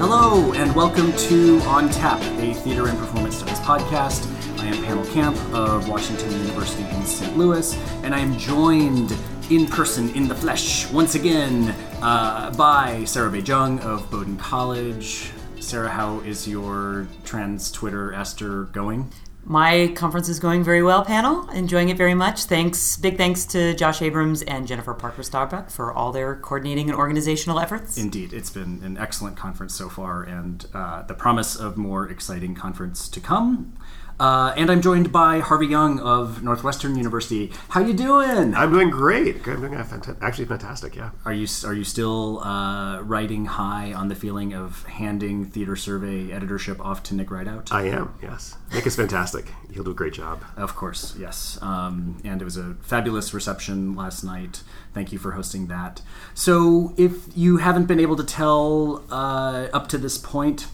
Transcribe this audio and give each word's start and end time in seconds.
Hello, 0.00 0.52
and 0.54 0.74
welcome 0.74 1.12
to 1.12 1.60
On 1.60 1.88
Tap, 1.88 2.20
a 2.40 2.52
theater 2.54 2.88
and 2.88 2.98
performance 2.98 3.36
studies 3.36 3.60
podcast. 3.60 4.26
I 4.58 4.66
am 4.66 4.74
Pannill 4.84 5.10
Camp 5.12 5.36
of 5.54 5.88
Washington 5.88 6.30
University 6.32 6.82
in 6.82 7.04
St. 7.04 7.38
Louis, 7.38 7.76
and 8.02 8.14
I 8.14 8.18
am 8.18 8.36
joined 8.36 9.16
in 9.48 9.66
person, 9.66 10.10
in 10.14 10.28
the 10.28 10.34
flesh, 10.34 10.90
once 10.90 11.14
again, 11.14 11.74
uh, 12.02 12.52
by 12.56 13.04
Sarah 13.04 13.30
Bay-Cheng 13.30 13.78
of 13.80 14.10
Bowdoin 14.10 14.36
College. 14.38 15.30
Sarah, 15.60 15.88
how 15.88 16.18
is 16.20 16.48
your 16.48 17.06
trans 17.24 17.70
Twitter 17.70 18.12
Esther 18.12 18.64
going? 18.64 19.12
My 19.44 19.92
conference 19.96 20.28
is 20.28 20.38
going 20.38 20.62
very 20.62 20.82
well, 20.82 21.04
Pannill. 21.04 21.52
Enjoying 21.52 21.88
it 21.88 21.96
very 21.96 22.14
much. 22.14 22.44
Thanks, 22.44 22.96
big 22.96 23.16
thanks 23.16 23.44
to 23.46 23.74
Josh 23.74 24.00
Abrams 24.00 24.42
and 24.42 24.68
Jennifer 24.68 24.94
Parker 24.94 25.24
Starbuck 25.24 25.68
for 25.68 25.92
all 25.92 26.12
their 26.12 26.36
coordinating 26.36 26.88
and 26.88 26.96
organizational 26.96 27.58
efforts. 27.58 27.98
Indeed, 27.98 28.32
it's 28.32 28.50
been 28.50 28.80
an 28.84 28.96
excellent 28.96 29.36
conference 29.36 29.74
so 29.74 29.88
far, 29.88 30.22
and 30.22 30.64
uh, 30.72 31.02
the 31.02 31.14
promise 31.14 31.56
of 31.56 31.76
more 31.76 32.08
exciting 32.08 32.54
conference 32.54 33.08
to 33.08 33.20
come. 33.20 33.74
Uh, 34.22 34.54
and 34.56 34.70
I'm 34.70 34.80
joined 34.80 35.10
by 35.10 35.40
Harvey 35.40 35.66
Young 35.66 35.98
of 35.98 36.44
Northwestern 36.44 36.94
University. 36.94 37.50
How 37.70 37.80
you 37.80 37.92
doing? 37.92 38.54
I'm 38.54 38.70
doing 38.70 38.88
great. 38.88 39.44
I'm 39.48 39.60
doing 39.60 39.72
fanta- 39.72 40.16
actually 40.22 40.44
fantastic. 40.44 40.94
Yeah. 40.94 41.10
Are 41.24 41.32
you 41.32 41.48
are 41.64 41.74
you 41.74 41.82
still 41.82 42.38
uh, 42.38 43.00
riding 43.00 43.46
high 43.46 43.92
on 43.92 44.06
the 44.06 44.14
feeling 44.14 44.54
of 44.54 44.84
handing 44.84 45.46
Theater 45.46 45.74
Survey 45.74 46.30
editorship 46.30 46.80
off 46.80 47.02
to 47.02 47.16
Nick 47.16 47.30
Ridout? 47.30 47.72
I 47.72 47.88
am. 47.88 48.14
Yes. 48.22 48.54
Nick 48.72 48.86
is 48.86 48.94
fantastic. 48.94 49.46
He'll 49.72 49.82
do 49.82 49.90
a 49.90 49.94
great 49.94 50.12
job. 50.12 50.44
Of 50.56 50.76
course, 50.76 51.16
yes. 51.18 51.58
Um, 51.60 52.20
and 52.22 52.40
it 52.40 52.44
was 52.44 52.56
a 52.56 52.76
fabulous 52.80 53.34
reception 53.34 53.96
last 53.96 54.22
night. 54.22 54.62
Thank 54.94 55.10
you 55.10 55.18
for 55.18 55.32
hosting 55.32 55.66
that. 55.66 56.00
So, 56.32 56.94
if 56.96 57.36
you 57.36 57.56
haven't 57.56 57.86
been 57.86 57.98
able 57.98 58.14
to 58.14 58.24
tell 58.24 59.02
uh, 59.10 59.66
up 59.72 59.88
to 59.88 59.98
this 59.98 60.16
point, 60.16 60.68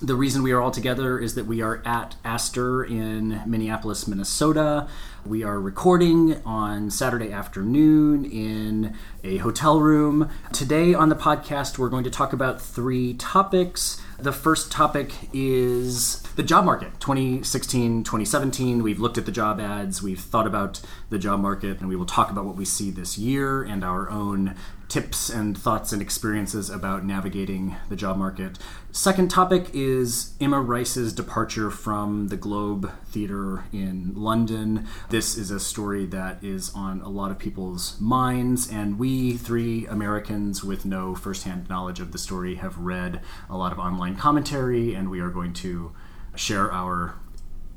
the 0.00 0.14
reason 0.14 0.42
we 0.42 0.52
are 0.52 0.60
all 0.60 0.70
together 0.70 1.18
is 1.18 1.34
that 1.34 1.46
we 1.46 1.60
are 1.60 1.82
at 1.84 2.14
ASTR 2.24 2.88
in 2.88 3.42
Minneapolis, 3.46 4.06
Minnesota. 4.06 4.88
We 5.26 5.42
are 5.42 5.60
recording 5.60 6.40
on 6.44 6.90
Saturday 6.90 7.32
afternoon 7.32 8.24
in 8.24 8.94
a 9.24 9.38
hotel 9.38 9.80
room. 9.80 10.30
Today 10.52 10.94
on 10.94 11.08
the 11.08 11.16
podcast, 11.16 11.78
we're 11.78 11.88
going 11.88 12.04
to 12.04 12.10
talk 12.10 12.32
about 12.32 12.62
three 12.62 13.14
topics. 13.14 14.00
The 14.18 14.32
first 14.32 14.70
topic 14.70 15.12
is 15.32 16.22
the 16.36 16.44
job 16.44 16.64
market 16.64 17.00
2016 17.00 18.04
2017. 18.04 18.82
We've 18.84 19.00
looked 19.00 19.18
at 19.18 19.26
the 19.26 19.32
job 19.32 19.60
ads, 19.60 20.00
we've 20.00 20.20
thought 20.20 20.46
about 20.46 20.80
the 21.10 21.18
job 21.18 21.40
market, 21.40 21.80
and 21.80 21.88
we 21.88 21.96
will 21.96 22.06
talk 22.06 22.30
about 22.30 22.44
what 22.44 22.56
we 22.56 22.64
see 22.64 22.90
this 22.90 23.18
year 23.18 23.64
and 23.64 23.82
our 23.82 24.08
own 24.08 24.54
tips 24.88 25.28
and 25.28 25.56
thoughts 25.56 25.92
and 25.92 26.00
experiences 26.00 26.70
about 26.70 27.04
navigating 27.04 27.76
the 27.88 27.96
job 27.96 28.16
market. 28.16 28.58
Second 28.98 29.30
topic 29.30 29.70
is 29.74 30.32
Emma 30.40 30.60
Rice's 30.60 31.12
departure 31.12 31.70
from 31.70 32.26
the 32.30 32.36
Globe 32.36 32.90
Theatre 33.06 33.62
in 33.72 34.12
London. 34.16 34.88
This 35.08 35.38
is 35.38 35.52
a 35.52 35.60
story 35.60 36.04
that 36.06 36.42
is 36.42 36.74
on 36.74 37.00
a 37.02 37.08
lot 37.08 37.30
of 37.30 37.38
people's 37.38 37.96
minds, 38.00 38.68
and 38.68 38.98
we 38.98 39.36
three 39.36 39.86
Americans 39.86 40.64
with 40.64 40.84
no 40.84 41.14
firsthand 41.14 41.68
knowledge 41.68 42.00
of 42.00 42.10
the 42.10 42.18
story 42.18 42.56
have 42.56 42.76
read 42.76 43.20
a 43.48 43.56
lot 43.56 43.70
of 43.70 43.78
online 43.78 44.16
commentary, 44.16 44.94
and 44.94 45.12
we 45.12 45.20
are 45.20 45.30
going 45.30 45.52
to 45.52 45.92
share 46.34 46.72
our 46.72 47.14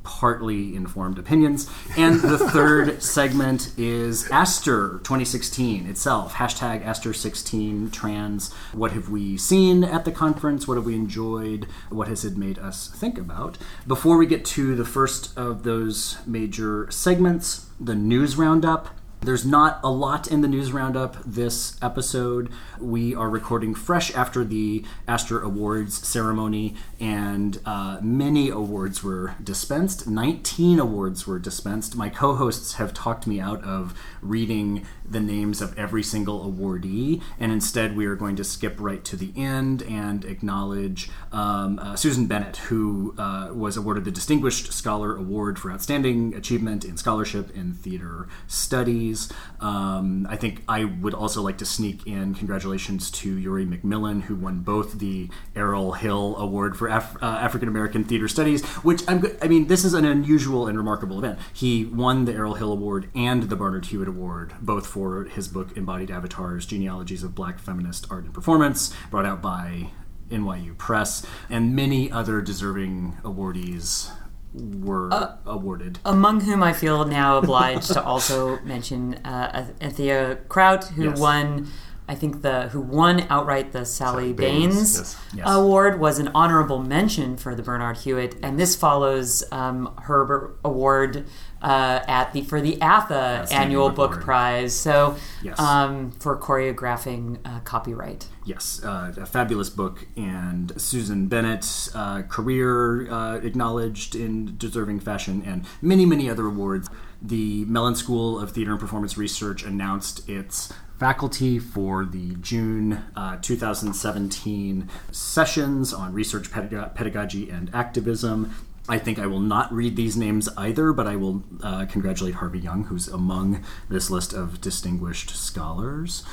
partly 0.04 0.76
informed 0.76 1.18
opinions. 1.18 1.70
And 1.98 2.22
the 2.22 2.38
third 2.52 3.02
segment 3.02 3.74
is 3.78 4.26
ASTR 4.30 5.00
2016 5.04 5.88
itself. 5.88 6.36
Hashtag 6.36 6.84
ASTR16 6.84 7.92
trans. 7.92 8.54
What 8.74 8.92
have 8.92 9.10
we 9.10 9.38
seen 9.38 9.84
at 9.84 10.06
the 10.06 10.12
conference? 10.12 10.68
What 10.68 10.76
have 10.76 10.86
we 10.86 10.96
enjoyed? 10.96 11.68
What 11.90 12.08
has 12.08 12.26
it 12.26 12.38
made 12.38 12.60
us 12.60 12.88
think 12.88 13.18
about? 13.18 13.58
Before 13.88 14.18
we 14.18 14.26
get 14.26 14.46
to 14.46 14.76
the 14.76 14.86
first 14.86 15.38
of 15.38 15.64
those 15.64 16.18
major 16.26 16.90
segments, 16.90 17.68
the 17.80 17.96
news 17.96 18.36
roundup. 18.38 18.90
There's 19.24 19.46
not 19.46 19.80
a 19.84 19.92
lot 19.92 20.28
in 20.28 20.42
the 20.42 20.48
news 20.48 20.72
roundup 20.72 21.16
this 21.24 21.78
episode. 21.80 22.50
We 22.80 23.14
are 23.14 23.30
recording 23.30 23.76
fresh 23.76 24.12
after 24.16 24.44
the 24.44 24.84
ASTR 25.08 25.44
Awards 25.44 26.08
ceremony, 26.08 26.74
and 27.00 27.60
uh, 27.64 28.00
many 28.02 28.50
awards 28.50 29.04
were 29.04 29.36
dispensed. 29.44 30.08
19 30.08 30.80
awards 30.80 31.28
were 31.28 31.38
dispensed. 31.38 31.96
My 31.96 32.10
co 32.10 32.34
hosts 32.34 32.74
have 32.74 32.96
talked 32.96 33.28
me 33.28 33.40
out 33.40 33.64
of 33.64 33.94
reading 34.24 34.88
the 35.12 35.20
names 35.20 35.62
of 35.62 35.78
every 35.78 36.04
single 36.04 36.50
awardee, 36.50 37.22
and 37.40 37.52
instead 37.52 37.96
we 37.96 38.06
are 38.06 38.16
going 38.16 38.36
to 38.36 38.44
skip 38.44 38.76
right 38.80 39.04
to 39.06 39.16
the 39.16 39.32
end 39.36 39.84
and 39.84 40.26
acknowledge 40.26 41.10
um, 41.32 41.80
uh, 41.80 41.96
Susan 41.96 42.28
Bennett, 42.28 42.58
who 42.58 43.14
uh, 43.18 43.50
was 43.54 43.78
awarded 43.78 44.06
the 44.06 44.12
Distinguished 44.12 44.74
Scholar 44.74 45.16
Award 45.16 45.60
for 45.60 45.72
Outstanding 45.72 46.34
Achievement 46.36 46.86
in 46.86 46.98
Scholarship 46.98 47.56
in 47.56 47.74
Theater 47.74 48.28
Studies. 48.48 49.32
Um, 49.60 50.28
I 50.30 50.36
think 50.36 50.64
I 50.68 50.86
would 50.86 51.14
also 51.14 51.42
like 51.42 51.58
to 51.60 51.66
sneak 51.66 52.06
in 52.08 52.36
congratulations 52.36 53.12
to 53.12 53.38
Uri 53.38 53.66
McMillan, 53.66 54.24
who 54.24 54.36
won 54.36 54.60
both 54.60 55.00
the 55.00 55.30
Errol 55.56 55.94
Hill 55.94 56.36
Award 56.38 56.78
for 56.78 56.88
Af- 56.88 57.18
uh, 57.22 57.26
African 57.26 57.68
American 57.68 58.04
Theater 58.04 58.28
Studies, 58.28 58.64
which 58.84 59.02
I'm 59.08 59.24
I 59.42 59.48
mean, 59.48 59.68
this 59.68 59.84
is 59.84 59.94
an 59.94 60.06
unusual 60.06 60.68
and 60.68 60.78
remarkable 60.78 61.18
event. 61.18 61.40
He 61.54 61.86
won 61.86 62.26
the 62.26 62.34
Errol 62.34 62.56
Hill 62.56 62.72
Award 62.72 63.10
and 63.16 63.44
the 63.44 63.56
Barnard 63.56 63.86
Hewitt 63.86 64.08
Award, 64.08 64.54
both 64.62 64.86
for 64.88 65.01
his 65.26 65.48
book 65.48 65.76
Embodied 65.78 66.12
Avatars 66.12 66.66
Genealogies 66.66 67.24
of 67.24 67.34
Black 67.36 67.60
Feminist 67.60 68.06
Art 68.10 68.24
and 68.26 68.34
Performance, 68.34 68.94
brought 69.10 69.26
out 69.26 69.42
by 69.42 69.90
NYU 70.30 70.78
Press, 70.78 71.26
and 71.50 71.76
many 71.76 72.12
other 72.12 72.42
deserving 72.42 73.18
awardees 73.24 74.10
were 74.54 75.12
Uh, 75.14 75.36
awarded. 75.46 76.00
Among 76.06 76.42
whom 76.42 76.62
I 76.64 76.74
feel 76.74 77.06
now 77.06 77.38
obliged 77.38 77.88
to 77.94 78.04
also 78.04 78.60
mention 78.64 79.16
uh, 79.26 79.68
Anthea 79.82 80.38
Kraut, 80.50 80.86
who 80.86 81.06
Yes. 81.06 81.20
won. 81.20 81.68
I 82.10 82.16
think 82.16 82.42
the 82.42 82.68
who 82.70 82.82
won 82.82 83.26
outright 83.30 83.72
the 83.72 83.86
Sally, 83.86 84.24
Sally 84.24 84.34
Banes, 84.34 84.74
Banes, 84.74 84.98
yes. 84.98 85.18
Yes. 85.34 85.48
award 85.50 85.98
was 86.00 86.20
an 86.20 86.28
honorable 86.36 86.80
mention 86.80 87.38
for 87.38 87.56
the 87.56 87.64
Barnard 87.64 88.00
Hewitt, 88.00 88.36
and 88.44 88.60
this 88.60 88.76
follows 88.76 89.44
um, 89.54 89.94
her 90.04 90.52
award 90.66 91.26
uh, 91.62 92.00
at 92.08 92.34
the 92.34 92.42
for 92.42 92.60
the 92.62 92.82
ATHE 92.82 93.48
annual 93.52 93.90
Book 93.90 94.12
Award. 94.12 94.24
prize. 94.24 94.74
So 94.76 95.16
Yes. 95.44 95.60
um, 95.60 96.12
for 96.12 96.38
choreographing 96.38 97.40
uh, 97.46 97.60
copyright. 97.62 98.28
Yes, 98.46 98.82
uh, 98.84 99.14
a 99.18 99.26
fabulous 99.26 99.70
book, 99.70 100.08
and 100.18 100.74
Susan 100.82 101.28
Bennett's 101.28 101.94
uh, 101.96 102.24
career 102.24 103.12
uh, 103.12 103.36
acknowledged 103.36 104.16
in 104.16 104.56
deserving 104.58 105.00
fashion, 105.02 105.44
and 105.46 105.66
many, 105.82 106.06
many 106.06 106.30
other 106.30 106.48
awards. 106.48 106.90
The 107.22 107.66
Mellon 107.66 107.94
School 107.96 108.40
of 108.40 108.52
Theater 108.52 108.72
and 108.72 108.80
Performance 108.80 109.16
Research 109.16 109.62
announced 109.64 110.28
its 110.28 110.74
faculty 110.98 111.60
for 111.60 112.04
the 112.04 112.34
June 112.42 113.04
uh, 113.16 113.38
2017 113.40 114.90
sessions 115.12 115.94
on 115.94 116.14
research 116.14 116.52
pedag- 116.52 116.96
pedagogy 116.96 117.50
and 117.50 117.70
activism. 117.74 118.56
I 118.92 118.98
think 119.00 119.18
I 119.20 119.26
will 119.26 119.40
not 119.40 119.72
read 119.74 119.96
these 119.96 120.18
names 120.18 120.50
either, 120.58 120.92
but 120.92 121.08
I 121.08 121.16
will 121.16 121.44
uh, 121.64 121.86
congratulate 121.86 122.36
Harvey 122.36 122.60
Young, 122.60 122.84
who's 122.84 123.08
among 123.08 123.64
this 123.90 124.10
list 124.12 124.34
of 124.34 124.60
distinguished 124.60 125.30
scholars. 125.32 126.24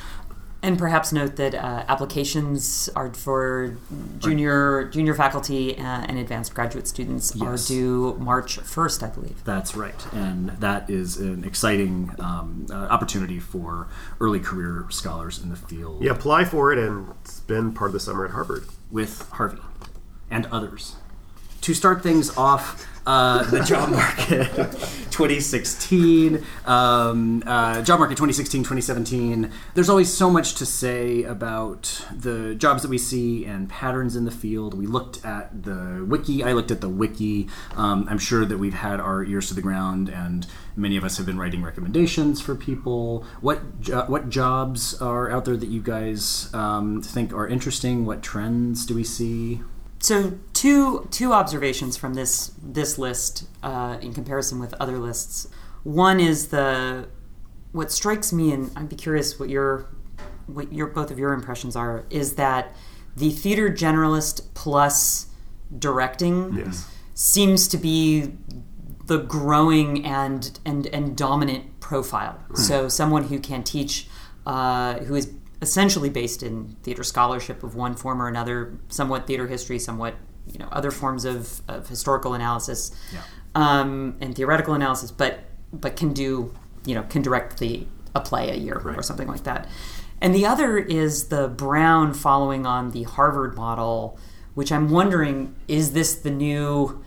And 0.61 0.77
perhaps 0.77 1.13
note 1.13 1.37
that 1.37 1.55
uh, 1.55 1.85
applications 1.87 2.89
are 2.93 3.13
for 3.13 3.77
junior 4.17 4.89
junior 4.89 5.13
faculty 5.13 5.77
uh, 5.77 5.81
and 6.09 6.19
advanced 6.19 6.53
graduate 6.53 6.85
students 6.85 7.31
Yes. 7.33 7.47
are 7.47 7.73
due 7.73 8.17
March 8.19 8.57
first, 8.59 9.01
I 9.01 9.07
believe. 9.07 9.41
That's 9.45 9.73
right, 9.77 9.95
and 10.13 10.49
that 10.59 10.89
is 10.89 11.15
an 11.15 11.45
exciting 11.45 12.11
um, 12.19 12.65
uh, 12.69 12.73
opportunity 12.95 13.39
for 13.39 13.87
early 14.19 14.41
career 14.41 14.85
scholars 14.89 15.41
in 15.41 15.47
the 15.49 15.55
field 15.55 16.03
You 16.03 16.11
apply 16.11 16.43
for 16.43 16.73
it 16.73 16.77
and 16.77 17.07
spend 17.23 17.77
part 17.77 17.89
of 17.91 17.93
the 17.93 18.01
summer 18.01 18.25
at 18.25 18.31
Harvard. 18.31 18.65
with 18.91 19.29
Harvey 19.31 19.61
and 20.29 20.45
others. 20.47 20.97
To 21.61 21.73
start 21.73 22.01
things 22.01 22.35
off, 22.37 22.87
uh, 23.05 23.43
the 23.49 23.61
job 23.63 23.89
market 23.91 24.47
2016, 25.11 26.43
um, 26.65 27.43
uh, 27.45 27.81
job 27.81 27.99
market 27.99 28.15
2016, 28.15 28.61
2017. 28.61 29.51
There's 29.73 29.89
always 29.89 30.11
so 30.11 30.29
much 30.29 30.55
to 30.55 30.65
say 30.65 31.23
about 31.23 32.05
the 32.15 32.55
jobs 32.55 32.81
that 32.83 32.89
we 32.89 32.97
see 32.97 33.45
and 33.45 33.67
patterns 33.67 34.15
in 34.15 34.25
the 34.25 34.31
field. 34.31 34.73
We 34.73 34.87
looked 34.87 35.25
at 35.25 35.63
the 35.63 36.05
wiki. 36.07 36.43
I 36.43 36.53
looked 36.53 36.71
at 36.71 36.81
the 36.81 36.89
wiki. 36.89 37.47
Um, 37.75 38.07
I'm 38.09 38.19
sure 38.19 38.45
that 38.45 38.57
we've 38.57 38.73
had 38.73 38.99
our 38.99 39.23
ears 39.25 39.49
to 39.49 39.53
the 39.53 39.61
ground, 39.61 40.07
and 40.09 40.47
many 40.75 40.95
of 40.95 41.03
us 41.03 41.17
have 41.17 41.25
been 41.25 41.37
writing 41.37 41.61
recommendations 41.61 42.39
for 42.39 42.55
people. 42.55 43.25
What 43.41 43.81
jo- 43.81 44.05
what 44.07 44.29
jobs 44.29 44.99
are 45.01 45.29
out 45.29 45.45
there 45.45 45.57
that 45.57 45.69
you 45.69 45.81
guys 45.81 46.49
um, 46.53 47.01
think 47.01 47.33
are 47.33 47.47
interesting? 47.47 48.05
What 48.05 48.21
trends 48.23 48.85
do 48.85 48.95
we 48.95 49.03
see? 49.03 49.61
So 49.99 50.33
two 50.53 51.07
two 51.11 51.33
observations 51.33 51.97
from 51.97 52.13
this 52.13 52.53
this 52.61 52.97
list 52.97 53.45
uh, 53.63 53.97
in 54.01 54.13
comparison 54.13 54.59
with 54.59 54.73
other 54.79 54.97
lists. 54.97 55.47
One 55.83 56.19
is 56.19 56.47
the 56.47 57.07
what 57.71 57.91
strikes 57.91 58.31
me, 58.33 58.51
and 58.51 58.71
I'd 58.75 58.89
be 58.89 58.95
curious 58.95 59.39
what 59.39 59.49
your 59.49 59.87
what 60.47 60.71
your 60.73 60.87
both 60.87 61.11
of 61.11 61.19
your 61.19 61.33
impressions 61.33 61.75
are, 61.75 62.05
is 62.09 62.35
that 62.35 62.73
the 63.15 63.29
theater 63.29 63.69
generalist 63.69 64.41
plus 64.53 65.27
directing 65.77 66.53
Yes. 66.53 66.89
seems 67.13 67.67
to 67.67 67.77
be 67.77 68.33
the 69.05 69.17
growing 69.19 70.05
and 70.05 70.59
and 70.65 70.87
and 70.87 71.15
dominant 71.17 71.79
profile. 71.79 72.39
So 72.53 72.87
someone 72.87 73.25
who 73.25 73.39
can 73.39 73.63
teach, 73.63 74.07
uh, 74.45 74.99
who 74.99 75.15
is 75.15 75.25
essentially 75.61 76.09
based 76.09 76.41
in 76.43 76.75
theater 76.83 77.03
scholarship 77.03 77.63
of 77.63 77.75
one 77.75 77.95
form 77.95 78.21
or 78.21 78.27
another, 78.27 78.77
somewhat 78.89 79.27
theater 79.27 79.47
history, 79.47 79.79
somewhat 79.79 80.15
you 80.51 80.57
know 80.59 80.67
other 80.71 80.89
forms 80.91 81.25
of, 81.25 81.61
of 81.67 81.87
historical 81.87 82.33
analysis 82.33 82.91
Yeah. 83.13 83.21
um, 83.55 84.15
and 84.21 84.35
theoretical 84.35 84.73
analysis, 84.73 85.11
but 85.11 85.39
but 85.71 85.95
can 85.95 86.13
do 86.13 86.53
you 86.85 86.95
know 86.95 87.03
can 87.03 87.21
direct 87.21 87.59
the 87.59 87.85
a 88.15 88.19
play 88.19 88.49
a 88.49 88.55
year 88.55 88.81
or 88.83 89.03
something 89.03 89.27
like 89.27 89.43
that. 89.43 89.67
And 90.21 90.33
the 90.33 90.45
other 90.45 90.77
is 90.77 91.27
the 91.27 91.47
Brown 91.47 92.13
following 92.13 92.65
on 92.65 92.91
the 92.91 93.03
Harvard 93.03 93.55
model, 93.55 94.17
which 94.55 94.71
I'm 94.71 94.89
wondering 94.89 95.55
is 95.67 95.93
this 95.93 96.15
the 96.15 96.31
new 96.31 97.03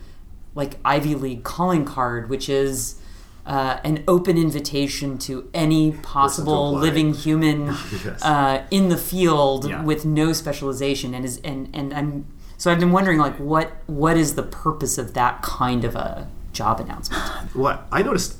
like 0.55 0.77
Ivy 0.85 1.15
League 1.15 1.43
calling 1.43 1.83
card, 1.83 2.29
which 2.29 2.47
is 2.47 2.95
uh, 3.45 3.77
an 3.83 4.03
open 4.07 4.37
invitation 4.37 5.17
to 5.17 5.49
any 5.53 5.91
possible 5.91 6.71
living 6.73 7.13
human 7.13 7.67
Yes. 8.05 8.23
uh, 8.23 8.65
in 8.71 8.89
the 8.89 8.97
field 8.97 9.67
Yeah. 9.69 9.83
with 9.83 10.05
no 10.05 10.33
specialization, 10.33 11.13
and 11.13 11.25
is 11.25 11.39
and 11.43 11.69
and 11.73 11.93
I'm 11.93 12.25
so 12.57 12.71
I've 12.71 12.79
been 12.79 12.91
wondering 12.93 13.19
like 13.19 13.35
what 13.37 13.73
what 13.87 14.15
is 14.17 14.35
the 14.35 14.43
purpose 14.43 14.97
of 14.97 15.13
that 15.15 15.41
kind 15.41 15.83
of 15.83 15.95
a 15.95 16.29
job 16.53 16.79
announcement? 16.79 17.21
What 17.53 17.85
I 17.91 18.01
noticed 18.03 18.37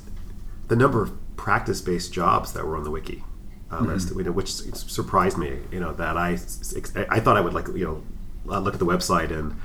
the 0.68 0.76
number 0.76 1.02
of 1.02 1.12
practice-based 1.36 2.12
jobs 2.12 2.52
that 2.54 2.64
were 2.66 2.76
on 2.76 2.84
the 2.84 2.90
wiki 2.90 3.22
uh, 3.70 3.80
list, 3.80 4.14
you 4.16 4.22
know, 4.22 4.32
which 4.32 4.48
surprised 4.50 5.36
me. 5.36 5.58
You 5.70 5.80
know 5.80 5.92
that 5.94 6.16
I 6.16 6.38
I 7.10 7.20
thought 7.20 7.36
I 7.36 7.40
would 7.40 7.52
like 7.52 7.68
you 7.68 7.84
know 8.46 8.60
look 8.60 8.74
at 8.74 8.80
the 8.80 8.86
website 8.86 9.30
and 9.30 9.56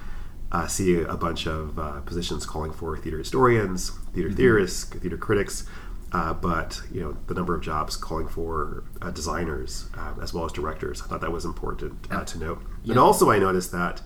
uh, 0.52 0.68
see 0.68 0.96
a 1.02 1.16
bunch 1.16 1.48
of 1.48 1.78
uh, 1.78 2.00
positions 2.02 2.46
calling 2.46 2.72
for 2.72 2.98
theater 2.98 3.18
historians, 3.20 3.92
theater 4.14 4.32
theorists, 4.32 4.84
theater 4.86 5.18
critics. 5.18 5.66
Uh, 6.12 6.34
but 6.34 6.82
you 6.92 7.00
know 7.02 7.16
the 7.28 7.36
number 7.36 7.54
of 7.54 7.62
jobs 7.62 7.96
calling 7.96 8.28
for 8.28 8.84
uh, 9.00 9.12
designers 9.12 9.90
uh, 9.96 10.14
as 10.24 10.34
well 10.34 10.44
as 10.46 10.52
directors. 10.52 11.04
I 11.04 11.06
thought 11.06 11.22
that 11.22 11.32
was 11.32 11.46
important 11.46 12.08
uh, 12.10 12.24
to 12.26 12.40
note. 12.40 12.62
And 12.88 12.98
also, 12.98 13.30
I 13.30 13.38
noticed 13.38 13.72
that 13.74 14.02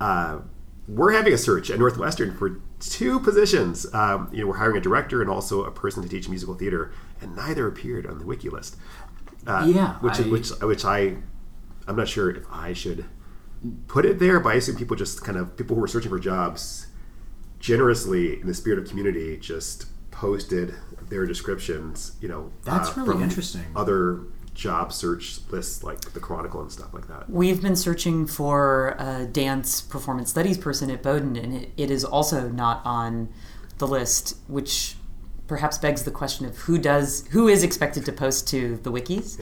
uh, 0.00 0.40
we're 0.88 1.12
having 1.12 1.32
a 1.32 1.38
search 1.38 1.70
at 1.70 1.78
Northwestern 1.78 2.36
for 2.36 2.60
two 2.80 3.20
positions. 3.20 3.86
Um, 3.94 4.28
you 4.32 4.40
know, 4.42 4.48
we're 4.48 4.56
hiring 4.56 4.76
a 4.76 4.80
director 4.80 5.20
and 5.20 5.30
also 5.30 5.62
a 5.64 5.70
person 5.70 6.02
to 6.02 6.08
teach 6.08 6.28
musical 6.28 6.54
theater, 6.56 6.92
and 7.20 7.36
neither 7.36 7.68
appeared 7.68 8.06
on 8.08 8.18
the 8.18 8.24
wiki 8.26 8.48
list. 8.48 8.76
Uh, 9.46 9.64
Yeah, 9.72 9.94
which 10.00 10.18
I- 10.18 10.22
which 10.24 10.50
which 10.62 10.84
I 10.84 11.16
I'm 11.86 11.94
not 11.94 12.08
sure 12.08 12.28
if 12.30 12.44
I 12.50 12.72
should 12.72 13.04
put 13.86 14.04
it 14.04 14.18
there, 14.18 14.40
but 14.40 14.50
I 14.50 14.54
assume 14.56 14.76
people 14.76 14.96
just 14.96 15.24
kind 15.24 15.38
of 15.38 15.56
people 15.56 15.74
who 15.74 15.80
were 15.80 15.88
searching 15.88 16.10
for 16.10 16.18
jobs 16.18 16.86
generously 17.58 18.40
in 18.40 18.46
the 18.46 18.54
spirit 18.54 18.78
of 18.78 18.88
community 18.88 19.36
just 19.36 19.86
posted 20.10 20.74
their 21.08 21.26
descriptions. 21.26 22.12
You 22.20 22.28
know, 22.28 22.52
That's 22.64 22.96
really 22.96 23.12
from 23.12 23.22
interesting. 23.22 23.64
Other 23.74 24.22
job 24.54 24.92
search 24.92 25.38
lists 25.50 25.84
like 25.84 26.00
the 26.12 26.20
Chronicle 26.20 26.62
and 26.62 26.72
stuff 26.72 26.92
like 26.94 27.06
that. 27.08 27.28
We've 27.28 27.60
been 27.60 27.76
searching 27.76 28.26
for 28.26 28.96
a 28.98 29.26
dance 29.26 29.82
performance 29.82 30.30
studies 30.30 30.58
person 30.58 30.90
at 30.90 31.02
Bowdoin, 31.02 31.36
and 31.36 31.54
it, 31.54 31.72
it 31.76 31.90
is 31.90 32.04
also 32.04 32.48
not 32.48 32.80
on 32.84 33.28
the 33.78 33.86
list, 33.86 34.36
which 34.48 34.96
perhaps 35.46 35.78
begs 35.78 36.02
the 36.02 36.10
question 36.10 36.46
of 36.46 36.56
who 36.58 36.78
does 36.78 37.26
who 37.28 37.46
is 37.48 37.62
expected 37.62 38.04
to 38.06 38.12
post 38.12 38.48
to 38.48 38.78
the 38.78 38.90
wikis, 38.90 39.38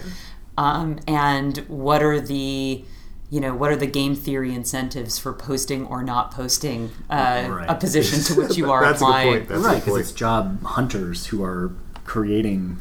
um, 0.58 0.98
and 1.06 1.58
what 1.68 2.02
are 2.02 2.20
the 2.20 2.84
you 3.30 3.40
know 3.40 3.54
what 3.54 3.70
are 3.70 3.76
the 3.76 3.86
game 3.86 4.14
theory 4.14 4.54
incentives 4.54 5.18
for 5.18 5.32
posting 5.32 5.86
or 5.86 6.02
not 6.02 6.30
posting 6.30 6.90
uh, 7.10 7.46
Right. 7.48 7.66
a 7.68 7.74
position 7.74 8.20
to 8.20 8.34
which 8.40 8.56
you 8.56 8.70
are 8.70 8.84
That's 8.84 9.00
a 9.00 9.04
good 9.04 9.08
applying. 9.10 9.32
point. 9.38 9.48
That's 9.48 9.60
right, 9.62 9.84
because 9.84 9.98
it's 10.00 10.12
job 10.12 10.62
hunters 10.64 11.26
who 11.26 11.42
are 11.42 11.72
creating 12.04 12.80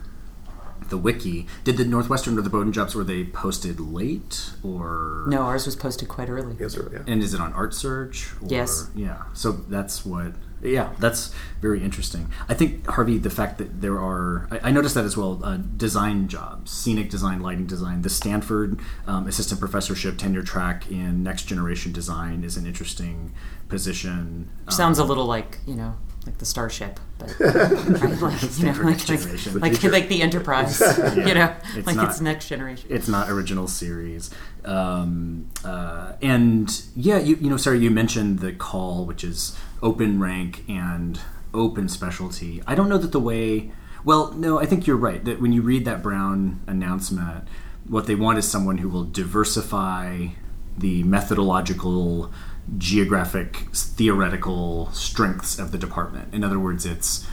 the 0.89 0.97
wiki. 0.97 1.47
Did 1.63 1.77
the 1.77 1.85
Northwestern 1.85 2.37
or 2.37 2.41
the 2.41 2.49
Bowdoin 2.49 2.73
jobs 2.73 2.93
were 2.93 3.03
they 3.05 3.23
posted 3.23 3.79
late 3.79 4.51
or 4.63 5.23
No, 5.27 5.41
ours 5.43 5.65
was 5.65 5.75
posted 5.75 6.07
quite 6.09 6.29
early. 6.29 6.55
Yes, 6.59 6.73
sir, 6.73 6.89
yeah. 6.93 7.11
And 7.11 7.23
is 7.23 7.33
it 7.33 7.39
on 7.41 7.53
Art 7.53 7.73
Search? 7.73 8.33
Or, 8.41 8.47
Yes. 8.47 8.89
Yeah. 8.93 9.23
So 9.33 9.53
that's 9.53 10.05
what. 10.05 10.33
Yeah, 10.63 10.93
that's 10.99 11.33
very 11.61 11.83
interesting. 11.83 12.29
I 12.47 12.53
think 12.53 12.87
Harvey, 12.87 13.17
the 13.17 13.29
fact 13.29 13.57
that 13.57 13.81
there 13.81 13.95
are, 13.99 14.47
I, 14.49 14.69
I 14.69 14.71
noticed 14.71 14.95
that 14.95 15.03
as 15.05 15.17
well. 15.17 15.39
Uh, 15.43 15.57
design 15.77 16.27
jobs, 16.27 16.71
scenic 16.71 17.09
design, 17.09 17.41
lighting 17.41 17.65
design. 17.67 18.01
The 18.01 18.09
Stanford 18.09 18.79
um, 19.07 19.27
assistant 19.27 19.59
professorship 19.59 20.17
tenure 20.17 20.43
track 20.43 20.89
in 20.89 21.21
next 21.23 21.43
generation 21.43 21.91
design 21.91 22.43
is 22.43 22.57
an 22.57 22.65
interesting 22.65 23.33
position. 23.67 24.49
Um, 24.67 24.71
Sounds 24.71 24.99
a 24.99 25.03
little 25.03 25.25
like 25.25 25.59
you 25.67 25.75
know, 25.75 25.95
like 26.25 26.37
the 26.37 26.45
Starship, 26.45 26.99
but 27.17 27.33
right, 27.39 27.51
like, 28.21 28.57
you 28.59 28.65
know, 28.65 28.71
like, 28.83 29.09
like, 29.09 29.55
like, 29.61 29.83
like 29.83 30.07
the 30.09 30.21
Enterprise. 30.21 30.81
Yeah. 31.13 31.27
You 31.27 31.33
know, 31.33 31.55
It's 31.75 31.87
like 31.87 31.95
not- 31.95 32.09
it's 32.09 32.21
next 32.21 32.47
generation. 32.47 32.87
it's 32.89 33.07
not 33.07 33.29
original 33.29 33.67
series. 33.67 34.29
Um, 34.65 35.49
uh, 35.65 36.13
and 36.21 36.69
yeah, 36.95 37.17
you, 37.19 37.35
you 37.35 37.49
know, 37.49 37.57
Sarah, 37.57 37.77
you 37.77 37.91
mentioned 37.91 38.39
the 38.39 38.53
call, 38.53 39.05
which 39.05 39.23
is 39.23 39.57
open 39.83 40.19
rank 40.19 40.63
and 40.67 41.19
open 41.53 41.87
specialty. 41.87 42.63
I 42.65 42.73
don't 42.73 42.89
know 42.89 42.97
that 42.97 43.11
the 43.11 43.19
way. 43.19 43.71
Well, 44.03 44.31
no, 44.31 44.59
I 44.59 44.65
think 44.65 44.87
you're 44.87 44.97
right 44.97 45.23
that 45.25 45.41
when 45.41 45.51
you 45.51 45.61
read 45.61 45.85
that 45.85 46.01
Brown 46.01 46.61
announcement, 46.65 47.47
what 47.87 48.07
they 48.07 48.15
want 48.15 48.39
is 48.39 48.49
someone 48.49 48.79
who 48.79 48.89
will 48.89 49.03
diversify 49.03 50.29
the 50.77 51.03
methodological, 51.03 52.31
geographic, 52.77 53.67
theoretical 53.73 54.89
strengths 54.93 55.59
of 55.59 55.71
the 55.71 55.77
department. 55.77 56.33
In 56.33 56.43
other 56.43 56.57
words, 56.57 56.85
it's 56.85 57.27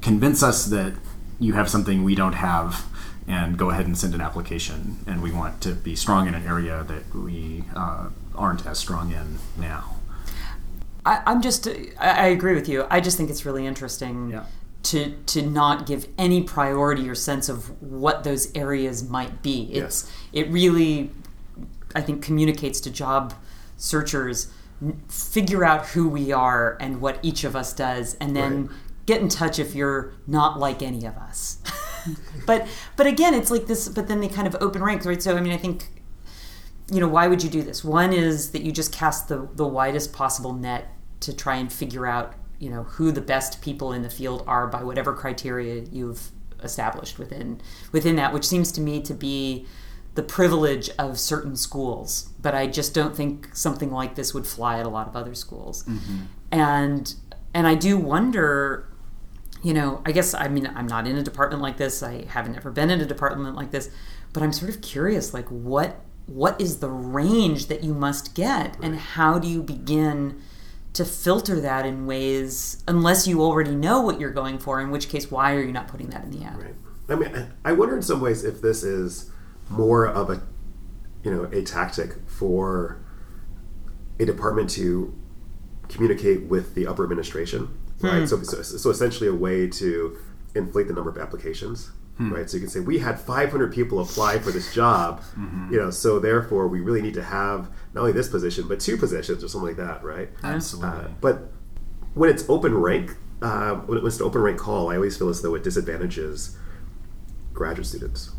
convince 0.00 0.42
us 0.42 0.66
that 0.66 0.94
you 1.40 1.54
have 1.54 1.68
something 1.68 2.04
we 2.04 2.14
don't 2.14 2.34
have 2.34 2.86
and 3.26 3.58
go 3.58 3.70
ahead 3.70 3.86
and 3.86 3.96
send 3.96 4.14
an 4.14 4.20
application 4.20 4.98
and 5.06 5.22
we 5.22 5.32
want 5.32 5.60
to 5.62 5.72
be 5.72 5.96
strong 5.96 6.28
in 6.28 6.34
an 6.34 6.46
area 6.46 6.84
that 6.84 7.14
we 7.14 7.64
uh, 7.74 8.08
aren't 8.34 8.66
as 8.66 8.78
strong 8.78 9.10
in 9.10 9.38
now 9.58 9.97
I, 11.06 11.22
I'm 11.26 11.40
just, 11.42 11.66
I, 11.68 11.74
I 11.98 12.26
agree 12.26 12.54
with 12.54 12.68
you. 12.68 12.86
I 12.90 13.00
just 13.00 13.16
think 13.16 13.30
it's 13.30 13.44
really 13.46 13.66
interesting 13.66 14.30
Yeah. 14.30 14.44
to 14.84 15.14
to 15.26 15.42
not 15.42 15.86
give 15.86 16.06
any 16.18 16.42
priority 16.42 17.08
or 17.08 17.14
sense 17.14 17.48
of 17.48 17.80
what 17.82 18.24
those 18.24 18.54
areas 18.54 19.08
might 19.08 19.42
be. 19.42 19.70
It's 19.72 20.10
it 20.32 20.48
really, 20.50 21.10
I 21.94 22.00
think, 22.00 22.22
communicates 22.22 22.80
to 22.82 22.90
job 22.90 23.34
searchers. 23.76 24.48
Figure 25.08 25.64
out 25.64 25.86
who 25.88 26.08
we 26.08 26.30
are 26.32 26.76
and 26.80 27.00
what 27.00 27.18
each 27.22 27.42
of 27.44 27.56
us 27.56 27.72
does, 27.72 28.14
and 28.20 28.36
then 28.36 28.66
Right. 28.66 28.76
get 29.06 29.20
in 29.20 29.28
touch 29.28 29.58
if 29.58 29.74
you're 29.74 30.12
not 30.26 30.58
like 30.60 30.82
any 30.82 31.04
of 31.04 31.16
us. 31.16 31.58
but 32.46 32.66
but 32.96 33.06
again, 33.06 33.34
it's 33.34 33.50
like 33.50 33.66
this. 33.66 33.88
But 33.88 34.06
then 34.08 34.20
they 34.20 34.28
kind 34.28 34.46
of 34.46 34.56
open 34.60 34.82
ranks, 34.84 35.04
right? 35.06 35.20
So 35.22 35.36
I 35.36 35.40
mean, 35.40 35.52
I 35.52 35.56
think 35.56 35.97
you 36.90 37.00
know, 37.00 37.08
why 37.08 37.26
would 37.26 37.42
you 37.42 37.50
do 37.50 37.62
this? 37.62 37.84
One 37.84 38.12
is 38.12 38.52
that 38.52 38.62
you 38.62 38.72
just 38.72 38.92
cast 38.92 39.28
the, 39.28 39.48
the 39.54 39.66
widest 39.66 40.12
possible 40.12 40.52
net 40.52 40.88
to 41.20 41.34
try 41.34 41.56
and 41.56 41.72
figure 41.72 42.06
out, 42.06 42.34
you 42.58 42.70
know, 42.70 42.84
who 42.84 43.12
the 43.12 43.20
best 43.20 43.60
people 43.60 43.92
in 43.92 44.02
the 44.02 44.10
field 44.10 44.42
are 44.46 44.66
by 44.66 44.82
whatever 44.82 45.12
criteria 45.12 45.82
you've 45.92 46.30
established 46.62 47.18
within 47.18 47.60
within 47.92 48.16
that, 48.16 48.32
which 48.32 48.44
seems 48.44 48.72
to 48.72 48.80
me 48.80 49.00
to 49.02 49.14
be 49.14 49.66
the 50.14 50.22
privilege 50.22 50.90
of 50.98 51.18
certain 51.18 51.56
schools. 51.56 52.30
But 52.40 52.54
I 52.54 52.66
just 52.66 52.94
don't 52.94 53.14
think 53.14 53.54
something 53.54 53.92
like 53.92 54.14
this 54.14 54.32
would 54.34 54.46
fly 54.46 54.80
at 54.80 54.86
a 54.86 54.88
lot 54.88 55.06
of 55.06 55.14
other 55.14 55.34
schools. 55.34 55.84
Mm-hmm. 55.84 56.16
And 56.50 57.14
and 57.54 57.66
I 57.66 57.74
do 57.74 57.98
wonder 57.98 58.84
you 59.62 59.74
know, 59.74 60.02
I 60.06 60.12
guess 60.12 60.34
I 60.34 60.48
mean 60.48 60.70
I'm 60.74 60.86
not 60.86 61.06
in 61.06 61.16
a 61.16 61.22
department 61.22 61.62
like 61.62 61.76
this. 61.76 62.02
I 62.02 62.24
haven't 62.26 62.56
ever 62.56 62.70
been 62.70 62.90
in 62.90 63.00
a 63.00 63.06
department 63.06 63.56
like 63.56 63.72
this, 63.72 63.90
but 64.32 64.42
I'm 64.42 64.52
sort 64.52 64.70
of 64.70 64.80
curious 64.80 65.34
like 65.34 65.46
what 65.48 66.00
what 66.28 66.60
is 66.60 66.78
the 66.78 66.90
range 66.90 67.66
that 67.66 67.82
you 67.82 67.94
must 67.94 68.34
get? 68.34 68.76
And 68.82 68.96
how 68.96 69.38
do 69.38 69.48
you 69.48 69.62
begin 69.62 70.40
to 70.92 71.04
filter 71.04 71.60
that 71.60 71.86
in 71.86 72.06
ways 72.06 72.82
unless 72.88 73.26
you 73.26 73.42
already 73.42 73.74
know 73.74 74.00
what 74.00 74.20
you're 74.20 74.30
going 74.30 74.58
for 74.58 74.80
in 74.80 74.90
which 74.90 75.08
case 75.08 75.30
why 75.30 75.54
are 75.54 75.62
you 75.62 75.72
not 75.72 75.86
putting 75.88 76.08
that 76.10 76.24
in 76.24 76.30
the 76.30 76.44
ad 76.44 76.56
Right. 76.56 76.74
I 77.08 77.14
mean, 77.14 77.46
I- 77.64 77.72
wonder 77.72 77.96
in 77.96 78.02
some 78.02 78.20
ways 78.20 78.42
if 78.44 78.60
this 78.60 78.82
is 78.82 79.30
more 79.70 80.06
of 80.06 80.28
a, 80.30 80.42
you 81.22 81.30
know, 81.30 81.44
a 81.44 81.62
tactic 81.62 82.16
for 82.26 83.00
a 84.18 84.24
department 84.26 84.70
to 84.70 85.14
communicate 85.88 86.44
with 86.44 86.74
the 86.74 86.86
upper 86.86 87.04
administration, 87.04 87.68
right? 88.00 88.20
Hmm. 88.20 88.26
So, 88.26 88.42
so, 88.42 88.62
so 88.62 88.90
essentially 88.90 89.28
a 89.28 89.34
way 89.34 89.68
to 89.68 90.18
inflate 90.54 90.88
the 90.88 90.94
number 90.94 91.10
of 91.10 91.16
applications, 91.18 91.92
right? 92.32 92.50
So 92.50 92.56
you 92.56 92.62
can 92.62 92.70
say 92.70 92.80
we 92.80 92.98
had 92.98 93.18
500 93.20 93.72
people 93.72 94.00
apply 94.00 94.38
for 94.38 94.50
this 94.50 94.74
job, 94.74 95.22
you 95.70 95.78
know, 95.78 95.90
so 95.90 96.18
therefore 96.18 96.66
we 96.68 96.80
really 96.80 97.00
need 97.02 97.14
to 97.14 97.22
have 97.22 97.70
not 97.94 98.00
only 98.00 98.12
this 98.12 98.28
position 98.28 98.66
but 98.68 98.80
two 98.80 98.96
positions 98.96 99.44
or 99.44 99.48
something 99.48 99.68
like 99.68 99.76
that, 99.76 100.02
right? 100.02 100.28
absolutely 100.42 100.90
Uh, 100.90 101.08
but 101.20 101.52
when 102.14 102.28
it's 102.30 102.48
open 102.48 102.74
rank, 102.76 103.16
uh, 103.42 103.74
when 103.76 104.04
it's 104.04 104.18
an 104.18 104.24
open 104.26 104.40
rank 104.42 104.58
call, 104.58 104.90
I 104.90 104.96
always 104.96 105.16
feel 105.16 105.28
as 105.28 105.42
though 105.42 105.54
it 105.54 105.62
disadvantages 105.62 106.56
graduate 107.52 107.86
students. 107.86 108.32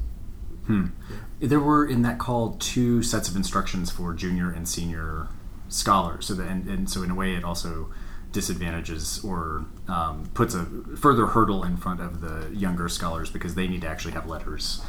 There 1.39 1.59
were 1.59 1.85
in 1.87 2.01
that 2.03 2.19
call 2.19 2.57
two 2.59 3.01
sets 3.01 3.29
of 3.29 3.35
instructions 3.35 3.89
for 3.89 4.13
junior 4.13 4.51
and 4.51 4.67
senior 4.67 5.27
scholars. 5.69 6.27
So 6.27 6.33
that, 6.35 6.47
and, 6.47 6.67
and 6.67 6.89
so 6.89 7.01
in 7.03 7.11
a 7.11 7.15
way, 7.15 7.33
it 7.33 7.43
also 7.43 7.91
disadvantages 8.31 9.23
or 9.23 9.65
um, 9.87 10.29
puts 10.33 10.53
a 10.53 10.65
further 10.97 11.27
hurdle 11.27 11.63
in 11.63 11.77
front 11.77 11.99
of 11.99 12.21
the 12.21 12.55
younger 12.55 12.87
scholars 12.87 13.29
because 13.31 13.55
they 13.55 13.67
need 13.67 13.81
to 13.81 13.87
actually 13.87 14.13
have 14.13 14.27
letters 14.27 14.81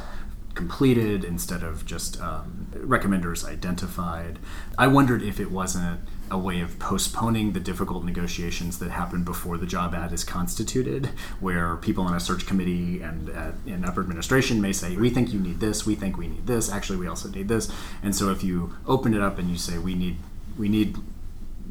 completed 0.53 1.23
instead 1.23 1.63
of 1.63 1.85
just 1.85 2.21
um, 2.21 2.67
recommenders 2.73 3.45
identified. 3.45 4.39
I 4.77 4.87
wondered 4.87 5.21
if 5.21 5.39
it 5.39 5.51
wasn't 5.51 6.01
a 6.29 6.37
way 6.37 6.61
of 6.61 6.79
postponing 6.79 7.51
the 7.51 7.59
difficult 7.59 8.03
negotiations 8.03 8.79
that 8.79 8.91
happen 8.91 9.23
before 9.23 9.57
the 9.57 9.65
job 9.65 9.93
ad 9.93 10.13
is 10.13 10.23
constituted, 10.23 11.07
where 11.39 11.75
people 11.77 12.05
on 12.05 12.15
a 12.15 12.19
search 12.19 12.45
committee 12.45 13.01
and 13.01 13.29
at, 13.29 13.55
in 13.65 13.83
upper 13.83 14.01
administration 14.01 14.61
may 14.61 14.73
say, 14.73 14.95
"We 14.95 15.09
think 15.09 15.33
you 15.33 15.39
need 15.39 15.59
this. 15.59 15.85
We 15.85 15.95
think 15.95 16.17
we 16.17 16.27
need 16.27 16.47
this. 16.47 16.71
Actually, 16.71 16.99
we 16.99 17.07
also 17.07 17.29
need 17.29 17.47
this." 17.47 17.71
And 18.01 18.15
so, 18.15 18.31
if 18.31 18.43
you 18.43 18.75
open 18.87 19.13
it 19.13 19.21
up 19.21 19.39
and 19.39 19.49
you 19.49 19.57
say, 19.57 19.77
"We 19.77 19.93
need, 19.93 20.17
we 20.57 20.69
need." 20.69 20.95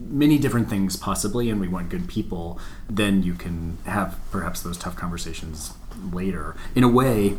Many 0.09 0.39
different 0.39 0.69
things 0.69 0.97
possibly 0.97 1.51
and 1.51 1.61
we 1.61 1.69
want 1.69 1.89
good 1.89 2.09
people 2.09 2.59
then 2.89 3.23
you 3.23 3.35
can 3.35 3.79
have 3.85 4.19
perhaps 4.31 4.63
those 4.63 4.79
tough 4.79 4.97
conversations 4.97 5.75
later. 6.13 6.57
In 6.75 6.83
a 6.83 6.89
way 6.89 7.37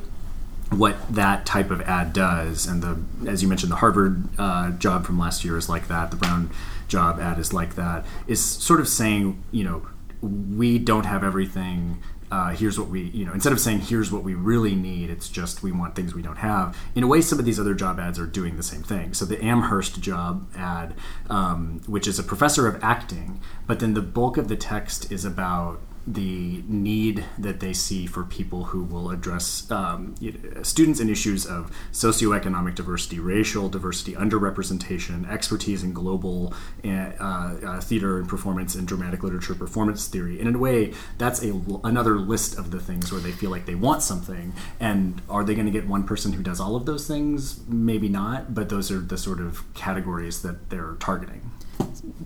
what 0.69 0.95
that 1.13 1.45
type 1.45 1.69
of 1.69 1.81
ad 1.81 2.13
does 2.13 2.65
and 2.65 2.81
the 2.81 3.29
as 3.29 3.41
you 3.43 3.47
mentioned 3.47 3.71
the 3.71 3.77
harvard 3.77 4.23
uh, 4.37 4.71
job 4.71 5.05
from 5.05 5.19
last 5.19 5.43
year 5.43 5.57
is 5.57 5.67
like 5.67 5.89
that 5.89 6.11
the 6.11 6.17
brown 6.17 6.49
job 6.87 7.19
ad 7.19 7.37
is 7.37 7.53
like 7.53 7.75
that 7.75 8.05
is 8.25 8.43
sort 8.43 8.79
of 8.79 8.87
saying 8.87 9.43
you 9.51 9.65
know 9.65 9.85
we 10.21 10.79
don't 10.79 11.05
have 11.05 11.23
everything 11.23 12.01
uh, 12.31 12.49
here's 12.51 12.79
what 12.79 12.87
we 12.87 13.01
you 13.01 13.25
know 13.25 13.33
instead 13.33 13.53
of 13.53 13.59
saying 13.59 13.81
here's 13.81 14.11
what 14.11 14.23
we 14.23 14.33
really 14.33 14.73
need 14.73 15.09
it's 15.09 15.29
just 15.29 15.61
we 15.61 15.71
want 15.71 15.95
things 15.95 16.15
we 16.15 16.21
don't 16.21 16.37
have. 16.37 16.77
In 16.95 17.03
a 17.03 17.07
way 17.07 17.21
some 17.21 17.39
of 17.39 17.45
these 17.45 17.59
other 17.59 17.73
job 17.73 17.99
ads 17.99 18.17
are 18.17 18.25
doing 18.25 18.57
the 18.57 18.63
same 18.63 18.83
thing. 18.83 19.13
So 19.13 19.25
the 19.25 19.43
amherst 19.43 19.99
job 20.01 20.47
ad 20.55 20.95
um, 21.29 21.81
which 21.87 22.07
is 22.07 22.17
a 22.17 22.23
professor 22.23 22.67
of 22.67 22.81
acting 22.83 23.39
but 23.67 23.79
then 23.79 23.93
the 23.93 24.01
bulk 24.01 24.37
of 24.37 24.47
the 24.47 24.55
text 24.55 25.11
is 25.11 25.25
about 25.25 25.79
the 26.07 26.63
need 26.67 27.25
that 27.37 27.59
they 27.59 27.73
see 27.73 28.07
for 28.07 28.23
people 28.23 28.65
who 28.65 28.83
will 28.83 29.11
address 29.11 29.69
um, 29.69 30.15
students 30.63 30.99
and 30.99 31.09
issues 31.09 31.45
of 31.45 31.71
socioeconomic 31.91 32.75
diversity, 32.75 33.19
racial 33.19 33.69
diversity, 33.69 34.13
underrepresentation, 34.13 35.29
expertise 35.29 35.83
in 35.83 35.93
global 35.93 36.53
uh, 36.83 36.87
uh, 36.87 37.81
theater 37.81 38.17
and 38.17 38.27
performance 38.27 38.73
and 38.73 38.87
dramatic 38.87 39.23
literature 39.23 39.53
performance 39.53 40.07
theory. 40.07 40.39
And 40.39 40.47
in 40.47 40.55
a 40.55 40.59
way, 40.59 40.93
that's 41.17 41.43
a, 41.43 41.61
another 41.83 42.17
list 42.17 42.57
of 42.57 42.71
the 42.71 42.79
things 42.79 43.11
where 43.11 43.21
they 43.21 43.31
feel 43.31 43.51
like 43.51 43.65
they 43.65 43.75
want 43.75 44.01
something. 44.01 44.53
And 44.79 45.21
are 45.29 45.43
they 45.43 45.53
going 45.53 45.67
to 45.67 45.71
get 45.71 45.87
one 45.87 46.03
person 46.03 46.33
who 46.33 46.41
does 46.41 46.59
all 46.59 46.75
of 46.75 46.85
those 46.85 47.07
things? 47.07 47.61
Maybe 47.67 48.09
not, 48.09 48.55
but 48.55 48.69
those 48.69 48.91
are 48.91 48.99
the 48.99 49.17
sort 49.17 49.39
of 49.39 49.71
categories 49.75 50.41
that 50.41 50.69
they're 50.69 50.95
targeting. 50.99 51.51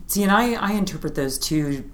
See, 0.08 0.24
and 0.24 0.32
I, 0.32 0.54
I 0.54 0.74
interpret 0.74 1.16
those 1.16 1.38
two 1.38 1.90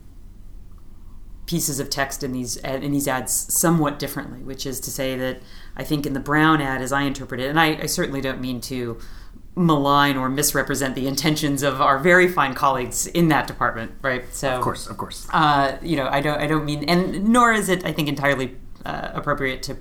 pieces 1.51 1.81
of 1.81 1.89
text 1.89 2.24
in 2.24 2.31
these 2.31 2.55
in 2.55 2.93
these 2.93 3.10
ads 3.10 3.34
somewhat 3.34 4.00
differently, 4.00 4.41
which 4.41 4.65
is 4.65 4.79
to 4.79 4.89
say 4.89 5.17
that 5.17 5.41
I 5.75 5.84
think 5.84 6.05
in 6.05 6.13
the 6.13 6.20
Brown 6.22 6.62
ad, 6.62 6.81
as 6.81 6.93
I 6.93 7.01
interpret 7.01 7.41
it, 7.41 7.50
and 7.50 7.60
I, 7.60 7.77
I 7.81 7.86
certainly 7.88 8.22
don't 8.22 8.39
mean 8.39 8.62
to 8.62 8.98
malign 9.53 10.15
or 10.15 10.29
misrepresent 10.29 10.96
the 10.96 11.08
intentions 11.08 11.62
of 11.62 11.81
our 11.81 12.00
very 12.00 12.29
fine 12.29 12.53
colleagues 12.53 13.05
in 13.08 13.27
that 13.27 13.48
department, 13.48 13.91
right? 14.01 14.24
So, 14.34 14.48
of 14.50 14.62
course, 14.62 14.88
of 14.88 14.96
course, 14.96 15.27
uh, 15.34 15.77
you 15.81 15.98
know, 15.98 16.08
I 16.08 16.22
don't, 16.22 16.39
I 16.39 16.48
don't 16.48 16.63
mean, 16.63 16.86
and 16.86 17.25
nor 17.25 17.51
is 17.51 17.67
it, 17.67 17.86
I 17.86 17.91
think, 17.91 18.08
entirely 18.08 18.55
uh, 18.86 19.10
appropriate 19.13 19.62
to 19.63 19.75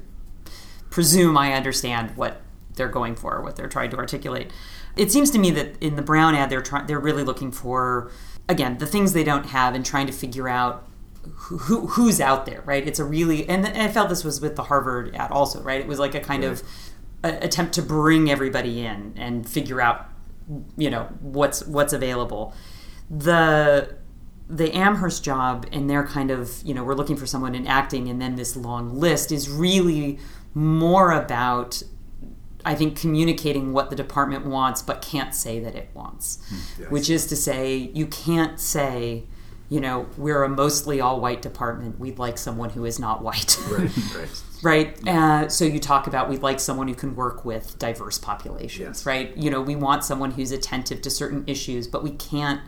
presume 0.90 1.38
I 1.38 1.52
understand 1.52 2.16
what 2.16 2.42
they're 2.74 2.88
going 2.88 3.14
for, 3.14 3.40
what 3.42 3.54
they're 3.54 3.68
trying 3.68 3.90
to 3.90 3.96
articulate. 3.96 4.50
It 4.96 5.12
seems 5.12 5.30
to 5.30 5.38
me 5.38 5.52
that 5.52 5.80
in 5.80 5.94
the 5.94 6.02
Brown 6.02 6.34
ad, 6.34 6.50
they're 6.50 6.62
trying, 6.62 6.88
they're 6.88 6.98
really 6.98 7.22
looking 7.22 7.52
for, 7.52 8.10
again, 8.48 8.78
the 8.78 8.86
things 8.86 9.12
they 9.12 9.22
don't 9.22 9.46
have 9.46 9.76
and 9.76 9.86
trying 9.86 10.08
to 10.08 10.12
figure 10.12 10.48
out 10.48 10.89
who, 11.22 11.86
who's 11.88 12.20
out 12.20 12.46
there, 12.46 12.62
right? 12.64 12.86
It's 12.86 12.98
a 12.98 13.04
really, 13.04 13.48
and, 13.48 13.66
I 13.66 13.88
felt 13.88 14.08
this 14.08 14.24
was 14.24 14.40
with 14.40 14.56
the 14.56 14.64
Harvard 14.64 15.14
ad 15.14 15.30
also, 15.30 15.60
right? 15.62 15.80
It 15.80 15.86
was 15.86 15.98
like 15.98 16.14
a 16.14 16.20
kind 16.20 16.42
yeah. 16.42 16.50
of 16.50 16.62
a, 17.22 17.44
attempt 17.44 17.74
to 17.74 17.82
bring 17.82 18.30
everybody 18.30 18.84
in 18.84 19.14
and 19.16 19.48
figure 19.48 19.80
out, 19.80 20.06
you 20.76 20.90
know, 20.90 21.04
what's 21.20 21.64
what's 21.66 21.92
available. 21.92 22.54
The 23.10 23.96
the 24.48 24.74
Amherst 24.74 25.22
job 25.22 25.66
and 25.70 25.88
their 25.88 26.04
kind 26.04 26.30
of, 26.30 26.60
you 26.64 26.74
know, 26.74 26.82
we're 26.82 26.94
looking 26.94 27.16
for 27.16 27.26
someone 27.26 27.54
in 27.54 27.66
acting, 27.66 28.08
and 28.08 28.20
then 28.20 28.34
this 28.34 28.56
long 28.56 28.98
list 28.98 29.30
is 29.30 29.48
really 29.48 30.18
more 30.54 31.12
about 31.12 31.82
I 32.64 32.74
think 32.74 32.98
communicating 32.98 33.72
what 33.72 33.90
the 33.90 33.96
department 33.96 34.44
wants 34.44 34.82
but 34.82 35.00
can't 35.00 35.34
say 35.34 35.60
that 35.60 35.74
it 35.74 35.90
wants. 35.94 36.38
Hmm. 36.48 36.82
Yes. 36.82 36.90
Which 36.90 37.10
is 37.10 37.26
to 37.26 37.36
say, 37.36 37.90
you 37.94 38.06
can't 38.06 38.60
say, 38.60 39.24
you 39.70 39.80
know, 39.80 40.08
we're 40.18 40.42
a 40.42 40.48
mostly 40.48 41.00
all 41.00 41.20
white 41.20 41.40
department. 41.40 41.98
We'd 42.00 42.18
like 42.18 42.38
someone 42.38 42.70
who 42.70 42.84
is 42.84 42.98
not 42.98 43.22
white. 43.22 43.56
Right, 43.70 43.90
right. 44.16 44.42
right? 44.62 45.08
Uh, 45.08 45.48
so 45.48 45.64
you 45.64 45.78
talk 45.78 46.08
about 46.08 46.28
we'd 46.28 46.42
like 46.42 46.58
someone 46.58 46.88
who 46.88 46.94
can 46.94 47.14
work 47.14 47.44
with 47.44 47.78
diverse 47.78 48.18
populations, 48.18 48.80
yes. 48.80 49.06
right? 49.06 49.34
You 49.36 49.48
know, 49.48 49.60
we 49.60 49.76
want 49.76 50.04
someone 50.04 50.32
who's 50.32 50.50
attentive 50.50 51.00
to 51.02 51.10
certain 51.10 51.44
issues, 51.46 51.86
but 51.86 52.02
we 52.02 52.10
can't, 52.10 52.60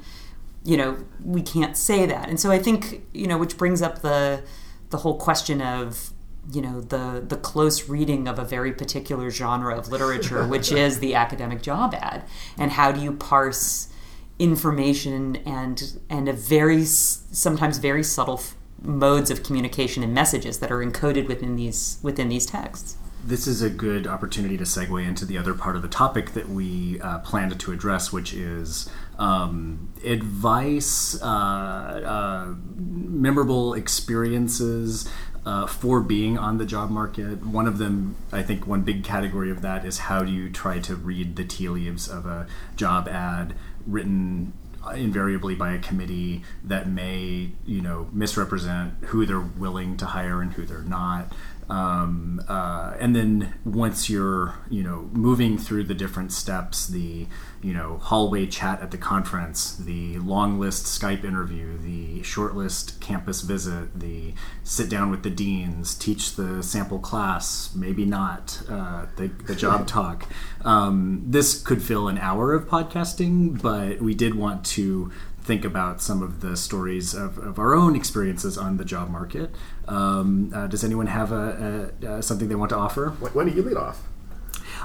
you 0.62 0.76
know, 0.76 1.04
we 1.22 1.42
can't 1.42 1.76
say 1.76 2.06
that. 2.06 2.28
And 2.28 2.38
so 2.38 2.52
I 2.52 2.60
think, 2.60 3.02
you 3.12 3.26
know, 3.26 3.36
which 3.36 3.58
brings 3.58 3.82
up 3.82 4.02
the 4.02 4.44
the 4.90 4.98
whole 4.98 5.16
question 5.16 5.60
of 5.60 6.12
you 6.52 6.60
know 6.60 6.80
the 6.80 7.24
the 7.26 7.36
close 7.36 7.88
reading 7.88 8.28
of 8.28 8.38
a 8.38 8.44
very 8.44 8.72
particular 8.72 9.30
genre 9.30 9.76
of 9.76 9.88
literature 9.88 10.44
which 10.44 10.72
is 10.84 10.98
the 10.98 11.14
academic 11.14 11.62
job 11.62 11.94
ad 11.94 12.24
and 12.58 12.72
how 12.72 12.90
do 12.90 13.00
you 13.00 13.12
parse 13.12 13.91
information 14.38 15.36
and 15.46 16.00
and 16.08 16.28
a 16.28 16.32
very 16.32 16.84
sometimes 16.84 17.78
very 17.78 18.02
subtle 18.02 18.38
f- 18.38 18.54
modes 18.80 19.30
of 19.30 19.42
communication 19.42 20.02
and 20.02 20.12
messages 20.12 20.58
that 20.58 20.70
are 20.70 20.84
encoded 20.84 21.28
within 21.28 21.56
these 21.56 21.98
within 22.02 22.28
these 22.28 22.46
texts. 22.46 22.96
This 23.24 23.46
is 23.46 23.62
a 23.62 23.70
good 23.70 24.08
opportunity 24.08 24.56
to 24.56 24.64
segue 24.64 25.06
into 25.06 25.24
the 25.24 25.38
other 25.38 25.54
part 25.54 25.76
of 25.76 25.82
the 25.82 25.88
topic 25.88 26.32
that 26.32 26.48
we 26.48 27.00
uh, 27.00 27.20
planned 27.20 27.58
to 27.60 27.72
address, 27.72 28.12
which 28.12 28.34
is 28.34 28.90
um, 29.16 29.92
advice, 30.04 31.22
uh, 31.22 31.26
uh, 31.26 32.54
memorable 32.74 33.74
experiences, 33.74 35.08
uh, 35.44 35.66
for 35.66 36.00
being 36.00 36.38
on 36.38 36.58
the 36.58 36.66
job 36.66 36.90
market. 36.90 37.44
One 37.44 37.66
of 37.66 37.78
them, 37.78 38.16
I 38.30 38.42
think, 38.42 38.66
one 38.66 38.82
big 38.82 39.04
category 39.04 39.50
of 39.50 39.62
that 39.62 39.84
is 39.84 39.98
how 39.98 40.22
do 40.22 40.30
you 40.30 40.50
try 40.50 40.78
to 40.80 40.94
read 40.94 41.36
the 41.36 41.44
tea 41.44 41.68
leaves 41.68 42.08
of 42.08 42.26
a 42.26 42.46
job 42.76 43.08
ad 43.08 43.54
written 43.86 44.52
invariably 44.94 45.54
by 45.54 45.72
a 45.72 45.78
committee 45.78 46.42
that 46.64 46.88
may 46.88 47.50
you 47.64 47.80
know 47.80 48.08
misrepresent 48.12 48.92
who 49.06 49.24
they're 49.24 49.40
willing 49.40 49.96
to 49.96 50.06
hire 50.06 50.42
and 50.42 50.52
who 50.54 50.66
they're 50.66 50.80
not 50.82 51.32
um, 51.72 52.38
uh, 52.48 52.92
and 53.00 53.16
then 53.16 53.54
once 53.64 54.10
you're 54.10 54.56
you 54.68 54.82
know 54.82 55.08
moving 55.12 55.56
through 55.56 55.84
the 55.84 55.94
different 55.94 56.30
steps 56.30 56.86
the 56.86 57.26
you 57.62 57.72
know 57.72 57.96
hallway 57.96 58.44
chat 58.44 58.82
at 58.82 58.90
the 58.90 58.98
conference 58.98 59.74
the 59.76 60.18
long 60.18 60.60
list 60.60 60.84
skype 60.84 61.24
interview 61.24 61.78
the 61.78 62.22
short 62.22 62.54
list 62.54 63.00
campus 63.00 63.40
visit 63.40 63.98
the 63.98 64.34
sit 64.62 64.90
down 64.90 65.10
with 65.10 65.22
the 65.22 65.30
deans 65.30 65.94
teach 65.94 66.36
the 66.36 66.62
sample 66.62 66.98
class 66.98 67.74
maybe 67.74 68.04
not 68.04 68.62
uh, 68.68 69.06
the, 69.16 69.28
the 69.46 69.54
job 69.54 69.86
talk. 69.96 70.28
Um, 70.66 71.22
this 71.24 71.62
could 71.62 71.82
fill 71.82 72.06
an 72.06 72.18
hour 72.18 72.52
of 72.52 72.68
podcasting 72.68 73.62
but 73.62 74.02
we 74.02 74.14
did 74.14 74.34
want 74.34 74.62
to 74.66 75.10
think 75.42 75.64
about 75.64 76.00
some 76.00 76.22
of 76.22 76.40
the 76.40 76.56
stories 76.56 77.14
of, 77.14 77.38
of 77.38 77.58
our 77.58 77.74
own 77.74 77.96
experiences 77.96 78.56
on 78.56 78.76
the 78.76 78.84
job 78.84 79.10
market. 79.10 79.50
Um, 79.88 80.52
uh, 80.54 80.66
does 80.66 80.84
anyone 80.84 81.08
have 81.08 81.32
a, 81.32 81.92
a, 82.02 82.06
a, 82.06 82.22
something 82.22 82.48
they 82.48 82.54
want 82.54 82.70
to 82.70 82.76
offer? 82.76 83.10
When 83.10 83.48
do 83.48 83.54
you 83.54 83.62
lead 83.62 83.76
off? 83.76 84.06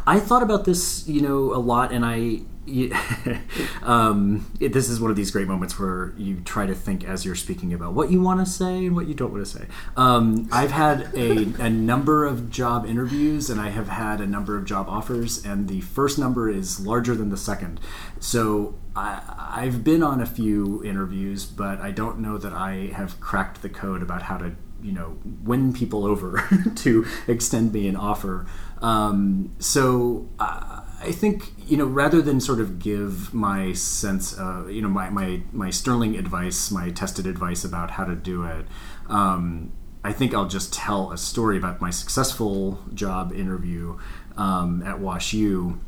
I 0.05 0.19
thought 0.19 0.43
about 0.43 0.65
this, 0.65 1.07
you 1.07 1.21
know, 1.21 1.53
a 1.53 1.59
lot, 1.59 1.91
and 1.91 2.05
I. 2.05 2.41
um, 3.81 4.45
it, 4.59 4.73
this 4.73 4.89
is 4.89 4.99
one 4.99 5.09
of 5.09 5.15
these 5.15 5.31
great 5.31 5.47
moments 5.47 5.79
where 5.79 6.13
you 6.17 6.41
try 6.41 6.65
to 6.65 6.75
think 6.75 7.05
as 7.05 7.23
you're 7.23 7.33
speaking 7.33 7.73
about 7.73 7.93
what 7.93 8.11
you 8.11 8.19
want 8.19 8.41
to 8.41 8.45
say 8.45 8.85
and 8.85 8.93
what 8.93 9.07
you 9.07 9.13
don't 9.13 9.31
want 9.31 9.45
to 9.45 9.49
say. 9.49 9.67
Um, 9.95 10.49
I've 10.51 10.71
had 10.71 11.09
a, 11.15 11.43
a 11.61 11.69
number 11.69 12.25
of 12.25 12.49
job 12.49 12.85
interviews 12.85 13.49
and 13.49 13.61
I 13.61 13.69
have 13.69 13.87
had 13.87 14.19
a 14.19 14.27
number 14.27 14.57
of 14.57 14.65
job 14.65 14.89
offers, 14.89 15.45
and 15.45 15.69
the 15.69 15.79
first 15.79 16.19
number 16.19 16.49
is 16.49 16.85
larger 16.85 17.15
than 17.15 17.29
the 17.29 17.37
second. 17.37 17.79
So 18.19 18.75
I, 18.97 19.65
have 19.65 19.83
been 19.83 20.01
on 20.01 20.21
a 20.21 20.25
few 20.25 20.83
interviews, 20.83 21.45
but 21.45 21.79
I 21.79 21.91
don't 21.91 22.19
know 22.19 22.37
that 22.37 22.53
I 22.53 22.91
have 22.93 23.19
cracked 23.19 23.61
the 23.61 23.69
code 23.69 24.01
about 24.01 24.23
how 24.23 24.37
to, 24.37 24.55
you 24.81 24.91
know, 24.91 25.17
win 25.43 25.73
people 25.73 26.05
over 26.05 26.47
to 26.75 27.05
extend 27.27 27.73
me 27.73 27.87
an 27.87 27.95
offer. 27.95 28.47
Um, 28.81 29.55
so 29.59 30.29
I 30.39 31.11
think 31.11 31.53
you 31.67 31.77
know, 31.77 31.85
rather 31.85 32.21
than 32.21 32.39
sort 32.39 32.59
of 32.59 32.79
give 32.79 33.33
my 33.33 33.73
sense, 33.73 34.37
uh, 34.37 34.65
you 34.67 34.81
know, 34.81 34.89
my, 34.89 35.09
my 35.09 35.41
my 35.51 35.69
sterling 35.69 36.17
advice, 36.17 36.71
my 36.71 36.89
tested 36.89 37.27
advice 37.27 37.63
about 37.63 37.91
how 37.91 38.05
to 38.05 38.15
do 38.15 38.43
it. 38.43 38.65
Um, 39.07 39.73
I 40.03 40.13
think 40.13 40.33
I'll 40.33 40.47
just 40.47 40.73
tell 40.73 41.11
a 41.11 41.17
story 41.17 41.57
about 41.57 41.81
my 41.81 41.89
successful 41.89 42.79
job 42.93 43.33
interview 43.33 43.99
um, 44.37 44.81
at 44.83 44.99
Wash 44.99 45.33
U 45.33 45.81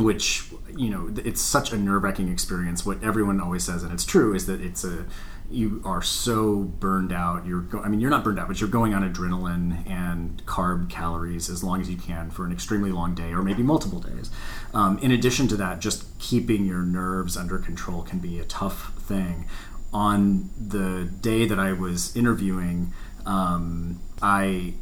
which 0.00 0.44
you 0.76 0.90
know 0.90 1.12
it's 1.24 1.40
such 1.40 1.72
a 1.72 1.76
nerve-wracking 1.76 2.28
experience. 2.30 2.84
What 2.84 3.02
everyone 3.02 3.40
always 3.40 3.64
says 3.64 3.82
and 3.82 3.92
it's 3.92 4.04
true 4.04 4.34
is 4.34 4.46
that 4.46 4.60
it's 4.60 4.84
a 4.84 5.06
you 5.50 5.82
are 5.84 6.00
so 6.02 6.58
burned 6.58 7.12
out. 7.12 7.44
You're 7.46 7.60
go- 7.62 7.80
i 7.80 7.88
mean 7.88 8.00
you're 8.00 8.10
not 8.10 8.22
burned 8.22 8.38
out 8.38 8.48
but 8.48 8.60
you're 8.60 8.70
going 8.70 8.94
on 8.94 9.02
adrenaline 9.02 9.88
and 9.88 10.44
carb 10.46 10.88
calories 10.88 11.50
as 11.50 11.64
long 11.64 11.80
as 11.80 11.90
you 11.90 11.96
can 11.96 12.30
for 12.30 12.44
an 12.44 12.52
extremely 12.52 12.92
long 12.92 13.14
day 13.14 13.32
or 13.32 13.42
maybe 13.42 13.62
multiple 13.62 14.00
days. 14.00 14.30
Um, 14.72 14.98
in 14.98 15.10
addition 15.10 15.48
to 15.48 15.56
that 15.56 15.80
just 15.80 16.18
keeping 16.18 16.64
your 16.64 16.82
nerves 16.82 17.36
under 17.36 17.58
control 17.58 18.02
can 18.02 18.18
be 18.18 18.38
a 18.38 18.44
tough 18.44 18.94
thing. 18.96 19.46
On 19.92 20.50
the 20.56 21.04
day 21.20 21.46
that 21.46 21.58
i 21.58 21.72
was 21.72 22.14
interviewing 22.16 22.92
um, 23.26 24.00
I 24.22 24.74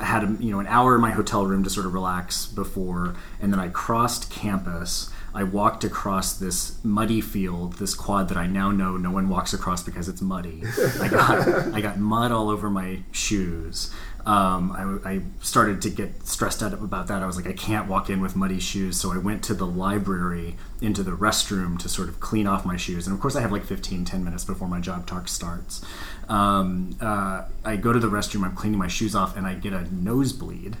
had 0.00 0.24
a, 0.24 0.36
you 0.40 0.50
know 0.50 0.60
an 0.60 0.66
hour 0.66 0.94
in 0.94 1.00
my 1.00 1.10
hotel 1.10 1.44
room 1.46 1.62
to 1.64 1.70
sort 1.70 1.86
of 1.86 1.94
relax 1.94 2.46
before, 2.46 3.14
and 3.40 3.52
then 3.52 3.60
I 3.60 3.68
crossed 3.68 4.30
campus. 4.30 5.10
I 5.34 5.44
walked 5.44 5.84
across 5.84 6.32
this 6.32 6.82
muddy 6.82 7.20
field, 7.20 7.74
this 7.74 7.94
quad 7.94 8.28
that 8.28 8.38
I 8.38 8.46
now 8.46 8.70
know 8.70 8.96
no 8.96 9.10
one 9.10 9.28
walks 9.28 9.52
across 9.52 9.82
because 9.82 10.08
it's 10.08 10.22
muddy. 10.22 10.62
I 11.00 11.08
got 11.08 11.48
I 11.74 11.80
got 11.80 11.98
mud 11.98 12.32
all 12.32 12.48
over 12.48 12.70
my 12.70 13.02
shoes. 13.12 13.92
Um, 14.26 15.00
I, 15.04 15.10
I, 15.10 15.20
started 15.40 15.80
to 15.82 15.90
get 15.90 16.26
stressed 16.26 16.62
out 16.62 16.74
about 16.74 17.06
that. 17.06 17.22
I 17.22 17.26
was 17.26 17.36
like, 17.36 17.46
I 17.46 17.52
can't 17.52 17.88
walk 17.88 18.10
in 18.10 18.20
with 18.20 18.36
muddy 18.36 18.60
shoes. 18.60 19.00
So 19.00 19.12
I 19.12 19.16
went 19.16 19.42
to 19.44 19.54
the 19.54 19.64
library 19.64 20.56
into 20.82 21.02
the 21.02 21.12
restroom 21.12 21.78
to 21.78 21.88
sort 21.88 22.08
of 22.08 22.20
clean 22.20 22.46
off 22.46 22.66
my 22.66 22.76
shoes. 22.76 23.06
And 23.06 23.14
of 23.14 23.22
course, 23.22 23.36
I 23.36 23.40
have 23.40 23.52
like 23.52 23.64
15, 23.64 24.04
10 24.04 24.24
minutes 24.24 24.44
before 24.44 24.68
my 24.68 24.80
job 24.80 25.06
talk 25.06 25.28
starts. 25.28 25.82
Um, 26.28 26.96
uh, 27.00 27.44
I 27.64 27.76
go 27.76 27.92
to 27.92 27.98
the 27.98 28.08
restroom, 28.08 28.44
I'm 28.44 28.54
cleaning 28.54 28.78
my 28.78 28.88
shoes 28.88 29.14
off, 29.14 29.36
and 29.36 29.46
I 29.46 29.54
get 29.54 29.72
a 29.72 29.86
nosebleed. 29.94 30.76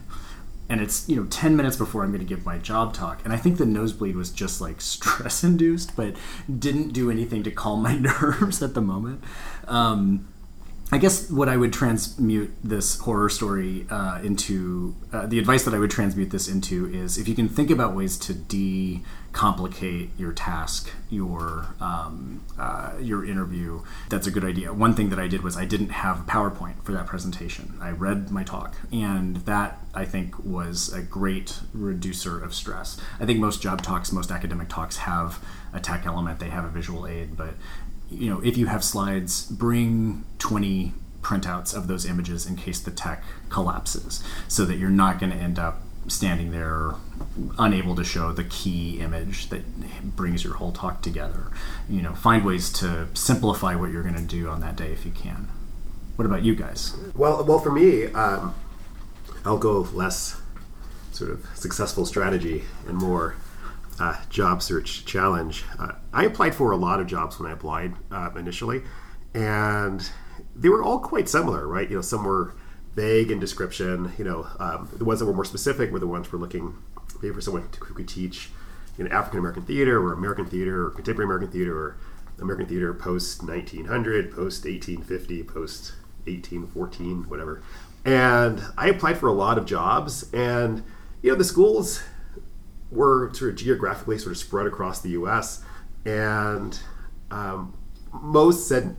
And 0.68 0.82
it's, 0.82 1.08
you 1.08 1.16
know, 1.16 1.24
10 1.24 1.56
minutes 1.56 1.76
before 1.76 2.04
I'm 2.04 2.10
going 2.10 2.20
to 2.20 2.26
give 2.26 2.44
my 2.44 2.58
job 2.58 2.92
talk. 2.92 3.22
And 3.24 3.32
I 3.32 3.38
think 3.38 3.56
the 3.56 3.64
nosebleed 3.64 4.16
was 4.16 4.30
just 4.30 4.60
like 4.60 4.80
stress 4.82 5.42
induced, 5.42 5.96
but 5.96 6.16
didn't 6.58 6.92
do 6.92 7.10
anything 7.10 7.42
to 7.44 7.50
calm 7.50 7.82
my 7.82 7.94
nerves 7.98 8.62
at 8.62 8.74
the 8.74 8.82
moment. 8.82 9.22
Um, 9.66 10.28
I 10.90 10.96
guess 10.96 11.30
what 11.30 11.50
I 11.50 11.56
would 11.58 11.74
transmute 11.74 12.50
this 12.64 12.98
horror 13.00 13.28
story 13.28 13.86
uh, 13.90 14.20
into, 14.22 14.96
uh, 15.12 15.26
the 15.26 15.38
advice 15.38 15.64
that 15.64 15.74
I 15.74 15.78
would 15.78 15.90
transmute 15.90 16.30
this 16.30 16.48
into 16.48 16.86
is 16.86 17.18
if 17.18 17.28
you 17.28 17.34
can 17.34 17.46
think 17.46 17.70
about 17.70 17.94
ways 17.94 18.16
to 18.20 18.32
de-complicate 18.32 20.10
your 20.18 20.32
task, 20.32 20.90
your 21.10 21.66
um, 21.78 22.42
uh, 22.58 22.92
your 23.00 23.22
interview, 23.22 23.82
that's 24.08 24.26
a 24.26 24.30
good 24.30 24.44
idea. 24.44 24.72
One 24.72 24.94
thing 24.94 25.10
that 25.10 25.18
I 25.18 25.28
did 25.28 25.42
was 25.42 25.58
I 25.58 25.66
didn't 25.66 25.90
have 25.90 26.20
a 26.20 26.22
PowerPoint 26.22 26.82
for 26.82 26.92
that 26.92 27.06
presentation. 27.06 27.76
I 27.82 27.90
read 27.90 28.30
my 28.30 28.42
talk, 28.42 28.74
and 28.90 29.36
that 29.44 29.78
I 29.94 30.06
think 30.06 30.42
was 30.42 30.90
a 30.90 31.02
great 31.02 31.60
reducer 31.74 32.42
of 32.42 32.54
stress. 32.54 32.98
I 33.20 33.26
think 33.26 33.40
most 33.40 33.60
job 33.60 33.82
talks, 33.82 34.10
most 34.10 34.30
academic 34.30 34.70
talks 34.70 34.98
have 34.98 35.44
a 35.72 35.80
tech 35.80 36.06
element, 36.06 36.38
they 36.38 36.48
have 36.48 36.64
a 36.64 36.68
visual 36.68 37.06
aid, 37.06 37.36
but 37.36 37.54
you 38.10 38.30
know, 38.30 38.40
if 38.40 38.56
you 38.56 38.66
have 38.66 38.82
slides, 38.82 39.46
bring 39.46 40.24
20 40.38 40.92
printouts 41.22 41.74
of 41.76 41.88
those 41.88 42.06
images 42.06 42.46
in 42.46 42.56
case 42.56 42.80
the 42.80 42.90
tech 42.90 43.22
collapses 43.48 44.22
so 44.46 44.64
that 44.64 44.76
you're 44.76 44.88
not 44.88 45.18
going 45.18 45.32
to 45.32 45.38
end 45.38 45.58
up 45.58 45.82
standing 46.06 46.52
there 46.52 46.94
unable 47.58 47.94
to 47.94 48.04
show 48.04 48.32
the 48.32 48.44
key 48.44 48.98
image 49.00 49.48
that 49.48 50.16
brings 50.16 50.42
your 50.42 50.54
whole 50.54 50.72
talk 50.72 51.02
together. 51.02 51.48
You 51.88 52.02
know, 52.02 52.14
find 52.14 52.44
ways 52.44 52.72
to 52.74 53.08
simplify 53.14 53.74
what 53.74 53.90
you're 53.90 54.02
going 54.02 54.14
to 54.14 54.22
do 54.22 54.48
on 54.48 54.60
that 54.60 54.76
day 54.76 54.90
if 54.92 55.04
you 55.04 55.12
can. 55.12 55.48
What 56.16 56.24
about 56.24 56.42
you 56.42 56.54
guys? 56.54 56.96
Well, 57.14 57.44
well, 57.44 57.58
for 57.58 57.70
me, 57.70 58.06
um, 58.06 58.54
I'll 59.44 59.58
go 59.58 59.80
less 59.92 60.40
sort 61.12 61.30
of 61.30 61.46
successful 61.54 62.06
strategy 62.06 62.64
and 62.86 62.96
more 62.96 63.36
uh, 64.00 64.16
job 64.30 64.62
search 64.62 65.04
challenge. 65.04 65.64
Uh, 65.78 65.92
I 66.12 66.24
applied 66.24 66.54
for 66.54 66.70
a 66.70 66.76
lot 66.76 67.00
of 67.00 67.06
jobs 67.06 67.38
when 67.38 67.50
I 67.50 67.54
applied 67.54 67.94
uh, 68.10 68.30
initially, 68.36 68.82
and 69.34 70.08
they 70.54 70.68
were 70.68 70.82
all 70.82 71.00
quite 71.00 71.28
similar, 71.28 71.66
right? 71.66 71.88
You 71.88 71.96
know, 71.96 72.02
some 72.02 72.24
were 72.24 72.54
vague 72.94 73.30
in 73.30 73.38
description. 73.38 74.12
You 74.18 74.24
know, 74.24 74.46
um, 74.58 74.88
the 74.92 75.04
ones 75.04 75.20
that 75.20 75.26
were 75.26 75.34
more 75.34 75.44
specific 75.44 75.90
were 75.90 75.98
the 75.98 76.06
ones 76.06 76.32
we're 76.32 76.38
looking 76.38 76.76
maybe 77.22 77.34
for 77.34 77.40
someone 77.40 77.68
who 77.80 77.94
could 77.94 78.08
teach, 78.08 78.50
you 78.96 79.04
know, 79.04 79.10
African 79.10 79.38
American 79.38 79.64
theater 79.64 80.00
or 80.00 80.12
American 80.12 80.46
theater 80.46 80.86
or 80.86 80.90
contemporary 80.90 81.26
American 81.26 81.50
theater 81.50 81.76
or 81.76 81.96
American 82.40 82.66
theater 82.66 82.94
post 82.94 83.42
1900, 83.42 84.30
post 84.30 84.64
1850, 84.64 85.42
post 85.44 85.92
1814, 86.24 87.28
whatever. 87.28 87.62
And 88.04 88.62
I 88.76 88.88
applied 88.88 89.18
for 89.18 89.26
a 89.26 89.32
lot 89.32 89.58
of 89.58 89.66
jobs, 89.66 90.32
and 90.32 90.84
you 91.20 91.30
know, 91.30 91.36
the 91.36 91.44
schools 91.44 92.02
were 92.90 93.32
sort 93.34 93.50
of 93.50 93.56
geographically 93.56 94.18
sort 94.18 94.32
of 94.32 94.38
spread 94.38 94.66
across 94.66 95.00
the 95.00 95.10
U.S. 95.10 95.62
and 96.04 96.78
um, 97.30 97.76
most 98.12 98.68
said 98.68 98.96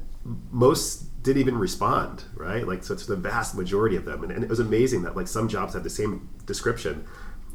most 0.52 1.06
didn't 1.24 1.42
even 1.42 1.58
respond, 1.58 2.24
right? 2.36 2.68
Like 2.68 2.84
so, 2.84 2.94
it's 2.94 3.06
the 3.06 3.16
vast 3.16 3.56
majority 3.56 3.96
of 3.96 4.06
them, 4.06 4.24
and, 4.24 4.32
and, 4.32 4.44
it 4.44 4.50
was 4.50 4.60
amazing 4.60 5.04
that 5.04 5.16
like 5.16 5.28
some 5.28 5.48
jobs 5.48 5.74
had 5.74 5.84
the 5.84 5.90
same 5.90 6.30
description, 6.46 7.06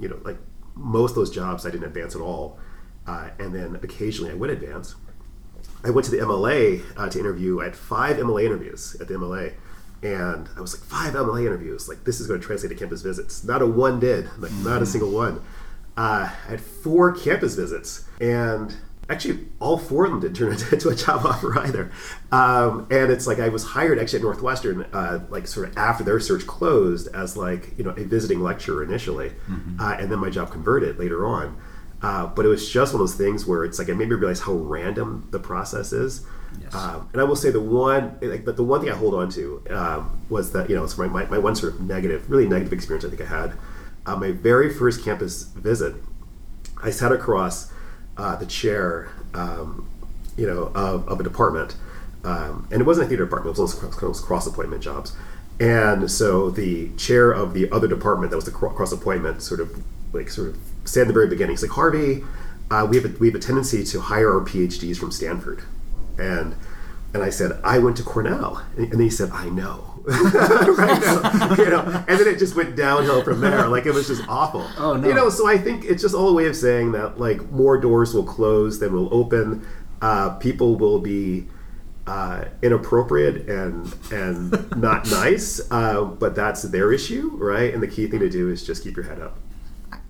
you 0.01 0.09
know, 0.09 0.19
like 0.23 0.39
most 0.75 1.11
of 1.11 1.17
those 1.17 1.31
jobs 1.31 1.65
I 1.65 1.71
didn't 1.71 1.87
advance 1.87 2.15
at 2.15 2.21
all, 2.21 2.59
uh, 3.07 3.31
and 3.39 3.55
then 3.55 3.77
occasionally 3.77 4.31
I 4.31 4.35
would 4.35 4.51
advance. 4.51 4.97
I 5.85 5.91
went 5.91 6.05
to 6.07 6.11
the 6.11 6.19
MLA 6.19 6.83
uh, 6.97 7.09
to 7.11 7.19
interview. 7.19 7.61
I 7.61 7.65
had 7.65 7.77
five 7.77 8.17
MLA 8.17 8.45
interviews 8.45 8.97
at 9.01 9.09
the 9.09 9.15
MLA, 9.15 9.53
and 10.03 10.49
I 10.57 10.61
was 10.61 10.79
like, 10.79 10.89
five 10.89 11.15
MLA 11.15 11.47
interviews. 11.47 11.89
Like 11.89 12.05
this 12.05 12.21
is 12.21 12.27
going 12.27 12.41
to 12.41 12.47
translate 12.47 12.71
to 12.71 12.77
campus 12.77 13.03
visits. 13.03 13.45
Not 13.45 13.63
a 13.63 13.67
one 13.67 14.01
did. 14.01 14.25
Like 14.39 14.51
mm-hmm. 14.51 14.65
not 14.65 14.83
a 14.83 14.87
single 14.87 15.11
one 15.11 15.43
uh, 15.97 16.29
I 16.47 16.51
had 16.51 16.61
four 16.61 17.13
campus 17.13 17.55
visits, 17.55 18.05
and 18.21 18.75
actually 19.09 19.47
all 19.61 19.79
four 19.79 20.07
of 20.07 20.11
them 20.11 20.21
didn't 20.21 20.37
turn 20.37 20.53
into 20.73 20.89
a 20.89 20.95
job 20.95 21.25
offer 21.25 21.59
either. 21.59 21.93
Um, 22.33 22.87
and 22.91 23.13
it's 23.13 23.27
like 23.27 23.39
I 23.39 23.49
was 23.49 23.65
hired 23.65 23.99
actually 23.99 24.21
at 24.21 24.23
Northwestern, 24.23 24.83
uh, 24.93 25.25
like 25.29 25.47
sort 25.47 25.69
of 25.69 25.79
after 25.79 26.05
their 26.05 26.19
search 26.21 26.47
closed 26.47 27.09
as 27.15 27.37
like 27.37 27.77
you 27.79 27.85
know 27.85 27.91
a 27.91 28.05
visiting 28.05 28.41
lecturer 28.41 28.83
initially, 28.83 29.31
mm-hmm. 29.49 29.81
uh, 29.81 29.95
and 29.95 30.11
then 30.11 30.19
my 30.19 30.31
job 30.31 30.51
converted 30.51 30.99
later 30.99 31.27
on. 31.27 31.57
Uh, 32.03 32.27
but 32.27 32.45
it 32.45 32.49
was 32.49 32.69
just 32.69 32.93
one 32.93 33.01
of 33.01 33.09
those 33.09 33.17
things 33.17 33.47
where 33.47 33.65
it's 33.65 33.79
like 33.79 33.89
it 33.89 33.95
made 33.95 34.09
me 34.09 34.15
realize 34.15 34.41
how 34.41 34.53
random 34.53 35.27
the 35.31 35.39
process 35.39 35.93
is. 35.93 36.27
Yes. 36.61 36.75
Um, 36.75 37.09
and 37.13 37.21
I 37.21 37.25
will 37.25 37.35
say 37.35 37.51
the 37.51 37.61
one, 37.61 38.19
like, 38.21 38.45
the 38.45 38.63
one 38.63 38.81
thing 38.81 38.91
I 38.91 38.95
hold 38.95 39.15
on 39.15 39.29
to 39.31 39.63
um, 39.71 40.21
was 40.29 40.53
that 40.53 40.69
you 40.69 40.77
know 40.77 40.85
it's 40.85 40.99
my, 40.99 41.07
my, 41.07 41.25
my 41.27 41.39
one 41.39 41.57
sort 41.57 41.75
of 41.75 41.81
negative, 41.81 42.31
really 42.31 42.47
negative 42.47 42.73
experience 42.73 43.05
I 43.05 43.09
think 43.09 43.23
I 43.23 43.27
had 43.27 43.55
on 44.07 44.21
my 44.21 44.33
very 44.33 44.73
first 44.73 45.05
campus 45.05 45.45
visit, 45.45 45.95
I 46.83 46.91
sat 46.91 47.13
across 47.13 47.73
uh, 48.17 48.37
the 48.37 48.47
chair, 48.47 49.11
um, 49.33 49.89
you 50.37 50.47
know, 50.47 50.71
of, 50.75 51.09
of 51.09 51.21
a 51.21 51.23
department, 51.23 51.77
um, 52.25 52.69
and 52.71 52.81
it 52.81 52.85
wasn't 52.85 53.07
a 53.07 53.09
theater 53.09 53.25
department; 53.25 53.57
it 53.57 53.61
was, 53.61 53.81
was 54.03 54.21
cross 54.21 54.47
appointment 54.47 54.83
jobs. 54.83 55.15
And 55.61 56.11
so 56.11 56.51
the 56.51 56.91
chair 56.97 57.31
of 57.31 57.55
the 57.55 57.71
other 57.71 57.87
department 57.87 58.31
that 58.31 58.37
was 58.37 58.45
the 58.45 58.51
cross 58.51 58.93
appointment 58.93 59.41
sort 59.41 59.61
of 59.61 59.83
like 60.13 60.29
sort 60.29 60.49
of 60.49 60.59
said 60.85 61.03
at 61.03 61.07
the 61.09 61.13
very 61.13 61.29
beginning, 61.29 61.53
he's 61.53 61.63
like, 61.63 61.73
Harvey, 61.73 62.25
uh, 62.71 62.87
we 62.89 62.97
have 62.97 63.05
a, 63.05 63.19
we 63.19 63.29
have 63.29 63.35
a 63.35 63.41
tendency 63.41 63.85
to 63.85 64.01
hire 64.01 64.33
our 64.33 64.45
PhDs 64.45 64.97
from 64.97 65.11
Stanford, 65.11 65.63
and 66.19 66.55
and 67.13 67.23
I 67.23 67.31
said 67.31 67.61
I 67.63 67.79
went 67.79 67.97
to 67.99 68.03
Cornell, 68.03 68.65
and, 68.77 68.93
and 68.93 69.01
he 69.01 69.11
said 69.11 69.31
I 69.31 69.49
know. 69.49 69.94
Right 70.07 71.01
now, 71.01 71.55
you 71.57 71.71
know, 71.71 72.05
and 72.07 72.21
then 72.21 72.29
it 72.29 72.39
just 72.39 72.55
went 72.55 72.77
downhill 72.77 73.23
from 73.23 73.41
there. 73.41 73.67
Like 73.69 73.87
it 73.87 73.95
was 73.95 74.07
just 74.09 74.27
awful. 74.29 74.67
Oh 74.77 74.97
no! 74.97 75.09
You 75.09 75.15
know, 75.15 75.31
so 75.31 75.49
I 75.49 75.57
think 75.57 75.85
it's 75.85 76.03
just 76.03 76.15
all 76.15 76.29
a 76.29 76.33
way 76.33 76.47
of 76.47 76.57
saying 76.57 76.93
that 76.93 77.19
like 77.19 77.51
more 77.51 77.79
doors 77.79 78.15
will 78.15 78.25
close 78.25 78.79
than 78.79 78.93
will 78.93 79.13
open. 79.15 79.67
Uh, 80.03 80.31
people 80.37 80.77
will 80.77 80.99
be 80.99 81.47
uh, 82.07 82.45
inappropriate 82.63 83.49
and 83.49 83.95
and 84.13 84.53
not 84.77 85.07
nice, 85.11 85.61
uh, 85.71 86.05
but 86.05 86.35
that's 86.35 86.63
their 86.63 86.93
issue, 86.93 87.31
right? 87.35 87.73
And 87.73 87.83
the 87.83 87.89
key 87.89 88.07
thing 88.07 88.21
to 88.21 88.29
do 88.29 88.51
is 88.51 88.67
just 88.67 88.85
keep 88.85 88.97
your 88.97 89.07
head 89.07 89.21
up. 89.21 89.39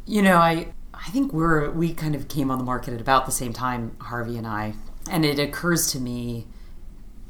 You 0.06 0.22
know, 0.22 0.38
I 0.38 0.72
I 0.92 1.10
think 1.10 1.32
we're 1.32 1.70
we 1.70 1.94
kind 1.94 2.14
of 2.14 2.28
came 2.28 2.50
on 2.50 2.58
the 2.58 2.64
market 2.64 2.94
at 2.94 3.00
about 3.00 3.26
the 3.26 3.32
same 3.32 3.52
time, 3.52 3.96
Harvey 4.00 4.36
and 4.36 4.46
I, 4.46 4.74
and 5.08 5.24
it 5.24 5.38
occurs 5.38 5.92
to 5.92 6.00
me, 6.00 6.46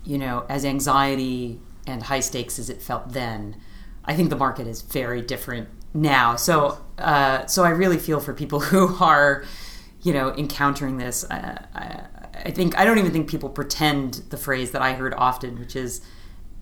you 0.02 0.16
know, 0.16 0.46
as 0.48 0.64
anxiety 0.64 1.60
and 1.86 2.02
high 2.04 2.20
stakes 2.20 2.58
as 2.58 2.70
it 2.70 2.82
felt 2.82 3.12
then, 3.12 3.56
I 4.04 4.14
think 4.14 4.30
the 4.30 4.36
market 4.36 4.66
is 4.66 4.82
very 4.82 5.22
different 5.22 5.68
now. 5.92 6.36
So, 6.36 6.78
uh, 6.98 7.46
so 7.46 7.64
I 7.64 7.70
really 7.70 7.98
feel 7.98 8.20
for 8.20 8.34
people 8.34 8.60
who 8.70 8.96
are, 9.02 9.44
you 10.02 10.12
know, 10.12 10.34
encountering 10.34 10.98
this. 10.98 11.24
I, 11.30 11.64
I, 11.74 12.00
I, 12.46 12.50
think 12.50 12.78
I 12.78 12.84
don't 12.84 12.98
even 12.98 13.12
think 13.12 13.28
people 13.28 13.48
pretend 13.48 14.14
the 14.30 14.36
phrase 14.36 14.72
that 14.72 14.82
I 14.82 14.92
heard 14.94 15.14
often, 15.14 15.58
which 15.58 15.76
is 15.76 16.02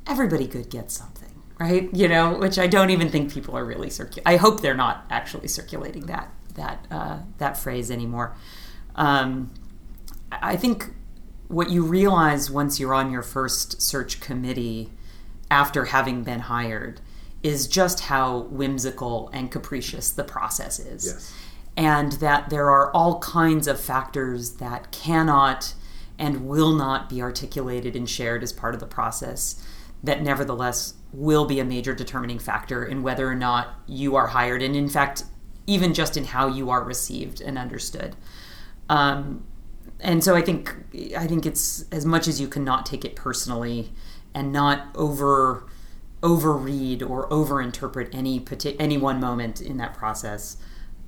"everybody 0.07 0.47
good 0.47 0.71
gets 0.71 0.95
something," 0.95 1.43
right? 1.59 1.89
You 1.93 2.09
know, 2.09 2.39
which 2.39 2.59
I 2.59 2.67
don't 2.67 2.91
even 2.91 3.09
think 3.09 3.33
people 3.33 3.57
are 3.57 3.65
really 3.65 3.91
circulating. 3.91 4.27
I 4.27 4.37
hope 4.37 4.61
they're 4.61 4.75
not 4.75 5.05
actually 5.11 5.49
circulating 5.49 6.07
that 6.07 6.33
that 6.55 6.87
uh, 6.91 7.19
that 7.39 7.57
phrase 7.57 7.91
anymore. 7.91 8.37
Um, 8.95 9.53
I 10.31 10.57
think 10.57 10.91
what 11.49 11.71
you 11.71 11.83
realize 11.83 12.51
once 12.51 12.79
you're 12.81 12.95
on 12.95 13.11
your 13.11 13.23
first 13.23 13.83
search 13.83 14.21
committee 14.21 14.91
after 15.53 15.85
having 15.85 16.23
been 16.23 16.41
hired 16.41 16.99
is 17.43 17.69
just 17.69 18.01
how 18.01 18.39
whimsical 18.45 19.29
and 19.35 19.51
capricious 19.51 20.11
the 20.11 20.25
process 20.25 20.79
is. 20.81 21.07
Yes. 21.07 21.35
And 21.77 22.13
that 22.13 22.49
there 22.49 22.71
are 22.71 22.91
all 22.93 23.19
kinds 23.21 23.67
of 23.67 23.79
factors 23.79 24.53
that 24.57 24.91
cannot 24.93 25.75
and 26.19 26.49
will 26.49 26.73
not 26.73 27.11
be 27.11 27.21
articulated 27.21 27.95
and 27.95 28.09
shared 28.09 28.43
as 28.43 28.53
part 28.53 28.73
of 28.73 28.81
the 28.81 28.87
process 28.87 29.63
that 30.03 30.23
nevertheless 30.23 30.95
will 31.13 31.45
be 31.45 31.61
a 31.61 31.65
major 31.65 31.95
determining 31.95 32.39
factor 32.39 32.85
in 32.85 33.03
whether 33.03 33.29
or 33.29 33.35
not 33.35 33.75
you 33.87 34.17
are 34.17 34.29
hired 34.29 34.63
and 34.63 34.75
in 34.75 34.89
fact 34.89 35.25
even 35.67 35.93
just 35.93 36.17
in 36.17 36.25
how 36.25 36.49
you 36.49 36.71
are 36.71 36.83
received 36.83 37.41
and 37.41 37.59
understood 37.59 38.17
um, 38.89 39.45
and 40.01 40.25
so 40.25 40.35
i 40.35 40.43
think 40.43 40.75
i 41.17 41.27
think 41.27 41.45
it's 41.47 41.85
as 41.93 42.05
much 42.05 42.27
as 42.27 42.41
you 42.41 42.49
cannot 42.49 42.85
take 42.87 43.05
it 43.05 43.15
personally 43.15 43.93
and 44.35 44.53
not 44.53 44.89
over 44.95 45.67
overread 46.23 47.03
or 47.03 47.29
overinterpret 47.31 48.09
any 48.15 48.39
partic- 48.39 48.77
any 48.79 48.97
one 48.97 49.21
moment 49.21 49.61
in 49.61 49.77
that 49.79 49.95
process. 49.95 50.57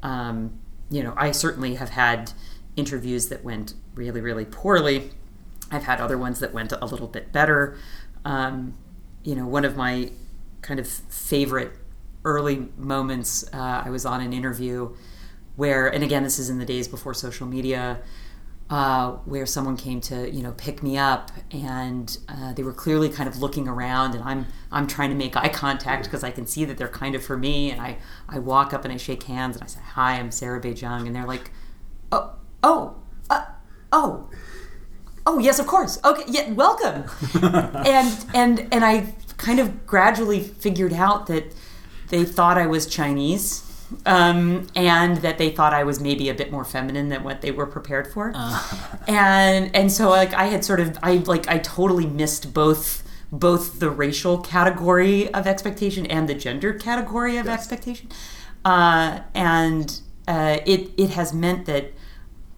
Um, 0.02 0.60
you 0.90 1.02
know 1.02 1.14
i 1.16 1.30
certainly 1.30 1.76
have 1.76 1.88
had 1.90 2.30
interviews 2.76 3.28
that 3.28 3.42
went 3.42 3.74
really 3.94 4.20
really 4.20 4.44
poorly. 4.44 5.10
I've 5.70 5.84
had 5.84 6.00
other 6.00 6.18
ones 6.18 6.40
that 6.40 6.52
went 6.52 6.72
a 6.72 6.84
little 6.84 7.06
bit 7.06 7.32
better. 7.32 7.76
Um, 8.24 8.76
you 9.22 9.34
know, 9.34 9.46
one 9.46 9.64
of 9.64 9.76
my 9.76 10.10
kind 10.62 10.78
of 10.78 10.87
favorite 10.87 11.72
early 12.24 12.68
moments, 12.76 13.44
uh, 13.52 13.82
I 13.84 13.90
was 13.90 14.06
on 14.06 14.20
an 14.20 14.32
interview 14.32 14.94
where, 15.56 15.88
and 15.88 16.04
again, 16.04 16.22
this 16.22 16.38
is 16.38 16.50
in 16.50 16.58
the 16.58 16.64
days 16.64 16.88
before 16.88 17.14
social 17.14 17.46
media, 17.46 18.00
uh, 18.70 19.12
where 19.27 19.44
someone 19.46 19.77
came 19.77 20.00
to 20.00 20.31
you 20.31 20.42
know 20.42 20.53
pick 20.53 20.83
me 20.83 20.96
up, 20.96 21.31
and 21.50 22.16
uh, 22.29 22.53
they 22.55 22.62
were 22.62 22.72
clearly 22.72 23.09
kind 23.09 23.29
of 23.29 23.38
looking 23.38 23.68
around, 23.68 24.14
and 24.14 24.24
I'm 24.24 24.46
I'm 24.72 24.87
trying 24.87 25.11
to 25.11 25.16
make 25.16 25.37
eye 25.37 25.48
contact 25.48 26.05
because 26.05 26.24
I 26.24 26.31
can 26.31 26.46
see 26.46 26.64
that 26.64 26.79
they're 26.79 26.88
kind 26.88 27.14
of 27.14 27.22
for 27.24 27.37
me, 27.37 27.70
and 27.70 27.81
I 27.81 27.98
I 28.29 28.38
walk 28.38 28.72
up 28.72 28.85
and 28.85 28.92
I 28.92 28.96
shake 28.96 29.24
hands 29.24 29.57
and 29.57 29.64
I 29.64 29.66
say 29.66 29.81
hi, 29.85 30.14
I'm 30.14 30.31
Sarah 30.31 30.61
Bay-Cheng, 30.61 31.07
and 31.07 31.14
they're 31.14 31.27
like, 31.27 31.50
oh 32.11 32.35
oh 32.62 32.96
uh, 33.31 33.44
oh 33.92 34.29
oh 35.27 35.38
yes 35.38 35.59
of 35.59 35.66
course 35.66 35.98
okay 36.05 36.24
yeah 36.29 36.50
welcome. 36.53 37.05
And 37.87 38.27
and 38.35 38.68
and 38.72 38.85
i 38.85 39.14
kind 39.37 39.61
of 39.61 39.87
gradually 39.87 40.40
figured 40.40 40.92
out 40.92 41.27
that 41.27 41.55
they 42.09 42.24
thought 42.24 42.57
i 42.57 42.66
was 42.66 42.87
chinese 42.87 43.62
um, 44.06 44.66
and 44.74 45.18
that 45.18 45.38
they 45.38 45.50
thought 45.50 45.72
I 45.72 45.84
was 45.84 46.00
maybe 46.00 46.28
a 46.28 46.34
bit 46.34 46.50
more 46.50 46.64
feminine 46.64 47.08
than 47.08 47.22
what 47.22 47.40
they 47.40 47.50
were 47.50 47.66
prepared 47.66 48.06
for, 48.12 48.32
and 49.08 49.74
and 49.74 49.92
so 49.92 50.10
like 50.10 50.32
I 50.34 50.46
had 50.46 50.64
sort 50.64 50.80
of 50.80 50.98
I 51.02 51.16
like 51.16 51.48
I 51.48 51.58
totally 51.58 52.06
missed 52.06 52.54
both 52.54 53.02
both 53.32 53.80
the 53.80 53.90
racial 53.90 54.38
category 54.38 55.32
of 55.34 55.46
expectation 55.46 56.06
and 56.06 56.28
the 56.28 56.34
gender 56.34 56.72
category 56.72 57.36
of 57.36 57.48
expectation, 57.48 58.08
uh, 58.64 59.20
and 59.34 60.00
uh, 60.26 60.58
it 60.66 60.90
it 60.96 61.10
has 61.10 61.32
meant 61.32 61.66
that 61.66 61.92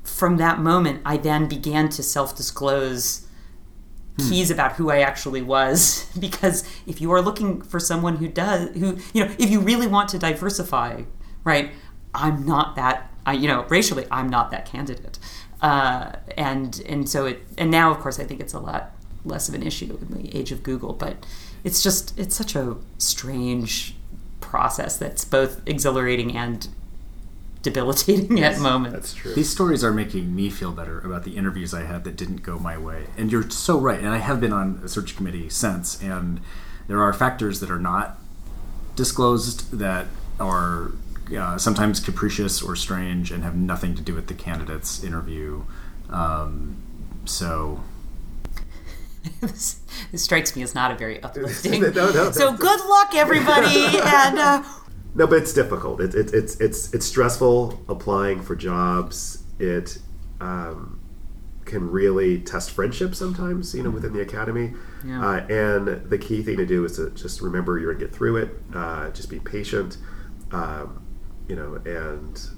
from 0.04 0.36
that 0.36 0.60
moment, 0.60 1.02
I 1.04 1.16
then 1.16 1.48
began 1.48 1.88
to 1.90 2.02
self 2.02 2.36
disclose 2.36 3.26
keys 4.18 4.50
about 4.50 4.72
who 4.72 4.90
I 4.90 5.00
actually 5.00 5.42
was. 5.42 6.06
Because 6.18 6.64
if 6.86 7.00
you 7.00 7.12
are 7.12 7.20
looking 7.20 7.60
for 7.60 7.78
someone 7.78 8.16
who 8.16 8.28
does, 8.28 8.70
who, 8.76 8.98
you 9.12 9.24
know, 9.24 9.34
if 9.38 9.50
you 9.50 9.60
really 9.60 9.86
want 9.86 10.08
to 10.10 10.18
diversify, 10.18 11.02
right, 11.46 11.70
I'm 12.14 12.44
not 12.44 12.76
that, 12.76 13.10
I, 13.24 13.32
you 13.32 13.48
know, 13.48 13.64
racially, 13.70 14.04
I'm 14.10 14.28
not 14.28 14.50
that 14.50 14.66
candidate. 14.66 15.18
Uh, 15.62 16.12
and, 16.36 16.82
and 16.86 17.08
so 17.08 17.24
it, 17.24 17.42
and 17.56 17.70
now, 17.70 17.90
of 17.90 18.00
course, 18.00 18.20
I 18.20 18.24
think 18.24 18.40
it's 18.40 18.52
a 18.52 18.58
lot 18.58 18.92
less 19.24 19.48
of 19.48 19.54
an 19.54 19.62
issue 19.62 19.98
in 20.02 20.22
the 20.22 20.36
age 20.36 20.52
of 20.52 20.62
Google, 20.62 20.92
but 20.92 21.24
it's 21.64 21.82
just, 21.82 22.18
it's 22.18 22.36
such 22.36 22.54
a 22.54 22.76
strange 22.98 23.94
process 24.40 24.98
that's 24.98 25.24
both 25.24 25.62
exhilarating 25.66 26.36
and 26.36 26.68
debilitating 27.62 28.38
at 28.44 28.60
moments. 28.60 28.94
That's 28.94 29.14
true. 29.14 29.34
These 29.34 29.50
stories 29.50 29.82
are 29.82 29.92
making 29.92 30.36
me 30.36 30.50
feel 30.50 30.72
better 30.72 31.00
about 31.00 31.24
the 31.24 31.36
interviews 31.36 31.74
I 31.74 31.82
had 31.82 32.04
that 32.04 32.16
didn't 32.16 32.42
go 32.42 32.58
my 32.58 32.78
way. 32.78 33.06
And 33.16 33.32
you're 33.32 33.50
so 33.50 33.78
right. 33.78 33.98
And 33.98 34.08
I 34.08 34.18
have 34.18 34.40
been 34.40 34.52
on 34.52 34.80
a 34.84 34.88
search 34.88 35.16
committee 35.16 35.48
since, 35.48 36.00
and 36.02 36.40
there 36.86 37.02
are 37.02 37.12
factors 37.12 37.58
that 37.60 37.70
are 37.70 37.80
not 37.80 38.18
disclosed 38.94 39.72
that 39.78 40.06
are 40.38 40.92
uh, 41.34 41.58
sometimes 41.58 42.00
capricious 42.00 42.62
or 42.62 42.76
strange 42.76 43.30
and 43.30 43.42
have 43.42 43.56
nothing 43.56 43.94
to 43.94 44.02
do 44.02 44.14
with 44.14 44.26
the 44.26 44.34
candidate's 44.34 45.02
interview. 45.02 45.64
Um, 46.10 46.76
so 47.24 47.80
this, 49.40 49.80
this 50.12 50.22
strikes 50.22 50.54
me 50.56 50.62
as 50.62 50.74
not 50.74 50.90
a 50.90 50.94
very 50.94 51.22
uplifting. 51.22 51.82
No, 51.94 52.10
no. 52.10 52.30
So 52.30 52.52
good 52.56 52.80
luck, 52.86 53.14
everybody, 53.14 53.86
and 54.04 54.38
uh, 54.38 54.62
No, 55.14 55.26
but 55.26 55.38
it's 55.38 55.52
difficult. 55.52 56.00
It, 56.00 56.14
it, 56.14 56.32
it's 56.34 56.60
it's 56.60 56.92
it's 56.92 57.06
stressful 57.06 57.80
applying 57.88 58.42
for 58.42 58.54
jobs. 58.54 59.42
It 59.58 59.98
um, 60.40 61.00
can 61.64 61.90
really 61.90 62.40
test 62.40 62.70
friendship 62.70 63.14
sometimes, 63.14 63.74
you 63.74 63.82
know, 63.82 63.90
within 63.90 64.12
the 64.12 64.20
academy. 64.20 64.72
Yeah. 65.04 65.26
Uh, 65.26 65.46
and 65.48 66.08
the 66.08 66.18
key 66.18 66.42
thing 66.42 66.56
to 66.58 66.66
do 66.66 66.84
is 66.84 66.96
to 66.96 67.10
just 67.10 67.40
remember 67.40 67.78
you're 67.78 67.92
gonna 67.92 68.04
get 68.04 68.14
through 68.14 68.36
it. 68.36 68.50
Uh, 68.74 69.10
just 69.10 69.30
be 69.30 69.40
patient, 69.40 69.98
um, 70.52 71.02
you 71.48 71.56
know, 71.56 71.74
and 71.84 72.48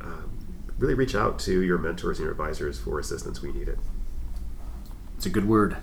um, 0.00 0.30
really 0.78 0.94
reach 0.94 1.14
out 1.14 1.38
to 1.40 1.62
your 1.62 1.78
mentors 1.78 2.18
and 2.18 2.24
your 2.24 2.32
advisors 2.32 2.78
for 2.78 2.98
assistance 2.98 3.42
you 3.42 3.52
need 3.52 3.68
it. 3.68 3.78
It's 5.16 5.26
a 5.26 5.30
good 5.30 5.48
word. 5.48 5.76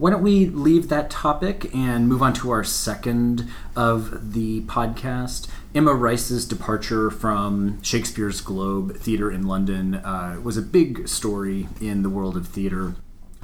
Why 0.00 0.10
don't 0.10 0.22
we 0.22 0.46
leave 0.46 0.88
that 0.88 1.10
topic 1.10 1.74
and 1.74 2.08
move 2.08 2.22
on 2.22 2.32
to 2.34 2.50
our 2.50 2.64
second 2.64 3.50
of 3.76 4.32
the 4.32 4.62
podcast? 4.62 5.46
Emma 5.74 5.92
Rice's 5.92 6.46
departure 6.46 7.10
from 7.10 7.82
Shakespeare's 7.82 8.40
Globe 8.40 8.96
Theatre 8.96 9.30
in 9.30 9.46
London 9.46 9.96
uh, 9.96 10.40
was 10.42 10.56
a 10.56 10.62
big 10.62 11.06
story 11.06 11.68
in 11.82 12.02
the 12.02 12.08
world 12.08 12.34
of 12.34 12.48
theatre. 12.48 12.94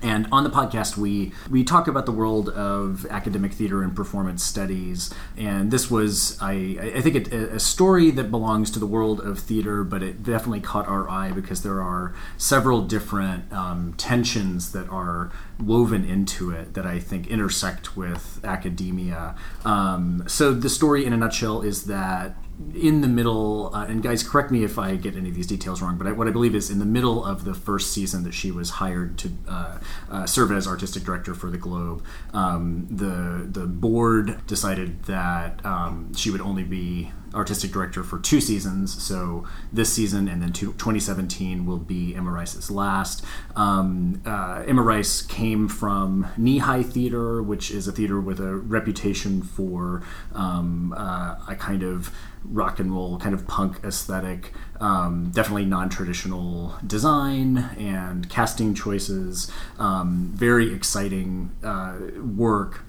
And 0.02 0.28
on 0.30 0.44
the 0.44 0.50
podcast, 0.50 0.96
we 0.98 1.32
we 1.50 1.64
talk 1.64 1.88
about 1.88 2.04
the 2.04 2.12
world 2.12 2.50
of 2.50 3.06
academic 3.06 3.52
theater 3.52 3.82
and 3.82 3.96
performance 3.96 4.44
studies. 4.44 5.12
And 5.38 5.70
this 5.70 5.90
was, 5.90 6.38
I, 6.40 6.92
I 6.96 7.00
think, 7.00 7.32
a, 7.32 7.54
a 7.54 7.60
story 7.60 8.10
that 8.10 8.30
belongs 8.30 8.70
to 8.72 8.78
the 8.78 8.86
world 8.86 9.20
of 9.20 9.38
theater, 9.38 9.84
but 9.84 10.02
it 10.02 10.22
definitely 10.22 10.60
caught 10.60 10.86
our 10.86 11.08
eye 11.08 11.30
because 11.30 11.62
there 11.62 11.80
are 11.82 12.14
several 12.36 12.82
different 12.82 13.50
um, 13.52 13.94
tensions 13.96 14.72
that 14.72 14.88
are 14.90 15.32
woven 15.58 16.04
into 16.04 16.50
it 16.50 16.74
that 16.74 16.84
I 16.84 16.98
think 16.98 17.28
intersect 17.28 17.96
with 17.96 18.40
academia. 18.44 19.34
Um, 19.64 20.24
so 20.26 20.52
the 20.52 20.68
story, 20.68 21.06
in 21.06 21.14
a 21.14 21.16
nutshell, 21.16 21.62
is 21.62 21.84
that 21.84 22.36
in 22.74 23.00
the 23.00 23.08
middle, 23.08 23.70
uh, 23.74 23.84
and 23.86 24.02
guys, 24.02 24.22
correct 24.22 24.50
me 24.50 24.64
if 24.64 24.78
I 24.78 24.96
get 24.96 25.16
any 25.16 25.28
of 25.28 25.34
these 25.34 25.46
details 25.46 25.82
wrong, 25.82 25.98
but 25.98 26.06
I, 26.06 26.12
what 26.12 26.26
I 26.26 26.30
believe 26.30 26.54
is 26.54 26.70
in 26.70 26.78
the 26.78 26.86
middle 26.86 27.24
of 27.24 27.44
the 27.44 27.54
first 27.54 27.92
season 27.92 28.24
that 28.24 28.32
she 28.32 28.50
was 28.50 28.70
hired 28.70 29.18
to 29.18 29.30
uh, 29.46 29.78
uh, 30.10 30.26
serve 30.26 30.52
as 30.52 30.66
artistic 30.66 31.02
director 31.02 31.34
for 31.34 31.50
the 31.50 31.58
Globe, 31.58 32.02
um, 32.32 32.86
the 32.90 33.46
the 33.60 33.66
board 33.66 34.46
decided 34.46 35.04
that 35.04 35.64
um, 35.64 36.14
she 36.14 36.30
would 36.30 36.40
only 36.40 36.64
be 36.64 37.12
artistic 37.36 37.70
director 37.70 38.02
for 38.02 38.18
two 38.18 38.40
seasons. 38.40 39.00
So 39.02 39.44
this 39.72 39.92
season 39.92 40.26
and 40.26 40.42
then 40.42 40.52
two, 40.52 40.72
2017 40.72 41.66
will 41.66 41.78
be 41.78 42.14
Emma 42.14 42.30
Rice's 42.30 42.70
last. 42.70 43.24
Um, 43.54 44.22
uh, 44.24 44.64
Emma 44.66 44.82
Rice 44.82 45.22
came 45.22 45.68
from 45.68 46.26
Kneehigh 46.38 46.86
Theater, 46.86 47.42
which 47.42 47.70
is 47.70 47.86
a 47.86 47.92
theater 47.92 48.20
with 48.20 48.40
a 48.40 48.56
reputation 48.56 49.42
for 49.42 50.02
um, 50.34 50.94
uh, 50.96 51.36
a 51.46 51.54
kind 51.56 51.82
of 51.82 52.10
rock 52.44 52.78
and 52.78 52.92
roll, 52.92 53.18
kind 53.18 53.34
of 53.34 53.46
punk 53.46 53.78
aesthetic. 53.84 54.52
Um, 54.80 55.30
definitely 55.30 55.64
non-traditional 55.64 56.74
design 56.86 57.58
and 57.78 58.28
casting 58.28 58.74
choices. 58.74 59.50
Um, 59.78 60.32
very 60.34 60.72
exciting 60.72 61.50
uh, 61.62 61.96
work 62.22 62.85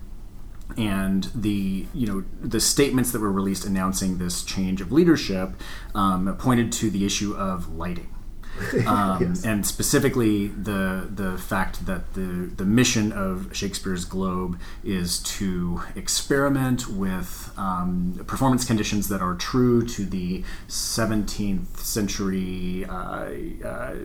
and 0.75 1.25
the 1.33 1.85
you 1.93 2.07
know 2.07 2.23
the 2.41 2.59
statements 2.59 3.11
that 3.11 3.21
were 3.21 3.31
released 3.31 3.65
announcing 3.65 4.17
this 4.17 4.43
change 4.43 4.81
of 4.81 4.91
leadership 4.91 5.51
um, 5.95 6.35
pointed 6.37 6.71
to 6.73 6.89
the 6.89 7.05
issue 7.05 7.33
of 7.35 7.75
lighting. 7.75 8.09
Um, 8.87 9.21
Yes. 9.21 9.43
and 9.45 9.65
specifically 9.65 10.47
the 10.47 11.07
the 11.13 11.37
fact 11.37 11.85
that 11.85 12.13
the 12.13 12.49
the 12.55 12.65
mission 12.65 13.11
of 13.11 13.55
Shakespeare's 13.55 14.05
Globe 14.05 14.59
is 14.83 15.19
to 15.37 15.81
experiment 15.95 16.87
with 16.87 17.51
um, 17.57 18.23
performance 18.27 18.63
conditions 18.65 19.07
that 19.09 19.21
are 19.21 19.35
true 19.35 19.85
to 19.87 20.05
the 20.05 20.43
17th 20.67 21.77
century 21.77 22.85
uh, 22.85 22.93
uh, 23.65 23.95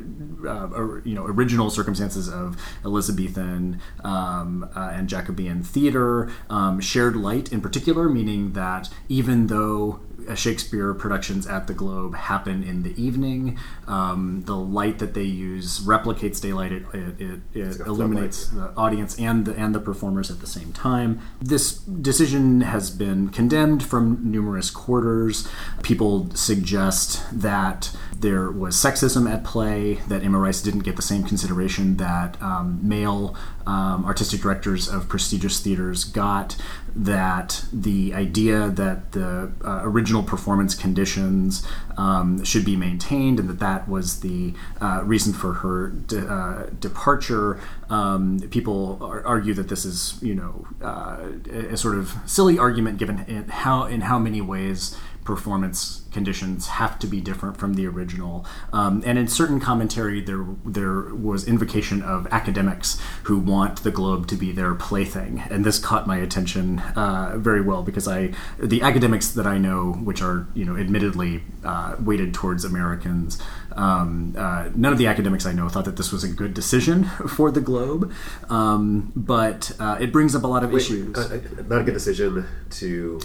uh, 0.47 1.01
you 1.05 1.15
know 1.15 1.25
original 1.27 1.71
circumstances 1.71 2.29
of 2.29 2.57
Elizabethan 2.85 3.81
um, 4.05 4.69
uh, 4.75 4.91
and 4.93 5.09
Jacobean 5.09 5.63
theater. 5.63 6.31
Um, 6.51 6.81
shared 6.81 7.17
light, 7.17 7.53
in 7.53 7.61
particular, 7.61 8.09
meaning 8.09 8.53
that 8.53 8.89
even 9.09 9.47
though 9.49 10.01
Shakespeare 10.35 10.95
productions 10.95 11.47
at 11.47 11.67
the 11.67 11.75
Globe 11.75 12.15
happen 12.15 12.63
in 12.63 12.83
the 12.83 13.03
evening. 13.03 13.59
Um, 13.87 14.43
the 14.47 14.57
light 14.57 14.99
that 14.99 15.15
they 15.15 15.23
use 15.23 15.81
replicates 15.81 16.41
daylight. 16.41 16.73
It, 16.73 16.85
it, 16.93 17.21
it, 17.21 17.41
it 17.55 17.81
illuminates 17.81 18.49
the 18.49 18.73
audience 18.77 19.19
and 19.19 19.45
the 19.45 19.55
and 19.55 19.75
the 19.75 19.81
performers 19.81 20.31
at 20.31 20.41
the 20.41 20.47
same 20.47 20.73
time. 20.73 21.21
This 21.41 21.75
decision 21.79 22.63
has 22.63 22.91
been 22.91 23.29
condemned 23.29 23.83
from 23.83 24.31
numerous 24.31 24.71
quarters. 24.71 25.49
People 25.83 26.35
suggest 26.35 27.23
that 27.33 27.95
there 28.23 28.51
was 28.51 28.77
sexism 28.77 29.31
at 29.31 29.45
play, 29.45 29.95
that 30.09 30.23
Emma 30.23 30.39
Rice 30.39 30.63
didn't 30.63 30.81
get 30.81 30.97
the 30.97 31.03
same 31.03 31.25
consideration 31.25 31.97
that 31.97 32.41
um, 32.41 32.79
male 32.81 33.37
um, 33.67 34.05
artistic 34.05 34.41
directors 34.41 34.89
of 34.89 35.09
prestigious 35.09 35.61
theaters 35.61 36.05
got, 36.05 36.57
that 36.95 37.65
the 37.73 38.15
idea 38.15 38.69
that 38.69 39.13
the 39.13 39.53
uh, 39.65 39.81
original 39.83 40.23
performance 40.23 40.75
conditions 40.75 41.67
um, 41.97 42.45
should 42.45 42.65
be 42.65 42.77
maintained 42.77 43.41
and 43.41 43.49
that 43.49 43.59
that 43.59 43.89
was 43.89 44.21
the 44.21 44.55
uh, 44.81 45.03
reason 45.05 45.33
for 45.33 45.55
her 45.55 45.89
de- 45.89 46.27
uh, 46.27 46.67
departure. 46.79 47.61
Um, 47.91 48.41
people 48.51 48.99
ar- 49.03 49.25
argue 49.27 49.55
that 49.55 49.69
this 49.69 49.85
is, 49.85 50.19
you 50.23 50.35
know, 50.35 50.67
uh, 50.81 51.29
a, 51.51 51.73
a 51.73 51.77
sort 51.77 51.97
of 51.97 52.15
silly 52.27 52.59
argument 52.59 52.99
given 52.99 53.19
how 53.49 53.85
in 53.85 54.03
how 54.03 54.19
many 54.19 54.41
ways 54.41 54.97
performance 55.25 56.03
conditions 56.13 56.67
have 56.69 56.99
to 56.99 57.07
be 57.07 57.21
different 57.21 57.57
from 57.57 57.75
the 57.75 57.87
original. 57.87 58.45
Um, 58.73 59.03
and 59.07 59.19
in 59.19 59.29
certain 59.29 59.61
commentary, 59.61 60.21
there 60.21 60.45
there 60.65 61.15
was 61.15 61.47
invocation 61.47 62.03
of 62.03 62.27
academics 62.31 63.01
who 63.25 63.39
want 63.39 63.83
the 63.83 63.91
globe 63.91 64.27
to 64.29 64.37
be 64.37 64.53
their 64.53 64.75
plaything, 64.75 65.43
and 65.51 65.65
this 65.65 65.79
caught 65.79 66.07
my 66.07 66.17
attention 66.17 66.81
uh, 66.97 67.35
very 67.37 67.61
well 67.61 67.83
because 67.83 68.07
I 68.09 68.33
the 68.59 68.83
academics 68.83 69.31
that 69.31 69.47
I 69.47 69.59
know, 69.59 69.93
which 69.93 70.23
are 70.23 70.47
you 70.55 70.65
know 70.65 70.77
admittedly 70.77 71.43
uh, 71.65 71.97
weighted 72.01 72.35
towards 72.35 72.65
Americans. 72.65 73.41
Um, 73.75 74.35
uh, 74.37 74.69
none 74.75 74.93
of 74.93 74.99
the 74.99 75.07
academics 75.07 75.47
I 75.47 75.53
know 75.53 75.69
thought 75.69 75.87
that 75.87 75.97
this 75.97 76.13
was 76.13 76.25
a 76.25 76.29
good 76.29 76.53
decision 76.53 77.05
for 77.29 77.51
the 77.51 77.61
globe, 77.61 78.13
um, 78.51 79.13
but 79.17 79.73
uh, 79.79 79.97
it 80.01 80.13
brings 80.13 80.35
up 80.35 80.43
a 80.43 80.47
lot 80.47 80.63
of 80.63 80.75
issues 80.75 81.17
Uh, 81.17 81.21
uh, 81.37 81.63
not 81.69 81.81
a 81.81 81.85
good 81.85 81.95
decision 81.95 82.47
to. 82.71 83.21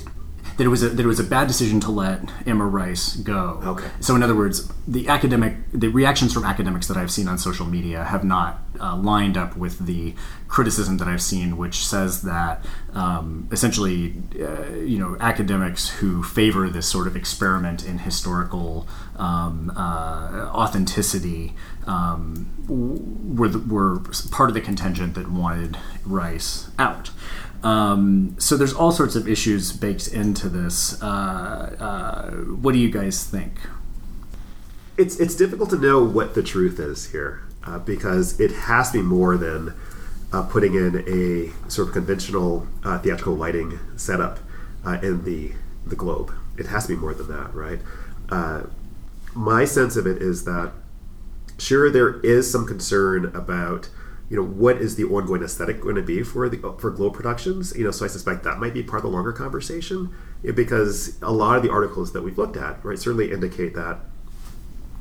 That 0.58 0.63
it 0.63 0.70
was 0.70 0.84
a 0.84 0.89
that 0.89 1.04
it 1.04 1.08
was 1.08 1.20
a 1.20 1.24
bad 1.24 1.48
decision 1.48 1.80
to 1.82 1.91
let 1.91 2.22
Emma 2.46 2.65
Rice 2.65 3.15
go. 3.15 3.62
Okay. 3.63 3.88
So 4.00 4.15
in 4.15 4.24
other 4.24 4.36
words, 4.36 4.72
the 4.88 5.08
academic 5.08 5.56
the 5.72 5.88
reactions 5.88 6.34
from 6.34 6.43
academics 6.43 6.88
that 6.88 6.98
I've 6.98 7.12
seen 7.12 7.28
on 7.28 7.38
social 7.38 7.65
media 7.65 8.04
have 8.04 8.24
not 8.24 8.60
uh, 8.80 8.96
lined 8.96 9.38
up 9.38 9.56
with 9.56 9.86
the 9.86 10.13
criticism 10.48 10.98
that 10.98 11.08
I've 11.08 11.22
seen, 11.22 11.58
which 11.58 11.86
says 11.86 12.24
that 12.24 12.65
um, 12.93 13.48
essentially, 13.52 14.15
uh, 14.39 14.70
you 14.74 14.98
know, 14.98 15.17
academics 15.20 15.89
who 15.89 16.24
favor 16.24 16.70
this 16.70 16.88
sort 16.88 17.08
of 17.08 17.15
experiment 17.15 17.86
in 17.86 18.00
historical 18.00 18.88
um, 19.17 19.72
uh, 19.76 20.50
authenticity 20.54 21.54
um, 21.86 22.52
were 22.67 23.50
the, 23.50 23.60
were 23.60 24.00
part 24.32 24.50
of 24.50 24.54
the 24.54 24.62
contingent 24.62 25.15
that 25.15 25.30
wanted 25.30 25.78
Rice 26.06 26.70
out. 26.80 27.12
Um, 27.63 28.36
so 28.39 28.56
there's 28.56 28.74
all 28.74 28.91
sorts 28.91 29.15
of 29.15 29.28
issues 29.28 29.72
baked 29.72 30.08
into 30.08 30.50
this. 30.50 31.02
Uh, 31.02 31.76
uh, 31.80 32.32
what 32.32 32.74
do 32.74 32.80
you 32.80 32.91
guys 32.91 33.24
think? 33.24 33.54
It's 34.98 35.20
it's 35.20 35.36
difficult 35.36 35.70
to 35.72 35.78
know 35.78 36.04
what 36.04 36.34
the 36.34 36.43
truth 36.43 36.80
is 36.80 37.12
here 37.12 37.43
uh, 37.65 37.80
because 37.80 38.39
it 38.39 38.52
has 38.52 38.91
to 38.91 39.00
be 39.00 39.04
more 39.04 39.38
than 39.38 39.74
uh, 40.34 40.43
putting 40.43 40.74
in 40.74 41.04
a 41.08 41.70
sort 41.70 41.89
of 41.89 41.93
conventional 41.93 42.67
uh, 42.84 42.98
theatrical 43.00 43.36
lighting 43.36 43.80
setup 43.96 44.39
uh, 44.86 44.98
in 45.04 45.24
the 45.24 45.54
the 45.86 45.96
globe. 45.96 46.34
It 46.58 46.67
has 46.67 46.88
to 46.88 46.96
be 46.96 47.00
more 47.00 47.13
than 47.13 47.28
that, 47.28 47.54
right? 47.54 47.80
Uh, 48.30 48.63
my 49.34 49.65
sense 49.65 49.96
of 49.96 50.08
it 50.08 50.22
is 50.22 50.46
that 50.46 50.72
sure 51.60 51.89
there 51.89 52.20
is 52.22 52.52
some 52.52 52.65
concern 52.65 53.26
about 53.36 53.89
you 54.30 54.36
know 54.36 54.44
what 54.44 54.78
is 54.78 54.96
the 54.96 55.04
ongoing 55.04 55.42
aesthetic 55.42 55.82
going 55.82 55.96
to 55.96 56.02
be 56.02 56.24
for 56.24 56.50
the 56.50 56.58
for 56.80 56.92
globe 56.92 57.13
productions 57.13 57.74
you 57.78 57.84
know 57.84 57.92
so 57.92 58.04
i 58.04 58.08
suspect 58.08 58.44
that 58.44 58.60
might 58.60 58.74
be 58.74 58.84
part 58.84 59.04
of 59.04 59.10
the 59.10 59.16
longer 59.16 59.32
conversation 59.32 60.13
because 60.56 61.22
a 61.22 61.32
lot 61.32 61.58
of 61.58 61.63
the 61.63 61.72
articles 61.72 62.13
that 62.13 62.22
we've 62.22 62.38
looked 62.38 62.58
at 62.58 62.84
right 62.84 63.00
certainly 63.00 63.32
indicate 63.32 63.74
that 63.74 64.00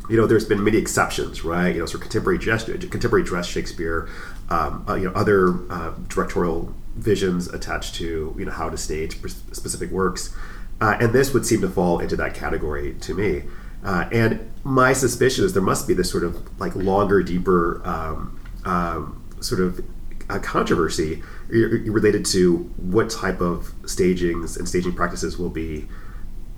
you 0.08 0.16
know, 0.16 0.26
there's 0.26 0.44
been 0.44 0.62
many 0.62 0.78
exceptions, 0.78 1.44
right? 1.44 1.74
You 1.74 1.80
know, 1.80 1.86
sort 1.86 1.96
of 1.96 2.02
contemporary 2.02 2.38
dress, 2.38 2.64
contemporary 2.64 3.24
dress 3.24 3.46
Shakespeare, 3.46 4.08
um, 4.48 4.84
uh, 4.88 4.94
you 4.94 5.06
know, 5.06 5.12
other 5.12 5.54
uh, 5.70 5.94
directorial 6.08 6.74
visions 6.94 7.48
attached 7.48 7.94
to 7.96 8.34
you 8.38 8.44
know 8.44 8.52
how 8.52 8.70
to 8.70 8.76
stage 8.76 9.20
specific 9.52 9.90
works, 9.90 10.34
uh, 10.80 10.96
and 11.00 11.12
this 11.12 11.34
would 11.34 11.44
seem 11.44 11.60
to 11.60 11.68
fall 11.68 11.98
into 11.98 12.16
that 12.16 12.34
category 12.34 12.94
to 13.00 13.14
me. 13.14 13.42
Uh, 13.84 14.08
and 14.12 14.50
my 14.64 14.92
suspicion 14.92 15.44
is 15.44 15.52
there 15.52 15.62
must 15.62 15.86
be 15.86 15.94
this 15.94 16.10
sort 16.10 16.24
of 16.24 16.60
like 16.60 16.74
longer, 16.74 17.22
deeper 17.22 17.82
um, 17.84 18.40
um, 18.66 19.22
sort 19.40 19.60
of 19.60 19.84
uh, 20.28 20.38
controversy 20.40 21.22
related 21.48 22.24
to 22.26 22.58
what 22.76 23.08
type 23.08 23.40
of 23.40 23.72
stagings 23.86 24.56
and 24.56 24.68
staging 24.68 24.92
practices 24.92 25.38
will 25.38 25.50
be 25.50 25.86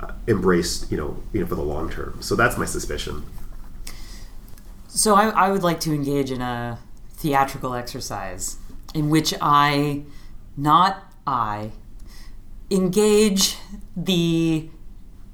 uh, 0.01 0.13
embraced, 0.27 0.91
you 0.91 0.97
know, 0.97 1.23
you 1.33 1.41
know, 1.41 1.47
for 1.47 1.55
the 1.55 1.63
long 1.63 1.91
term. 1.91 2.21
So 2.21 2.35
that's 2.35 2.57
my 2.57 2.65
suspicion. 2.65 3.25
So 4.89 5.15
I, 5.15 5.29
I 5.29 5.51
would 5.51 5.63
like 5.63 5.81
to 5.81 5.93
engage 5.93 6.31
in 6.31 6.41
a 6.41 6.79
theatrical 7.13 7.75
exercise 7.75 8.57
in 8.95 9.11
which 9.11 9.35
I, 9.41 10.05
not 10.57 11.13
I, 11.27 11.73
engage 12.71 13.57
the 13.97 14.69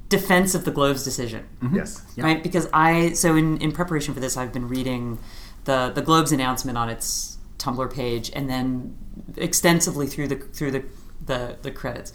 defense 0.08 0.54
of 0.54 0.64
the 0.64 0.70
Globe's 0.70 1.04
decision. 1.04 1.46
Yes. 1.72 2.04
Right? 2.16 2.42
Because 2.42 2.68
I 2.72 3.12
so 3.12 3.37
in, 3.37 3.58
in 3.58 3.72
preparation 3.72 4.14
for 4.14 4.20
this 4.20 4.37
I've 4.37 4.52
been 4.52 4.68
reading 4.68 5.18
the 5.64 5.90
the 5.94 6.03
Globe's 6.03 6.33
announcement 6.33 6.79
on 6.79 6.88
its 6.88 7.38
Tumblr 7.59 7.92
page 7.92 8.31
and 8.35 8.48
then 8.50 8.96
extensively 9.37 10.07
through 10.07 10.29
the 10.29 10.37
through 10.37 10.70
the 10.70 10.85
the, 11.24 11.57
the 11.62 11.70
credits. 11.70 12.12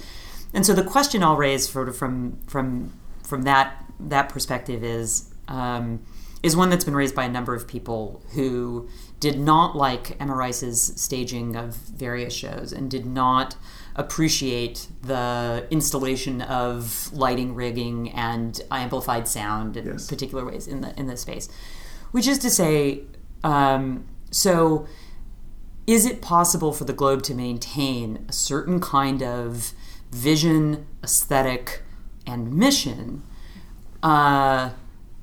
And 0.54 0.66
so 0.66 0.74
the 0.74 0.84
question 0.84 1.24
I'll 1.24 1.38
raise 1.38 1.70
sort 1.70 1.90
of 1.90 1.98
from 1.98 2.40
from 2.48 2.94
from 3.24 3.44
that 3.44 3.86
that 4.00 4.30
perspective 4.30 4.84
is 4.84 5.34
um, 5.48 6.02
is 6.42 6.56
one 6.56 6.70
that's 6.70 6.86
been 6.86 6.96
raised 6.96 7.16
by 7.16 7.26
a 7.26 7.30
number 7.30 7.54
of 7.54 7.68
people 7.68 8.24
who 8.34 8.88
did 9.20 9.38
not 9.40 9.76
like 9.76 10.16
Emma 10.22 10.36
Rice's 10.36 10.94
staging 10.96 11.56
of 11.56 11.76
various 11.76 12.34
shows 12.34 12.72
and 12.72 12.90
did 12.90 13.06
not 13.06 13.56
appreciate 13.96 14.88
the 15.02 15.68
installation 15.70 16.42
of 16.42 17.12
lighting 17.12 17.54
rigging 17.56 18.10
and 18.12 18.62
amplified 18.72 19.28
sound 19.28 19.76
in 19.76 19.86
Yes. 19.88 20.08
particular 20.08 20.46
ways 20.46 20.68
in 20.68 20.82
the 20.82 20.98
in 20.98 21.08
the 21.08 21.18
space. 21.18 21.50
Which 22.12 22.28
is 22.28 22.40
to 22.40 22.50
say, 22.50 23.04
um, 23.44 24.06
so 24.32 24.88
is 25.88 26.06
it 26.06 26.22
possible 26.22 26.72
for 26.72 26.84
the 26.84 26.94
globe 26.94 27.24
to 27.24 27.34
maintain 27.34 28.26
a 28.30 28.34
certain 28.34 28.80
kind 28.80 29.24
of 29.24 29.74
vision, 30.12 30.86
aesthetic, 31.04 31.82
and 32.28 32.54
mission 32.54 33.24
uh, 34.04 34.72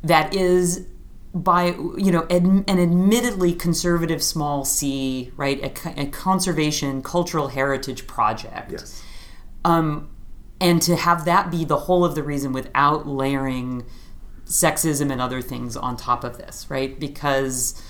that 0.03 0.35
is 0.35 0.87
by 1.33 1.67
you 1.99 2.11
know 2.11 2.27
ad, 2.31 2.45
an 2.45 2.65
admittedly 2.81 3.53
conservative 3.53 4.23
small 4.23 4.65
c 4.65 5.31
right 5.37 5.61
a, 5.63 6.01
a 6.03 6.07
conservation 6.07 7.03
cultural 7.03 7.49
heritage 7.49 8.07
project 8.07 8.73
Yes. 8.73 9.03
um, 9.67 10.09
and 10.61 10.81
to 10.83 10.97
have 10.97 11.27
that 11.27 11.51
be 11.51 11.63
the 11.65 11.77
whole 11.81 12.07
of 12.07 12.15
the 12.15 12.23
reason 12.23 12.53
without 12.53 13.07
layering 13.07 13.85
sexism 14.47 15.11
and 15.13 15.21
other 15.21 15.43
things 15.43 15.77
on 15.77 15.97
top 15.97 16.25
of 16.25 16.39
this, 16.39 16.67
right? 16.71 16.99
Because 16.99 17.81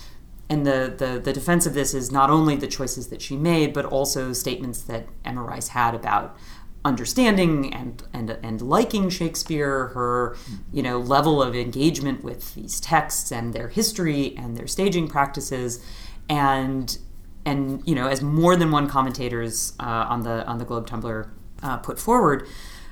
and 0.48 0.64
the, 0.64 0.94
the 0.96 1.18
the 1.18 1.32
defense 1.32 1.66
of 1.66 1.74
this 1.74 1.92
is 1.92 2.12
not 2.12 2.30
only 2.30 2.56
the 2.56 2.68
choices 2.68 3.08
that 3.08 3.20
she 3.20 3.36
made, 3.36 3.72
but 3.72 3.84
also 3.84 4.32
statements 4.32 4.82
that 4.82 5.06
Emma 5.24 5.42
Rice 5.42 5.68
had 5.68 5.94
about 5.94 6.36
understanding 6.84 7.74
and 7.74 8.04
and 8.12 8.30
and 8.42 8.62
liking 8.62 9.10
Shakespeare, 9.10 9.88
her 9.88 10.36
you 10.72 10.82
know 10.82 10.98
level 10.98 11.42
of 11.42 11.56
engagement 11.56 12.22
with 12.22 12.54
these 12.54 12.80
texts 12.80 13.32
and 13.32 13.52
their 13.52 13.68
history 13.68 14.36
and 14.36 14.56
their 14.56 14.68
staging 14.68 15.08
practices, 15.08 15.84
and 16.28 16.96
and 17.44 17.82
you 17.86 17.94
know 17.94 18.06
as 18.06 18.22
more 18.22 18.54
than 18.54 18.70
one 18.70 18.88
commentators 18.88 19.72
uh, 19.80 20.06
on 20.08 20.22
the 20.22 20.46
on 20.46 20.58
the 20.58 20.64
Globe 20.64 20.86
Tumblr 20.86 21.28
uh, 21.62 21.76
put 21.78 21.98
forward 21.98 22.46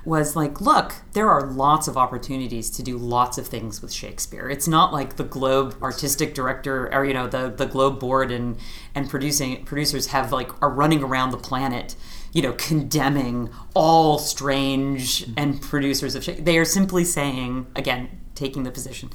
was 0.05 0.35
like, 0.35 0.61
look, 0.61 0.95
there 1.13 1.29
are 1.29 1.45
lots 1.45 1.87
of 1.87 1.97
opportunities 1.97 2.69
to 2.71 2.83
do 2.83 2.97
lots 2.97 3.37
of 3.37 3.47
things 3.47 3.81
with 3.81 3.91
Shakespeare. 3.91 4.49
It's 4.49 4.67
not 4.67 4.93
like 4.93 5.15
the 5.15 5.23
Globe 5.23 5.75
artistic 5.81 6.33
director 6.33 6.93
or 6.93 7.05
you 7.05 7.13
know 7.13 7.27
the 7.27 7.49
the 7.49 7.65
Globe 7.65 7.99
board 7.99 8.31
and 8.31 8.57
and 8.93 9.09
producing 9.09 9.65
producers 9.65 10.07
have 10.07 10.31
like 10.31 10.51
are 10.61 10.69
running 10.69 11.03
around 11.03 11.31
the 11.31 11.37
planet, 11.37 11.95
you 12.33 12.41
know, 12.41 12.53
condemning 12.53 13.49
all 13.73 14.19
strange 14.19 15.25
and 15.35 15.61
producers 15.61 16.15
of 16.15 16.23
Shakespeare. 16.23 16.45
They 16.45 16.57
are 16.57 16.65
simply 16.65 17.03
saying 17.03 17.67
again, 17.75 18.09
taking 18.35 18.63
the 18.63 18.71
position 18.71 19.09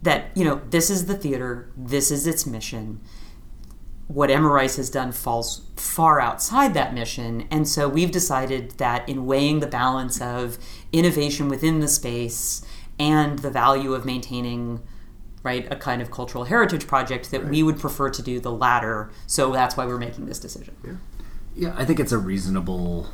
that 0.00 0.36
you 0.36 0.44
know 0.44 0.60
this 0.70 0.90
is 0.90 1.06
the 1.06 1.14
theater, 1.14 1.70
this 1.76 2.10
is 2.10 2.26
its 2.26 2.46
mission 2.46 3.00
what 4.08 4.30
Emma 4.30 4.48
Rice 4.48 4.76
has 4.76 4.90
done 4.90 5.12
falls 5.12 5.62
far 5.76 6.20
outside 6.20 6.74
that 6.74 6.92
mission. 6.92 7.46
And 7.50 7.66
so 7.66 7.88
we've 7.88 8.10
decided 8.10 8.72
that 8.72 9.08
in 9.08 9.26
weighing 9.26 9.60
the 9.60 9.66
balance 9.66 10.20
of 10.20 10.58
innovation 10.92 11.48
within 11.48 11.80
the 11.80 11.88
space 11.88 12.64
and 12.98 13.38
the 13.40 13.50
value 13.50 13.94
of 13.94 14.04
maintaining 14.04 14.80
right 15.42 15.66
a 15.72 15.76
kind 15.76 16.00
of 16.00 16.10
cultural 16.10 16.44
heritage 16.44 16.86
project 16.86 17.30
that 17.30 17.42
right. 17.42 17.50
we 17.50 17.62
would 17.62 17.78
prefer 17.78 18.08
to 18.08 18.22
do 18.22 18.38
the 18.38 18.52
latter 18.52 19.10
so 19.26 19.52
that's 19.52 19.76
why 19.76 19.84
we're 19.84 19.98
making 19.98 20.26
this 20.26 20.38
decision 20.38 20.76
yeah, 20.84 20.92
yeah 21.56 21.74
i 21.76 21.84
think 21.84 21.98
it's 21.98 22.12
a 22.12 22.18
reasonable 22.18 23.08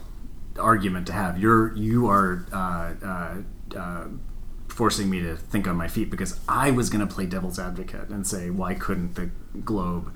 argument 0.59 1.07
to 1.07 1.13
have 1.13 1.39
you're 1.39 1.75
you 1.75 2.07
are 2.09 2.45
uh, 2.53 2.95
uh, 3.03 3.79
uh, 3.79 4.05
forcing 4.69 5.09
me 5.09 5.21
to 5.21 5.37
think 5.37 5.67
on 5.67 5.77
my 5.77 5.89
feet 5.89 6.11
because 6.11 6.39
i 6.49 6.71
was 6.71 6.91
going 6.91 7.07
to 7.07 7.13
play 7.13 7.25
devil's 7.25 7.59
advocate 7.59 8.09
and 8.11 8.27
say 8.27 8.51
why 8.51 8.75
couldn't 8.75 9.15
the 9.15 9.31
globe 9.65 10.13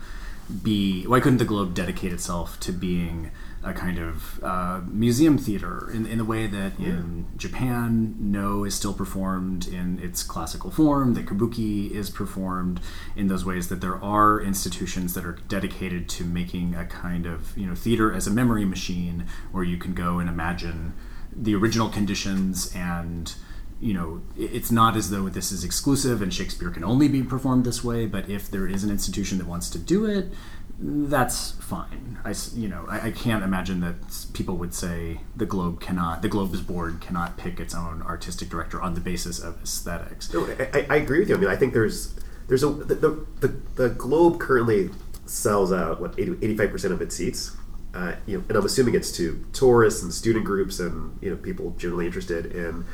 be 0.63 1.05
why 1.05 1.21
couldn't 1.21 1.39
the 1.39 1.45
globe 1.45 1.75
dedicate 1.75 2.13
itself 2.13 2.59
to 2.61 2.73
being 2.73 3.31
a 3.65 3.73
kind 3.73 3.99
of 3.99 4.43
uh, 4.43 4.81
museum 4.89 5.39
theater 5.39 5.89
in, 5.93 6.05
in 6.05 6.19
the 6.19 6.25
way 6.25 6.47
that 6.47 6.73
yeah. 6.79 6.89
in 6.89 7.27
Japan, 7.37 8.17
Noh 8.19 8.65
is 8.65 8.75
still 8.75 8.93
performed 8.93 9.69
in 9.69 10.01
its 10.01 10.25
classical 10.25 10.71
form, 10.71 11.15
that 11.15 11.27
kabuki 11.27 11.91
is 11.91 12.11
performed 12.11 12.81
in 13.15 13.29
those 13.29 13.45
ways, 13.45 13.69
that 13.69 13.81
there 13.81 14.03
are 14.03 14.41
institutions 14.41 15.15
that 15.15 15.25
are 15.25 15.39
dedicated 15.49 16.09
to 16.11 16.25
making 16.25 16.75
a 16.75 16.85
kind 16.85 17.25
of 17.25 17.57
you 17.57 17.67
know 17.67 17.75
theater 17.75 18.13
as 18.13 18.27
a 18.27 18.31
memory 18.31 18.65
machine 18.65 19.27
where 19.53 19.65
you 19.65 19.77
can 19.77 19.95
go 19.95 20.19
and 20.19 20.29
imagine 20.29 20.95
the 21.35 21.55
original 21.55 21.89
conditions 21.89 22.73
and 22.75 23.35
you 23.83 23.93
know, 23.93 24.23
it's 24.37 24.71
not 24.71 24.97
as 24.97 25.11
though 25.11 25.29
this 25.29 25.51
is 25.51 25.65
exclusive 25.65 26.23
and 26.23 26.33
Shakespeare 26.33 26.71
can 26.71 26.85
only 26.85 27.09
be 27.09 27.21
performed 27.25 27.65
this 27.65 27.83
way, 27.83 28.07
but 28.07 28.31
if 28.31 28.49
there 28.49 28.69
is 28.69 28.85
an 28.85 28.91
institution 28.91 29.39
that 29.39 29.47
wants 29.49 29.69
to 29.71 29.79
do 29.79 30.07
it, 30.07 30.33
that's 30.79 31.51
fine. 31.53 32.19
I, 32.25 32.33
you 32.55 32.69
know, 32.69 32.87
I, 32.89 33.09
I, 33.09 33.11
can't 33.11 33.43
imagine 33.43 33.81
that 33.81 34.27
people 34.35 34.57
would 34.57 34.73
say 34.73 35.21
the 35.35 35.47
Globe 35.47 35.81
cannot, 35.81 36.23
the 36.23 36.29
Globe's 36.29 36.61
board 36.61 37.01
cannot 37.01 37.37
pick 37.37 37.59
its 37.59 37.75
own 37.75 38.03
artistic 38.03 38.49
director 38.49 38.81
on 38.81 38.95
the 38.95 39.01
basis 39.01 39.41
of 39.41 39.61
aesthetics. 39.63 40.33
No, 40.33 40.47
I, 40.73 40.87
I 40.89 40.97
agree 40.97 41.19
with 41.19 41.29
you. 41.29 41.35
I 41.35 41.39
mean, 41.39 41.51
I 41.51 41.57
think 41.57 41.73
there's 41.73 42.15
there's 42.47 42.63
a 42.63 42.69
the 42.69 42.95
the, 43.41 43.49
the, 43.77 43.89
Globe 43.91 44.41
currently 44.41 44.91
sells 45.27 45.73
out 45.73 46.01
what 46.01 46.19
85 46.19 46.71
percent 46.71 46.93
of 46.95 47.03
its 47.03 47.17
seats. 47.17 47.57
Uh, 47.95 48.15
you 48.27 48.39
know, 48.39 48.45
and 48.49 48.57
I'm 48.57 48.65
assuming 48.65 48.95
it's 48.95 49.13
to 49.19 49.45
tourists 49.53 50.03
and 50.03 50.13
student 50.13 50.45
groups 50.45 50.81
and 50.81 51.19
you 51.21 51.31
know 51.31 51.37
people 51.37 51.75
generally 51.79 52.07
interested 52.07 52.47
in 52.47 52.85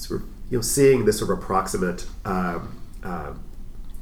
sort 0.00 0.22
of 0.22 0.28
you 0.50 0.58
know 0.58 0.62
seeing 0.62 1.04
this 1.04 1.18
sort 1.18 1.30
of 1.30 1.38
approximate, 1.38 2.06
um, 2.24 2.80
uh, 3.02 3.32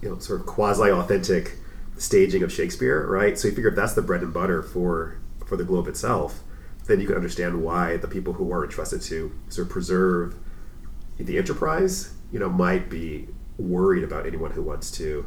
you 0.01 0.09
know, 0.09 0.19
sort 0.19 0.41
of 0.41 0.47
quasi 0.47 0.91
authentic 0.91 1.57
staging 1.97 2.43
of 2.43 2.53
Shakespeare, 2.53 3.07
right? 3.07 3.39
So 3.39 3.49
you 3.49 3.55
figure 3.55 3.71
if 3.71 3.77
that's 3.77 3.95
the 3.95 4.03
bread 4.03 4.23
and 4.23 4.33
butter 4.33 4.63
for 4.63 5.19
for 5.47 5.57
the 5.57 5.65
Globe 5.65 5.89
itself, 5.89 6.41
then 6.87 7.01
you 7.01 7.07
can 7.07 7.17
understand 7.17 7.63
why 7.63 7.97
the 7.97 8.09
people 8.09 8.35
who 8.35 8.53
are 8.53 8.65
entrusted 8.65 9.03
to 9.03 9.33
sort 9.49 9.67
of 9.67 9.73
preserve 9.73 10.37
the 11.19 11.37
enterprise, 11.37 12.15
you 12.33 12.39
know, 12.39 12.49
might 12.49 12.89
be 12.89 13.29
worried 13.59 14.05
about 14.05 14.27
anyone 14.27 14.53
who 14.53 14.63
wants 14.63 14.91
to 14.93 15.27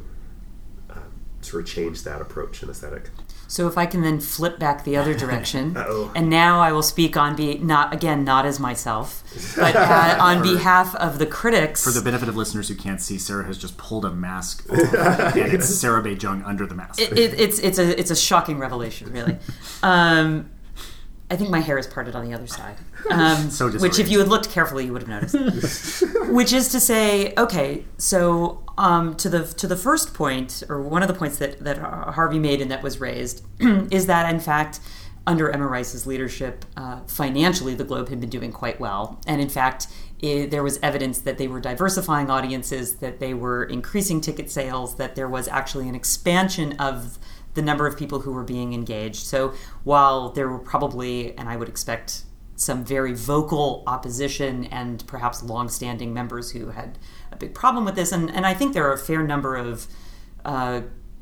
uh, 0.89 0.99
sort 1.41 1.63
of 1.63 1.69
change 1.69 2.03
that 2.03 2.21
approach 2.21 2.61
and 2.61 2.71
aesthetic. 2.71 3.09
So 3.51 3.67
if 3.67 3.77
I 3.77 3.85
can 3.85 4.01
then 4.01 4.21
flip 4.21 4.59
back 4.59 4.85
the 4.85 4.95
other 4.95 5.13
direction, 5.13 5.75
and 6.15 6.29
now 6.29 6.61
I 6.61 6.71
will 6.71 6.81
speak 6.81 7.17
on 7.17 7.35
be 7.35 7.57
not 7.57 7.93
again 7.93 8.23
not 8.23 8.45
as 8.45 8.61
myself, 8.61 9.25
but 9.57 9.75
uh, 9.75 10.17
on 10.21 10.41
behalf 10.41 10.95
of 10.95 11.19
the 11.19 11.25
critics. 11.25 11.83
For 11.83 11.91
the 11.91 12.01
benefit 12.01 12.29
of 12.29 12.37
listeners 12.37 12.69
who 12.69 12.75
can't 12.75 13.01
see, 13.01 13.17
Sarah 13.17 13.43
has 13.43 13.57
just 13.57 13.75
pulled 13.75 14.05
a 14.05 14.11
mask, 14.11 14.65
and 14.69 15.53
it's 15.53 15.67
Sarah 15.67 16.01
Bay-Cheng 16.01 16.43
under 16.43 16.65
the 16.65 16.75
mask. 16.75 17.01
It, 17.01 17.11
it, 17.11 17.37
it's 17.37 17.59
it's 17.59 17.77
a 17.77 17.99
it's 17.99 18.09
a 18.09 18.15
shocking 18.15 18.57
revelation, 18.57 19.11
really. 19.11 19.37
Um, 19.83 20.49
I 21.31 21.37
think 21.37 21.49
my 21.49 21.61
hair 21.61 21.77
is 21.77 21.87
parted 21.87 22.13
on 22.13 22.25
the 22.25 22.33
other 22.33 22.47
side. 22.47 22.75
Um, 23.09 23.49
so 23.49 23.69
which, 23.69 23.99
if 23.99 24.09
you 24.09 24.19
had 24.19 24.29
looked 24.29 24.51
carefully, 24.51 24.85
you 24.85 24.93
would 24.93 25.01
have 25.01 25.09
noticed. 25.09 26.03
which 26.29 26.53
is 26.53 26.69
to 26.69 26.79
say, 26.79 27.33
okay, 27.35 27.83
so 27.97 28.63
um, 28.77 29.15
to 29.15 29.27
the 29.27 29.45
to 29.45 29.67
the 29.67 29.75
first 29.75 30.13
point, 30.13 30.63
or 30.69 30.81
one 30.81 31.01
of 31.01 31.07
the 31.07 31.13
points 31.13 31.37
that 31.39 31.59
that 31.59 31.79
Harvey 31.79 32.39
made 32.39 32.61
and 32.61 32.69
that 32.71 32.83
was 32.83 33.01
raised, 33.01 33.43
is 33.91 34.05
that 34.05 34.31
in 34.31 34.39
fact. 34.39 34.79
Under 35.27 35.51
Emma 35.51 35.67
Rice's 35.67 36.07
leadership, 36.07 36.65
uh, 36.75 37.01
financially, 37.01 37.75
the 37.75 37.83
Globe 37.83 38.09
had 38.09 38.19
been 38.19 38.31
doing 38.31 38.51
quite 38.51 38.79
well. 38.79 39.21
And 39.27 39.39
in 39.39 39.49
fact, 39.49 39.85
it, 40.19 40.49
there 40.49 40.63
was 40.63 40.79
evidence 40.81 41.19
that 41.19 41.37
they 41.37 41.47
were 41.47 41.59
diversifying 41.59 42.31
audiences, 42.31 42.95
that 42.95 43.19
they 43.19 43.35
were 43.35 43.63
increasing 43.63 44.19
ticket 44.19 44.49
sales, 44.49 44.95
that 44.95 45.15
there 45.15 45.29
was 45.29 45.47
actually 45.47 45.87
an 45.87 45.93
expansion 45.93 46.73
of 46.79 47.19
the 47.53 47.61
number 47.61 47.87
of 47.87 47.97
people 47.97 48.19
who 48.21 48.31
were 48.31 48.43
being 48.43 48.73
engaged. 48.73 49.25
So 49.25 49.53
while 49.83 50.29
there 50.29 50.47
were 50.47 50.59
probably, 50.59 51.37
and 51.37 51.49
I 51.49 51.55
would 51.57 51.69
expect 51.69 52.23
some 52.55 52.85
very 52.85 53.13
vocal 53.13 53.83
opposition 53.87 54.65
and 54.65 55.05
perhaps 55.07 55.41
long-standing 55.43 56.13
members 56.13 56.51
who 56.51 56.69
had 56.69 56.97
a 57.31 57.35
big 57.35 57.53
problem 57.53 57.85
with 57.85 57.95
this, 57.95 58.11
and, 58.11 58.29
and 58.29 58.45
I 58.45 58.53
think 58.53 58.73
there 58.73 58.87
are 58.87 58.93
a 58.93 58.99
fair 58.99 59.23
number 59.23 59.55
of 59.55 59.87
uh, 60.45 60.81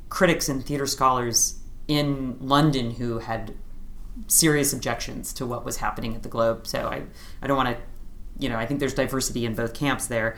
critics 0.10 0.50
and 0.50 0.66
theater 0.66 0.86
scholars 0.86 1.60
in 1.88 2.38
London 2.40 2.92
who 2.92 3.20
had 3.20 3.54
serious 4.28 4.74
objections 4.74 5.34
to 5.34 5.46
what 5.46 5.64
was 5.64 5.78
happening 5.78 6.14
at 6.16 6.24
the 6.24 6.30
Globe. 6.30 6.68
So 6.68 6.88
I, 6.88 7.04
I 7.42 7.48
don't 7.48 7.58
want 7.58 7.70
to, 7.70 7.82
you 8.38 8.50
know, 8.50 8.58
I 8.58 8.66
think 8.66 8.80
there's 8.80 8.94
diversity 8.94 9.46
in 9.46 9.56
both 9.56 9.74
camps 9.74 10.08
there. 10.08 10.38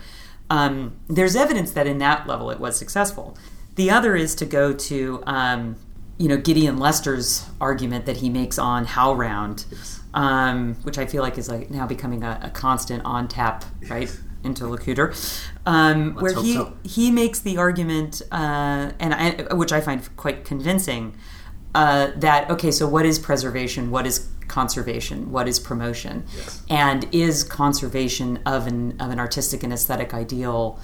Um, 0.50 1.00
there's 1.08 1.34
evidence 1.34 1.72
that 1.72 1.86
in 1.86 1.98
that 1.98 2.26
level 2.26 2.50
it 2.50 2.60
was 2.60 2.76
successful. 2.76 3.36
The 3.74 3.90
other 3.90 4.14
is 4.16 4.34
to 4.36 4.46
go 4.46 4.72
to, 4.72 5.22
um, 5.26 5.76
you 6.18 6.28
know, 6.28 6.36
Gideon 6.36 6.78
Lester's 6.78 7.46
argument 7.60 8.06
that 8.06 8.18
he 8.18 8.28
makes 8.28 8.58
on 8.58 8.86
HowlRound, 8.86 9.66
yes. 9.70 10.00
um, 10.14 10.74
which 10.82 10.98
I 10.98 11.06
feel 11.06 11.22
like 11.22 11.38
is 11.38 11.48
like 11.48 11.70
now 11.70 11.86
becoming 11.86 12.22
a, 12.22 12.38
a 12.42 12.50
constant 12.50 13.04
on 13.04 13.28
tap, 13.28 13.64
right? 13.88 14.14
interlocutor, 14.44 15.14
um, 15.66 16.14
where 16.14 16.34
he 16.40 16.54
so. 16.54 16.76
he 16.84 17.10
makes 17.10 17.40
the 17.40 17.56
argument, 17.58 18.22
uh, 18.30 18.92
and 18.98 19.14
I, 19.14 19.54
which 19.54 19.72
I 19.72 19.80
find 19.80 20.16
quite 20.16 20.44
convincing, 20.44 21.16
uh, 21.74 22.10
that 22.16 22.50
okay, 22.50 22.70
so 22.70 22.86
what 22.86 23.06
is 23.06 23.18
preservation? 23.18 23.90
What 23.90 24.06
is 24.06 24.28
conservation? 24.48 25.30
What 25.30 25.48
is 25.48 25.58
promotion? 25.58 26.24
Yes. 26.36 26.62
And 26.68 27.06
is 27.12 27.44
conservation 27.44 28.40
of 28.44 28.66
an 28.66 29.00
of 29.00 29.10
an 29.10 29.18
artistic 29.18 29.62
and 29.62 29.72
aesthetic 29.72 30.12
ideal 30.12 30.78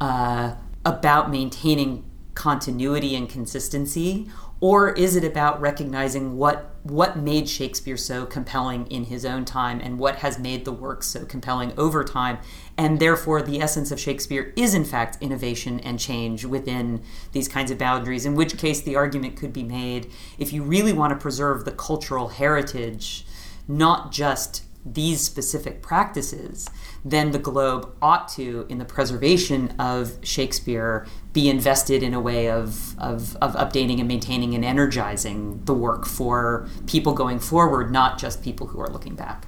uh, 0.00 0.54
about 0.84 1.30
maintaining 1.30 2.04
continuity 2.34 3.14
and 3.14 3.28
consistency 3.28 4.28
or 4.60 4.92
is 4.92 5.14
it 5.14 5.24
about 5.24 5.60
recognizing 5.60 6.38
what 6.38 6.70
what 6.84 7.18
made 7.18 7.48
Shakespeare 7.48 7.96
so 7.96 8.24
compelling 8.24 8.86
in 8.86 9.04
his 9.04 9.24
own 9.24 9.44
time 9.44 9.80
and 9.80 9.98
what 9.98 10.16
has 10.16 10.38
made 10.38 10.64
the 10.64 10.72
work 10.72 11.02
so 11.02 11.24
compelling 11.24 11.72
over 11.78 12.04
time? 12.04 12.38
And 12.76 12.98
therefore 12.98 13.42
the 13.42 13.60
essence 13.60 13.90
of 13.90 14.00
Shakespeare 14.00 14.52
is 14.56 14.74
in 14.74 14.84
fact 14.84 15.18
innovation 15.20 15.80
and 15.80 15.98
change 15.98 16.44
within 16.44 17.02
these 17.32 17.48
kinds 17.48 17.70
of 17.70 17.78
boundaries 17.78 18.24
in 18.24 18.34
which 18.34 18.56
case 18.56 18.80
the 18.80 18.96
argument 18.96 19.36
could 19.36 19.52
be 19.52 19.64
made 19.64 20.10
if 20.38 20.52
you 20.52 20.62
really 20.62 20.92
want 20.92 21.10
to 21.10 21.22
preserve 21.22 21.64
the 21.64 21.72
cultural 21.72 22.28
heritage 22.28 23.26
not 23.68 24.12
just 24.12 24.62
these 24.86 25.20
specific 25.20 25.80
practices 25.82 26.68
then 27.04 27.32
the 27.32 27.38
Globe 27.38 27.94
ought 28.00 28.28
to, 28.28 28.66
in 28.68 28.78
the 28.78 28.84
preservation 28.84 29.74
of 29.78 30.16
Shakespeare, 30.22 31.06
be 31.32 31.50
invested 31.50 32.02
in 32.02 32.14
a 32.14 32.20
way 32.20 32.50
of, 32.50 32.98
of, 32.98 33.36
of, 33.36 33.54
updating 33.54 33.98
and 33.98 34.08
maintaining 34.08 34.54
and 34.54 34.64
energizing 34.64 35.62
the 35.64 35.74
work 35.74 36.06
for 36.06 36.66
people 36.86 37.12
going 37.12 37.38
forward, 37.40 37.90
not 37.90 38.18
just 38.18 38.42
people 38.42 38.68
who 38.68 38.80
are 38.80 38.88
looking 38.88 39.14
back. 39.14 39.46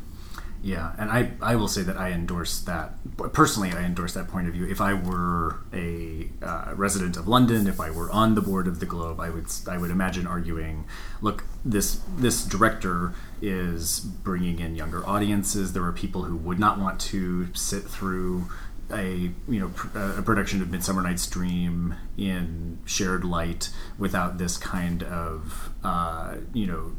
Yeah, 0.66 0.94
and 0.98 1.12
I, 1.12 1.31
I 1.40 1.55
will 1.55 1.68
say 1.68 1.83
that 1.83 1.96
I 1.96 2.11
endorse 2.11 2.59
that. 2.62 2.94
Personally, 3.33 3.70
I 3.70 3.85
endorse 3.85 4.14
that 4.14 4.26
point 4.26 4.48
of 4.48 4.52
view. 4.55 4.66
If 4.66 4.81
I 4.81 4.94
were 4.94 5.61
a 5.72 6.29
uh, 6.42 6.72
resident 6.74 7.16
of 7.16 7.29
London, 7.29 7.68
if 7.68 7.79
I 7.79 7.92
were 7.92 8.11
on 8.11 8.35
the 8.35 8.40
board 8.40 8.66
of 8.66 8.81
the 8.81 8.87
Globe, 8.87 9.20
I 9.20 9.31
would 9.31 9.46
I 9.68 9.79
would 9.79 9.92
imagine 9.92 10.26
arguing, 10.26 10.85
look, 11.20 11.44
this 11.64 12.00
this 12.18 12.44
director 12.44 13.14
is 13.40 14.00
bringing 14.00 14.59
in 14.59 14.74
younger 14.74 15.09
audiences. 15.09 15.72
There 15.72 15.85
are 15.85 15.92
people 15.92 16.24
who 16.24 16.37
would 16.37 16.59
not 16.59 16.81
want 16.81 17.00
to 17.12 17.46
sit 17.55 17.85
through 17.85 18.46
a 18.90 19.31
you 19.48 19.61
know 19.61 19.70
a 19.94 20.22
production 20.22 20.62
of 20.62 20.70
Midsummer 20.72 21.00
Night's 21.00 21.29
Dream 21.29 21.94
in 22.18 22.81
shared 22.85 23.24
light 23.24 23.70
without 23.98 24.38
this 24.38 24.57
kind 24.57 25.05
of 25.05 25.70
uh, 25.85 26.38
you 26.52 26.66
know 26.66 26.96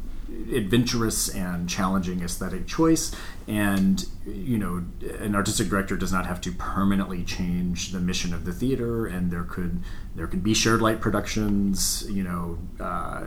adventurous 0.53 1.29
and 1.29 1.69
challenging 1.69 2.21
aesthetic 2.21 2.67
choice. 2.67 3.15
And 3.47 4.05
you 4.25 4.57
know 4.57 4.83
an 5.19 5.35
artistic 5.35 5.69
director 5.69 5.95
does 5.95 6.11
not 6.11 6.25
have 6.25 6.41
to 6.41 6.51
permanently 6.51 7.23
change 7.23 7.91
the 7.91 7.99
mission 7.99 8.33
of 8.33 8.43
the 8.43 8.51
theater 8.51 9.05
and 9.05 9.31
there 9.31 9.43
could 9.43 9.81
there 10.15 10.27
could 10.27 10.43
be 10.43 10.53
shared 10.53 10.81
light 10.81 10.99
productions 10.99 12.05
you 12.09 12.23
know 12.23 12.57
uh, 12.83 13.25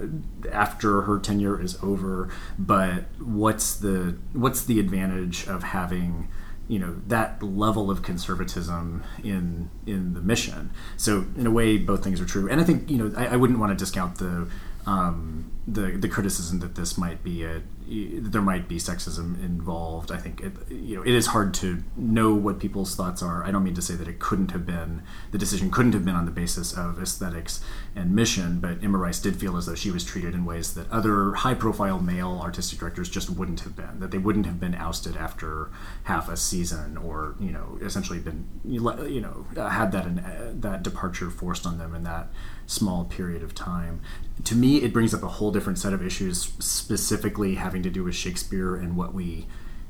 after 0.53 1.03
her 1.03 1.19
tenure 1.19 1.61
is 1.61 1.79
over. 1.83 2.29
But 2.59 3.05
what's 3.19 3.75
the 3.75 4.19
what's 4.33 4.65
the 4.65 4.79
advantage 4.79 5.47
of 5.47 5.63
having 5.63 6.29
you 6.69 6.79
know 6.79 7.01
that 7.07 7.43
level 7.43 7.91
of 7.91 8.03
conservatism 8.03 9.03
in 9.25 9.71
in 9.87 10.13
the 10.13 10.21
mission? 10.21 10.71
So 10.99 11.25
in 11.37 11.47
a 11.47 11.51
way 11.51 11.79
both 11.79 12.05
things 12.05 12.21
are 12.21 12.27
true. 12.27 12.49
And 12.49 12.61
i 12.61 12.65
think 12.65 12.91
you 12.91 12.99
know 12.99 13.13
i, 13.17 13.29
I 13.29 13.37
wouldn't 13.37 13.59
want 13.59 13.71
to 13.71 13.77
discount 13.77 14.17
the 14.19 14.49
um, 14.87 15.53
the 15.67 15.93
the 15.93 16.09
criticism 16.09 16.61
that 16.61 16.75
this 16.75 16.97
might 16.97 17.23
be 17.23 17.45
a 17.45 17.63
there 17.91 18.41
might 18.41 18.69
be 18.69 18.77
sexism 18.77 19.43
involved. 19.43 20.13
I 20.13 20.17
think 20.17 20.41
it, 20.41 20.53
you 20.71 20.97
know 20.97 21.03
it 21.03 21.13
is 21.13 21.29
hard 21.29 21.53
to 21.55 21.83
know 21.97 22.35
what 22.35 22.59
people's 22.59 22.95
thoughts 22.95 23.23
are. 23.23 23.45
I 23.45 23.51
don't 23.51 23.65
mean 23.65 23.75
to 23.75 23.83
say 23.83 23.95
that 23.95 24.07
it 24.07 24.21
couldn't 24.21 24.53
have 24.53 24.65
been 24.65 25.03
the 25.33 25.39
decision 25.39 25.71
couldn't 25.71 25.93
have 25.93 26.05
been 26.05 26.15
on 26.15 26.25
the 26.25 26.31
basis 26.31 26.73
of 26.73 27.01
aesthetics 27.03 27.63
and 27.95 28.15
mission, 28.15 28.61
but 28.61 28.83
Emma 28.83 28.97
Rice 28.97 29.21
did 29.21 29.37
feel 29.37 29.57
as 29.57 29.67
though 29.67 29.75
she 29.75 29.91
was 29.91 30.05
treated 30.05 30.35
in 30.35 30.45
ways 30.45 30.75
that 30.75 30.91
other 30.91 31.35
high-profile 31.35 32.01
male 32.01 32.41
artistic 32.43 32.79
directors 32.79 33.09
just 33.09 33.29
wouldn't 33.29 33.61
have 33.61 33.75
been. 33.75 33.99
That 33.99 34.13
they 34.13 34.19
wouldn't 34.19 34.47
have 34.47 34.61
been 34.61 34.75
ousted 34.75 35.17
after 35.17 35.71
half 36.05 36.29
a 36.29 36.37
season, 36.37 36.97
or 36.97 37.35
you 37.41 37.51
know, 37.51 37.79
essentially 37.83 38.21
been 38.21 38.47
you 38.65 39.21
know 39.21 39.47
had 39.57 39.93
that 39.93 40.07
uh, 40.07 40.53
that 40.55 40.83
departure 40.83 41.31
forced 41.31 41.67
on 41.67 41.79
them 41.79 41.95
and 41.95 42.07
that 42.07 42.29
small 42.71 43.05
period 43.05 43.43
of 43.43 43.55
time. 43.55 44.01
To 44.45 44.55
me, 44.55 44.79
it 44.79 44.93
brings 44.93 45.13
up 45.13 45.23
a 45.23 45.29
whole 45.29 45.51
different 45.51 45.79
set 45.79 45.93
of 45.93 46.05
issues, 46.05 46.53
specifically 46.59 47.57
having 47.57 47.83
to 47.83 47.91
do 47.91 48.05
with 48.05 48.15
Shakespeare 48.15 48.75
and 48.75 48.97
what 48.97 49.13
we 49.13 49.47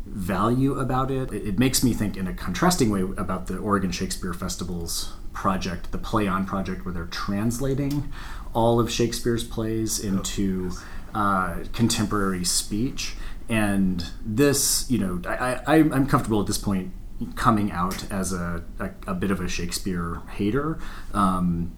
value 0.07 0.79
about 0.79 1.11
it. 1.11 1.33
It, 1.33 1.59
makes 1.59 1.85
me 1.85 1.93
think 1.93 2.17
in 2.17 2.27
a 2.27 2.33
contrasting 2.33 2.91
way 2.91 3.03
about 3.03 3.47
the 3.47 3.59
Oregon 3.59 3.91
Shakespeare 3.91 4.33
Festival's 4.33 5.13
project, 5.33 5.93
the 5.93 5.99
Play 5.99 6.27
On 6.27 6.47
project, 6.47 6.85
where 6.85 6.95
they're 6.95 7.05
translating 7.05 8.13
all 8.55 8.81
of 8.81 8.91
Shakespeare's 8.91 9.45
plays 9.45 10.01
into 10.01 10.73
uh, 11.15 11.59
contemporary 11.73 12.45
speech. 12.45 13.15
And 13.49 14.05
this, 14.25 14.91
you 14.91 14.99
know, 14.99 15.21
I, 15.29 15.61
I, 15.67 15.77
I'm 15.77 16.07
comfortable 16.07 16.41
at 16.41 16.47
this 16.47 16.59
point 16.59 16.93
coming 17.35 17.71
out 17.71 18.11
as 18.11 18.33
a, 18.33 18.65
a, 18.79 18.91
a, 19.09 19.15
bit 19.15 19.31
of 19.31 19.41
a 19.41 19.49
Shakespeare 19.49 20.23
hater, 20.33 20.79
um, 21.13 21.73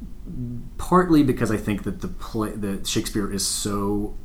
partly 0.79 1.23
because 1.23 1.51
I 1.51 1.57
think 1.57 1.83
that 1.85 2.01
the 2.01 2.09
play 2.09 2.51
that 2.51 2.87
Shakespeare 2.87 3.33
is 3.33 3.47
so 3.47 4.17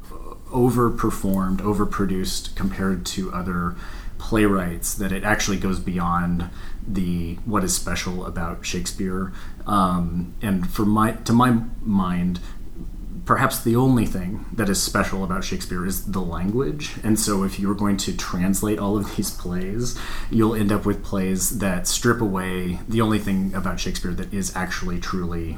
overperformed, 0.52 1.58
overproduced 1.58 2.56
compared 2.56 3.06
to 3.06 3.32
other 3.34 3.76
playwrights 4.18 4.96
that 4.96 5.12
it 5.12 5.24
actually 5.24 5.58
goes 5.58 5.80
beyond 5.80 6.50
the 6.88 7.36
what 7.46 7.64
is 7.64 7.76
special 7.76 8.26
about 8.26 8.66
Shakespeare. 8.66 9.34
Um, 9.66 10.34
and 10.42 10.70
for 10.70 10.86
my 10.86 11.12
to 11.12 11.34
my 11.34 11.62
mind, 11.82 12.40
perhaps 13.26 13.62
the 13.62 13.76
only 13.76 14.06
thing 14.06 14.46
that 14.54 14.70
is 14.70 14.82
special 14.82 15.24
about 15.24 15.44
Shakespeare 15.44 15.86
is 15.86 16.12
the 16.12 16.22
language. 16.22 16.96
And 17.04 17.20
so, 17.20 17.44
if 17.44 17.60
you're 17.60 17.76
going 17.76 17.98
to 17.98 18.16
translate 18.16 18.80
all 18.80 18.98
of 18.98 19.16
these 19.16 19.32
plays, 19.32 20.00
you'll 20.32 20.56
end 20.56 20.72
up 20.72 20.86
with 20.86 21.04
plays 21.04 21.60
that 21.60 21.88
strip 21.88 22.22
away 22.22 22.80
the 22.88 23.02
only 23.02 23.20
thing 23.20 23.54
about 23.54 23.80
Shakespeare 23.80 24.14
that 24.14 24.34
is 24.34 24.56
actually 24.56 25.00
truly 25.00 25.58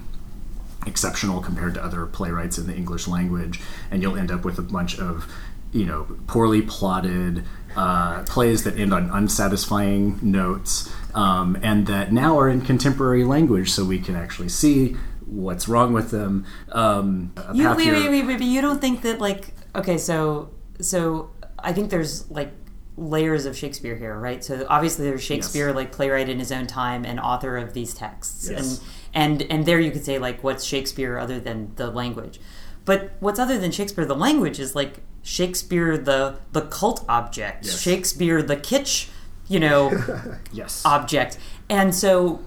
exceptional 0.86 1.42
compared 1.42 1.74
to 1.76 1.84
other 1.84 2.06
playwrights 2.06 2.58
in 2.58 2.68
the 2.68 2.76
English 2.76 3.08
language. 3.08 3.60
And 3.92 4.02
you'll 4.02 4.18
end 4.18 4.32
up 4.32 4.46
with 4.46 4.58
a 4.60 4.64
bunch 4.64 5.00
of, 5.00 5.32
you 5.72 5.86
know, 5.86 6.08
poorly 6.28 6.62
plotted 6.62 7.44
uh, 7.76 8.24
plays 8.24 8.64
that 8.64 8.78
end 8.78 8.94
on 8.94 9.10
unsatisfying 9.10 10.20
notes. 10.22 10.92
Um, 11.14 11.58
and 11.64 11.88
that 11.88 12.14
now 12.14 12.40
are 12.40 12.48
in 12.48 12.62
contemporary 12.62 13.24
language, 13.24 13.72
so 13.72 13.84
we 13.84 13.98
can 13.98 14.16
actually 14.16 14.50
see 14.50 14.96
what's 15.26 15.68
wrong 15.68 15.94
with 15.94 16.12
them. 16.12 16.46
Um, 16.72 17.34
you, 17.54 17.68
wait, 17.76 17.92
wait, 17.92 18.10
wait, 18.10 18.26
wait, 18.26 18.42
you 18.42 18.62
don't 18.62 18.80
think 18.80 19.02
that 19.04 19.20
like 19.20 19.54
okay, 19.76 19.98
so 19.98 20.52
so 20.80 21.32
I 21.58 21.74
think 21.74 21.90
there's 21.90 22.30
like 22.30 22.52
layers 22.98 23.46
of 23.46 23.58
Shakespeare 23.58 23.96
here, 23.96 24.18
right? 24.18 24.44
So 24.44 24.66
obviously 24.70 25.06
there's 25.06 25.24
Shakespeare, 25.24 25.68
yes. 25.68 25.76
like 25.76 25.92
playwright 25.92 26.30
in 26.30 26.40
his 26.40 26.52
own 26.52 26.68
time 26.68 27.06
and 27.06 27.20
author 27.20 27.58
of 27.58 27.74
these 27.74 27.94
texts, 27.94 28.50
yes. 28.50 28.60
and 28.60 28.88
and 29.14 29.42
and 29.44 29.66
there 29.66 29.80
you 29.80 29.92
could 29.92 30.06
say 30.06 30.20
like 30.20 30.44
what's 30.44 30.64
Shakespeare 30.64 31.18
other 31.18 31.40
than 31.40 31.74
the 31.76 31.90
language, 31.90 32.40
but 32.86 33.12
what's 33.20 33.40
other 33.40 33.58
than 33.58 33.72
Shakespeare? 33.72 34.06
The 34.06 34.16
language 34.16 34.60
is 34.60 34.76
like 34.76 35.00
Shakespeare 35.22 35.98
the 35.98 36.38
the 36.52 36.62
cult 36.62 37.06
object, 37.10 37.66
yes. 37.66 37.82
Shakespeare 37.82 38.42
the 38.42 38.58
kitsch, 38.58 39.10
you 39.48 39.60
know, 39.60 40.38
yes. 40.52 40.84
object, 40.86 41.38
and 41.70 41.94
so 41.94 42.42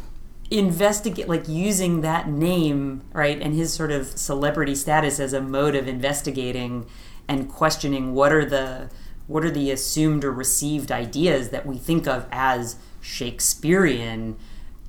investigate 0.53 1.29
like 1.29 1.49
using 1.49 2.03
that 2.03 2.29
name 2.29 3.03
right 3.13 3.41
and 3.41 3.55
his 3.55 3.73
sort 3.73 3.91
of 3.91 4.07
celebrity 4.07 4.75
status 4.75 5.19
as 5.19 5.33
a 5.33 5.41
mode 5.41 5.75
of 5.75 5.89
investigating 5.89 6.85
and 7.27 7.49
questioning 7.49 8.13
what 8.13 8.31
are 8.33 8.45
the 8.45 8.91
what 9.27 9.45
are 9.45 9.51
the 9.51 9.71
assumed 9.71 10.25
or 10.25 10.31
received 10.31 10.93
ideas 10.93 11.49
that 11.49 11.65
we 11.65 11.79
think 11.79 12.07
of 12.07 12.27
as 12.31 12.77
shakespearean 13.01 14.37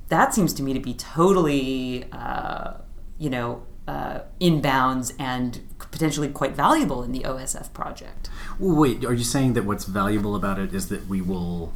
that 0.09 0.33
seems 0.33 0.53
to 0.53 0.63
me 0.63 0.73
to 0.73 0.79
be 0.79 0.93
totally 0.93 2.05
uh, 2.11 2.73
you 3.17 3.29
know 3.29 3.63
uh, 3.87 4.21
inbounds 4.39 5.13
and 5.19 5.61
potentially 5.91 6.29
quite 6.29 6.55
valuable 6.55 7.03
in 7.03 7.11
the 7.11 7.21
OSF 7.21 7.73
project. 7.73 8.29
Well, 8.59 8.75
wait, 8.75 9.03
are 9.05 9.13
you 9.13 9.23
saying 9.23 9.53
that 9.53 9.65
what's 9.65 9.85
valuable 9.85 10.35
about 10.35 10.57
it 10.59 10.73
is 10.73 10.89
that 10.89 11.07
we 11.07 11.21
will 11.21 11.73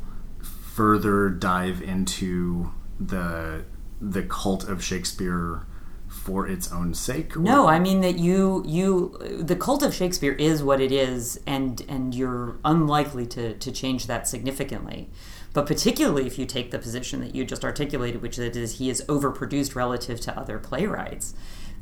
further 0.73 1.29
dive 1.29 1.81
into 1.81 2.71
the 2.99 3.65
the 3.99 4.23
cult 4.23 4.67
of 4.69 4.83
Shakespeare 4.83 5.65
for 6.07 6.47
its 6.47 6.71
own 6.71 6.93
sake? 6.93 7.35
Or? 7.35 7.39
No, 7.39 7.67
I 7.67 7.79
mean 7.79 8.01
that 8.01 8.17
you 8.17 8.63
you 8.65 9.17
the 9.41 9.55
cult 9.55 9.83
of 9.83 9.93
Shakespeare 9.93 10.33
is 10.33 10.63
what 10.63 10.79
it 10.79 10.91
is, 10.91 11.39
and 11.45 11.81
and 11.87 12.13
you're 12.15 12.57
unlikely 12.63 13.25
to 13.27 13.53
to 13.55 13.71
change 13.71 14.07
that 14.07 14.27
significantly. 14.27 15.09
But 15.57 15.65
particularly 15.65 16.27
if 16.27 16.37
you 16.37 16.45
take 16.45 16.69
the 16.69 16.77
position 16.77 17.19
that 17.21 17.33
you 17.33 17.43
just 17.43 17.65
articulated, 17.65 18.21
which 18.21 18.37
is 18.37 18.73
he 18.73 18.91
is 18.91 19.03
overproduced 19.05 19.73
relative 19.73 20.21
to 20.21 20.39
other 20.39 20.59
playwrights, 20.59 21.33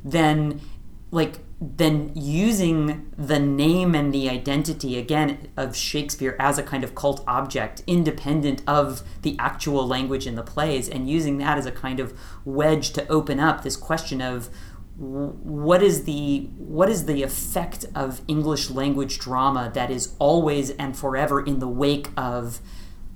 then 0.02 0.62
like 1.12 1.40
then 1.60 2.14
using 2.16 3.12
the 3.18 3.38
name 3.38 3.94
and 3.94 4.14
the 4.14 4.30
identity 4.30 4.98
again 4.98 5.50
of 5.58 5.76
Shakespeare 5.76 6.38
as 6.40 6.58
a 6.58 6.64
kind 6.64 6.86
of 6.86 6.96
cult 6.96 7.22
object 7.28 7.84
independent 7.86 8.62
of 8.66 9.04
the 9.24 9.36
actual 9.40 9.86
language 9.86 10.26
in 10.26 10.36
the 10.36 10.44
plays 10.44 10.88
and 10.88 11.10
using 11.10 11.38
that 11.40 11.58
as 11.58 11.66
a 11.66 11.72
kind 11.74 12.00
of 12.00 12.18
wedge 12.46 12.92
to 12.92 13.06
open 13.10 13.42
up 13.42 13.64
this 13.64 13.76
question 13.76 14.22
of 14.22 14.50
what 14.96 15.84
is 15.84 16.06
the 16.06 16.48
what 16.56 16.90
is 16.90 17.08
the 17.08 17.24
effect 17.24 17.84
of 17.94 18.22
English 18.30 18.70
language 18.70 19.20
drama 19.20 19.70
that 19.74 19.92
is 19.92 20.16
always 20.18 20.70
and 20.72 20.96
forever 20.96 21.42
in 21.42 21.60
the 21.60 21.68
wake 21.68 22.08
of 22.16 22.62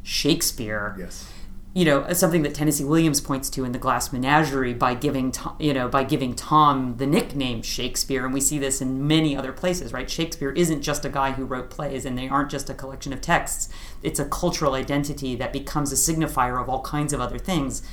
Shakespeare 0.04 0.96
yes 0.98 1.32
you 1.74 1.86
know 1.86 2.12
something 2.14 2.42
that 2.42 2.56
Tennessee 2.56 2.84
Williams 2.84 3.22
points 3.22 3.50
to 3.52 3.64
in 3.64 3.74
the 3.74 3.80
Glass 3.80 4.12
Menagerie 4.12 4.74
by 4.74 4.96
giving 4.96 5.32
Tom, 5.32 5.56
you 5.60 5.74
know 5.74 5.88
by 5.88 6.04
giving 6.04 6.34
Tom 6.34 6.98
the 6.98 7.06
nickname 7.06 7.62
Shakespeare, 7.62 8.26
and 8.26 8.34
we 8.34 8.42
see 8.42 8.58
this 8.58 8.82
in 8.82 9.08
many 9.08 9.36
other 9.36 9.54
places. 9.54 9.94
Right? 9.94 10.10
Shakespeare 10.10 10.52
isn't 10.52 10.82
just 10.82 11.06
a 11.06 11.10
guy 11.10 11.32
who 11.32 11.46
wrote 11.46 11.70
plays, 11.70 12.06
and 12.06 12.18
they 12.18 12.28
aren't 12.28 12.50
just 12.50 12.70
a 12.72 12.74
collection 12.74 13.14
of 13.14 13.22
texts. 13.22 13.70
It's 14.02 14.20
a 14.20 14.26
cultural 14.26 14.74
identity 14.74 15.36
that 15.36 15.54
becomes 15.54 15.92
a 15.92 15.96
signifier 15.96 16.60
of 16.60 16.70
all 16.70 16.82
kinds 16.82 17.14
of 17.14 17.22
other 17.22 17.38
things. 17.38 17.84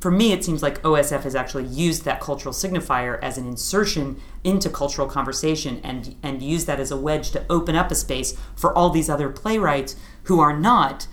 For 0.00 0.10
me, 0.10 0.32
it 0.32 0.44
seems 0.44 0.62
like 0.62 0.80
OSF 0.82 1.22
has 1.22 1.34
actually 1.34 1.64
used 1.64 2.04
that 2.04 2.20
cultural 2.20 2.54
signifier 2.54 3.18
as 3.22 3.38
an 3.38 3.46
insertion 3.46 4.20
into 4.44 4.70
cultural 4.70 5.08
conversation 5.08 5.80
and 5.82 6.14
and 6.22 6.42
used 6.42 6.68
that 6.68 6.78
as 6.78 6.92
a 6.92 6.96
wedge 6.96 7.32
to 7.32 7.44
open 7.50 7.74
up 7.74 7.90
a 7.90 7.96
space 7.96 8.38
for 8.54 8.72
all 8.72 8.90
these 8.90 9.10
other 9.10 9.30
playwrights 9.30 9.96
who 10.24 10.38
are 10.38 10.56
not 10.56 11.08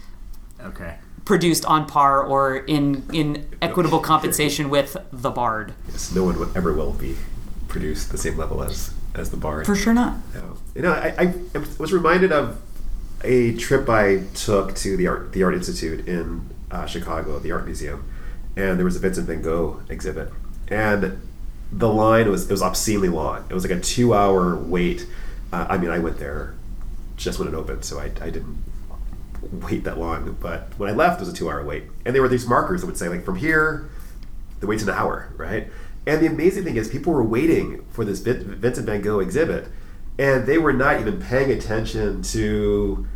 okay 0.64 0.96
produced 1.26 1.66
on 1.66 1.86
par 1.86 2.22
or 2.24 2.58
in 2.58 3.04
in 3.14 3.48
equitable 3.62 4.00
compensation 4.00 4.70
with 4.70 4.98
the 5.12 5.30
Bard. 5.30 5.74
Yes, 5.90 6.14
no 6.14 6.24
one 6.24 6.38
would 6.40 6.56
ever 6.56 6.74
will 6.74 6.94
be 6.94 7.16
produced 7.68 8.12
the 8.12 8.18
same 8.18 8.38
level 8.38 8.64
as 8.64 8.94
as 9.16 9.32
the 9.32 9.38
Bard. 9.38 9.66
For 9.66 9.76
sure 9.76 9.94
not. 9.94 10.18
No. 10.34 10.58
You 10.76 10.82
know, 10.82 10.92
I, 10.92 11.34
I 11.54 11.60
was 11.78 11.94
reminded 11.94 12.32
of 12.32 12.62
a 13.24 13.56
trip 13.56 13.90
I 13.90 14.24
took 14.34 14.76
to 14.76 14.98
the 14.98 15.08
art 15.08 15.32
the 15.34 15.44
Art 15.44 15.54
Institute 15.54 16.08
in 16.08 16.50
uh, 16.72 16.86
Chicago, 16.86 17.40
the 17.40 17.52
art 17.52 17.66
museum, 17.66 18.04
and 18.56 18.78
there 18.78 18.86
was 18.86 18.96
a 18.96 19.00
Vincent 19.00 19.28
Van 19.28 19.42
Gogh 19.42 19.82
exhibit, 19.90 20.32
and 20.68 21.22
the 21.72 21.90
line 21.90 22.30
was 22.30 22.50
it 22.50 22.52
was 22.52 22.62
obscenely 22.62 23.10
long. 23.10 23.46
It 23.50 23.54
was 23.54 23.64
like 23.64 23.78
a 23.78 23.80
two 23.80 24.14
hour 24.14 24.56
wait. 24.56 25.08
Uh, 25.52 25.68
I 25.70 25.78
mean, 25.78 25.92
I 25.92 26.00
went 26.00 26.18
there 26.18 26.56
just 27.16 27.38
when 27.38 27.48
it 27.48 27.54
opened, 27.54 27.86
so 27.86 28.00
I, 28.00 28.06
I 28.06 28.32
didn't 28.32 28.58
wait 29.52 29.84
that 29.84 29.98
long. 29.98 30.38
But 30.40 30.74
when 30.78 30.90
I 30.90 30.94
left, 30.94 31.22
it 31.22 31.26
was 31.26 31.30
a 31.30 31.34
two 31.34 31.50
hour 31.50 31.64
wait. 31.64 31.84
And 32.06 32.14
there 32.16 32.22
were 32.22 32.30
these 32.30 32.48
markers 32.48 32.82
that 32.82 32.88
would 32.88 32.98
say, 32.98 33.10
like, 33.10 33.24
from 33.26 33.36
here, 33.36 33.90
the 34.60 34.68
wait's 34.68 34.84
an 34.84 34.90
hour, 34.90 35.34
right? 35.38 35.68
And 36.06 36.22
the 36.22 36.28
amazing 36.28 36.64
thing 36.64 36.76
is, 36.76 36.90
people 36.90 37.14
were 37.14 37.24
waiting 37.24 37.86
for 37.90 38.04
this 38.06 38.20
Vincent 38.20 38.86
van 38.86 39.02
Gogh 39.02 39.20
exhibit, 39.20 39.68
and 40.20 40.46
they 40.46 40.58
were 40.58 40.74
not 40.74 41.00
even 41.00 41.20
paying 41.20 41.52
attention 41.52 42.22
to, 42.24 43.08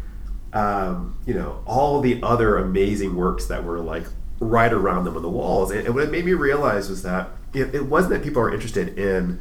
um, 0.53 1.17
you 1.25 1.33
know, 1.33 1.61
all 1.65 2.01
the 2.01 2.21
other 2.23 2.57
amazing 2.57 3.15
works 3.15 3.45
that 3.47 3.63
were 3.63 3.79
like 3.79 4.05
right 4.39 4.71
around 4.71 5.03
them 5.03 5.15
on 5.15 5.21
the 5.21 5.29
walls. 5.29 5.71
And, 5.71 5.85
and 5.85 5.95
what 5.95 6.03
it 6.03 6.11
made 6.11 6.25
me 6.25 6.33
realize 6.33 6.89
was 6.89 7.03
that 7.03 7.29
it, 7.53 7.73
it 7.73 7.85
wasn't 7.85 8.13
that 8.13 8.23
people 8.23 8.41
are 8.41 8.53
interested 8.53 8.97
in 8.97 9.39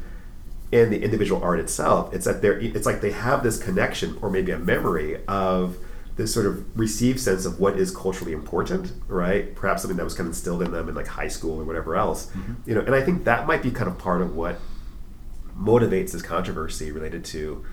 in 0.71 0.89
the 0.89 1.01
individual 1.01 1.41
art 1.41 1.59
itself. 1.59 2.13
It's 2.13 2.25
that 2.25 2.41
they're 2.41 2.59
it's 2.59 2.85
like 2.85 3.01
they 3.01 3.11
have 3.11 3.43
this 3.43 3.61
connection 3.61 4.17
or 4.21 4.29
maybe 4.29 4.51
a 4.51 4.59
memory 4.59 5.23
of 5.27 5.77
this 6.17 6.33
sort 6.33 6.47
of 6.47 6.77
received 6.77 7.19
sense 7.19 7.45
of 7.45 7.59
what 7.59 7.79
is 7.79 7.95
culturally 7.95 8.33
important, 8.33 8.91
right? 9.07 9.55
Perhaps 9.55 9.83
something 9.83 9.97
that 9.97 10.03
was 10.03 10.15
kind 10.15 10.27
of 10.27 10.31
instilled 10.31 10.63
in 10.63 10.71
them 10.71 10.89
in 10.89 10.95
like 10.95 11.07
high 11.07 11.27
school 11.27 11.61
or 11.61 11.63
whatever 11.63 11.95
else, 11.95 12.25
mm-hmm. 12.27 12.53
you 12.65 12.75
know. 12.75 12.81
And 12.81 12.95
I 12.95 13.01
think 13.01 13.23
that 13.25 13.47
might 13.47 13.61
be 13.61 13.71
kind 13.71 13.89
of 13.89 13.97
part 13.97 14.21
of 14.21 14.35
what 14.35 14.59
motivates 15.57 16.11
this 16.11 16.21
controversy 16.21 16.91
related 16.91 17.23
to 17.25 17.63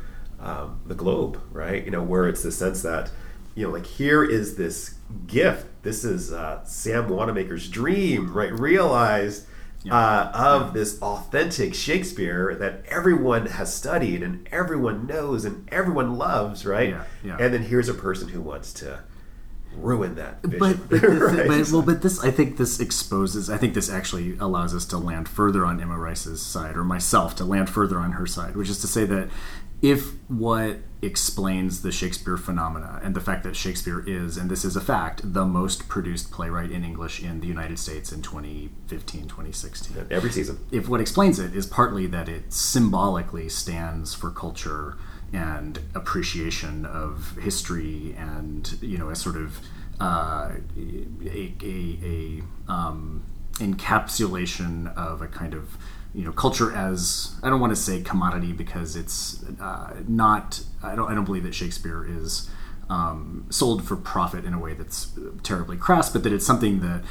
um, 0.40 0.80
the 0.86 0.94
globe, 0.94 1.40
right? 1.50 1.84
You 1.84 1.90
know, 1.90 2.02
where 2.02 2.28
it's 2.28 2.42
the 2.42 2.52
sense 2.52 2.82
that 2.82 3.10
you 3.54 3.66
know, 3.66 3.72
like 3.72 3.86
here 3.86 4.22
is 4.22 4.56
this 4.56 4.96
gift. 5.26 5.66
This 5.82 6.04
is 6.04 6.32
uh, 6.32 6.64
Sam 6.64 7.08
Wanamaker's 7.08 7.68
dream, 7.68 8.32
right? 8.32 8.52
Realized 8.52 9.46
uh, 9.90 10.30
of 10.34 10.72
this 10.72 11.00
authentic 11.02 11.74
Shakespeare 11.74 12.54
that 12.54 12.84
everyone 12.88 13.46
has 13.46 13.74
studied 13.74 14.22
and 14.22 14.48
everyone 14.50 15.06
knows 15.06 15.44
and 15.44 15.68
everyone 15.72 16.16
loves, 16.16 16.64
right? 16.64 16.90
Yeah, 16.90 17.04
yeah. 17.22 17.36
And 17.38 17.52
then 17.52 17.62
here's 17.62 17.88
a 17.88 17.94
person 17.94 18.28
who 18.28 18.40
wants 18.40 18.72
to 18.74 19.00
ruin 19.76 20.14
that 20.14 20.42
vision. 20.42 20.58
But, 20.58 20.88
but, 20.88 21.02
right? 21.08 21.48
but 21.48 21.70
well, 21.70 21.82
but 21.82 22.02
this 22.02 22.22
I 22.22 22.30
think 22.30 22.56
this 22.56 22.80
exposes. 22.80 23.50
I 23.50 23.58
think 23.58 23.74
this 23.74 23.90
actually 23.90 24.36
allows 24.38 24.74
us 24.74 24.84
to 24.86 24.98
land 24.98 25.28
further 25.28 25.66
on 25.66 25.80
Emma 25.80 25.98
Rice's 25.98 26.40
side, 26.40 26.76
or 26.76 26.84
myself 26.84 27.34
to 27.36 27.44
land 27.44 27.68
further 27.70 27.98
on 27.98 28.12
her 28.12 28.26
side, 28.26 28.56
which 28.56 28.68
is 28.68 28.80
to 28.80 28.86
say 28.86 29.04
that 29.04 29.28
if 29.82 30.12
what 30.28 30.78
explains 31.02 31.82
the 31.82 31.92
Shakespeare 31.92 32.36
phenomena 32.36 33.00
and 33.02 33.14
the 33.14 33.20
fact 33.20 33.44
that 33.44 33.54
Shakespeare 33.54 34.02
is, 34.06 34.36
and 34.36 34.50
this 34.50 34.64
is 34.64 34.76
a 34.76 34.80
fact, 34.80 35.34
the 35.34 35.44
most 35.44 35.88
produced 35.88 36.30
playwright 36.30 36.70
in 36.70 36.82
English 36.84 37.22
in 37.22 37.40
the 37.40 37.46
United 37.46 37.78
States 37.78 38.10
in 38.10 38.22
2015, 38.22 39.24
2016 39.24 40.06
Every 40.10 40.30
season. 40.30 40.58
if 40.72 40.88
what 40.88 41.00
explains 41.00 41.38
it 41.38 41.54
is 41.54 41.66
partly 41.66 42.06
that 42.06 42.28
it 42.28 42.52
symbolically 42.52 43.48
stands 43.48 44.14
for 44.14 44.30
culture 44.30 44.96
and 45.32 45.80
appreciation 45.94 46.86
of 46.86 47.36
history 47.38 48.14
and 48.16 48.78
you 48.80 48.96
know 48.96 49.10
a 49.10 49.16
sort 49.16 49.36
of 49.36 49.58
uh, 50.00 50.52
a, 50.76 51.52
a, 51.62 51.98
a 52.02 52.72
um, 52.72 53.22
encapsulation 53.54 54.94
of 54.96 55.22
a 55.22 55.26
kind 55.28 55.54
of 55.54 55.76
you 56.14 56.24
know 56.24 56.32
culture 56.32 56.74
as 56.74 57.34
I 57.42 57.50
don't 57.50 57.60
want 57.60 57.72
to 57.72 57.80
say 57.80 58.00
commodity 58.00 58.52
because 58.52 58.96
it's 58.96 59.44
uh, 59.60 59.94
not 60.06 60.62
I 60.82 60.94
don't 60.94 61.10
I 61.10 61.14
don't 61.14 61.24
believe 61.24 61.42
that 61.42 61.54
Shakespeare 61.54 62.06
is 62.08 62.48
um, 62.88 63.46
sold 63.50 63.86
for 63.86 63.96
profit 63.96 64.44
in 64.44 64.54
a 64.54 64.58
way 64.58 64.74
that's 64.74 65.12
terribly 65.42 65.76
crass, 65.76 66.10
but 66.10 66.22
that 66.22 66.32
it's 66.32 66.46
something 66.46 66.80
that 66.80 67.02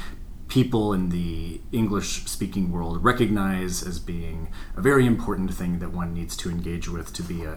people 0.47 0.93
in 0.93 1.09
the 1.09 1.59
English 1.71 2.25
speaking 2.25 2.71
world 2.71 3.03
recognize 3.03 3.81
as 3.81 3.99
being 3.99 4.51
a 4.75 4.81
very 4.81 5.05
important 5.05 5.53
thing 5.53 5.79
that 5.79 5.91
one 5.91 6.13
needs 6.13 6.37
to 6.37 6.49
engage 6.49 6.87
with 6.87 7.11
to 7.13 7.23
be 7.23 7.43
a, 7.43 7.53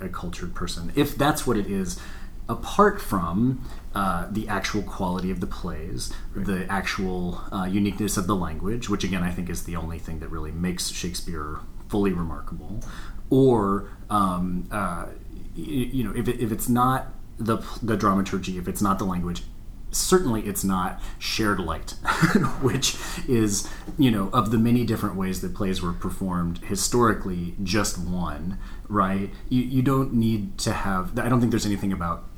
a, 0.00 0.06
a 0.06 0.08
cultured 0.08 0.54
person. 0.54 0.92
If 0.96 1.16
that's 1.16 1.46
what 1.46 1.56
it 1.56 1.66
is, 1.66 1.98
apart 2.48 3.00
from 3.00 3.64
uh, 3.94 4.28
the 4.30 4.46
actual 4.48 4.82
quality 4.82 5.30
of 5.30 5.40
the 5.40 5.46
plays, 5.46 6.12
the 6.34 6.64
actual 6.70 7.42
uh, 7.52 7.64
uniqueness 7.64 8.16
of 8.16 8.26
the 8.26 8.36
language, 8.36 8.88
which 8.88 9.04
again 9.04 9.22
I 9.22 9.30
think 9.30 9.50
is 9.50 9.64
the 9.64 9.76
only 9.76 9.98
thing 9.98 10.20
that 10.20 10.28
really 10.28 10.52
makes 10.52 10.90
Shakespeare 10.90 11.58
fully 11.88 12.12
remarkable, 12.12 12.80
or 13.30 13.90
um, 14.08 14.68
uh, 14.70 15.06
you 15.54 16.04
know 16.04 16.12
if, 16.14 16.28
it, 16.28 16.40
if 16.40 16.52
it's 16.52 16.68
not 16.68 17.08
the, 17.38 17.58
the 17.82 17.96
dramaturgy, 17.96 18.58
if 18.58 18.68
it's 18.68 18.82
not 18.82 18.98
the 18.98 19.04
language, 19.04 19.42
certainly 19.90 20.42
it's 20.42 20.62
not 20.62 21.00
shared 21.18 21.58
light 21.58 21.90
which 22.62 22.96
is 23.28 23.68
you 23.98 24.10
know 24.10 24.30
of 24.32 24.52
the 24.52 24.58
many 24.58 24.84
different 24.84 25.16
ways 25.16 25.40
that 25.40 25.52
plays 25.52 25.82
were 25.82 25.92
performed 25.92 26.58
historically 26.58 27.56
just 27.62 27.98
one 27.98 28.56
right? 28.88 29.30
You, 29.48 29.62
you 29.62 29.82
don't 29.82 30.12
need 30.12 30.58
to 30.58 30.72
have 30.72 31.18
i 31.18 31.28
don't 31.28 31.40
think 31.40 31.50
there's 31.50 31.66
anything 31.66 31.92
about 31.92 32.29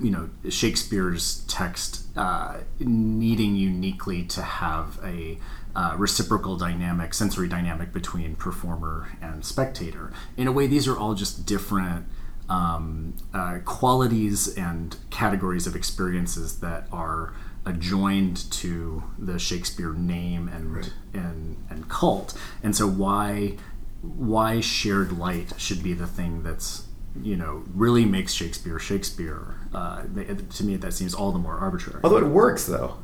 you 0.00 0.10
know 0.10 0.28
shakespeare's 0.48 1.44
text 1.46 2.06
uh, 2.16 2.58
needing 2.78 3.56
uniquely 3.56 4.24
to 4.24 4.42
have 4.42 4.98
a 5.04 5.38
uh, 5.76 5.94
reciprocal 5.96 6.56
dynamic 6.56 7.14
sensory 7.14 7.48
dynamic 7.48 7.92
between 7.92 8.34
performer 8.34 9.10
and 9.22 9.44
spectator 9.44 10.12
in 10.36 10.46
a 10.48 10.52
way 10.52 10.66
these 10.66 10.88
are 10.88 10.96
all 10.96 11.14
just 11.14 11.46
different 11.46 12.06
um, 12.48 13.14
uh, 13.32 13.58
qualities 13.64 14.48
and 14.56 14.96
categories 15.10 15.68
of 15.68 15.76
experiences 15.76 16.58
that 16.58 16.86
are 16.90 17.32
adjoined 17.64 18.50
to 18.50 19.04
the 19.18 19.38
Shakespeare 19.38 19.92
name 19.92 20.48
and 20.48 20.92
and 21.14 21.56
and 21.70 21.88
cult. 21.88 22.36
And 22.62 22.74
so 22.74 22.88
why 22.88 23.56
why 24.02 24.60
shared 24.60 25.12
light 25.12 25.52
should 25.58 25.82
be 25.82 25.92
the 25.92 26.06
thing 26.06 26.42
that's 26.42 26.86
you 27.22 27.36
know 27.36 27.64
really 27.74 28.04
makes 28.04 28.32
Shakespeare 28.32 28.78
Shakespeare. 28.78 29.54
Uh, 29.74 30.02
to 30.02 30.64
me, 30.64 30.76
that 30.76 30.92
seems 30.92 31.14
all 31.14 31.32
the 31.32 31.38
more 31.38 31.54
arbitrary. 31.54 32.00
Although 32.02 32.18
it 32.18 32.26
works, 32.26 32.66
though. 32.66 32.96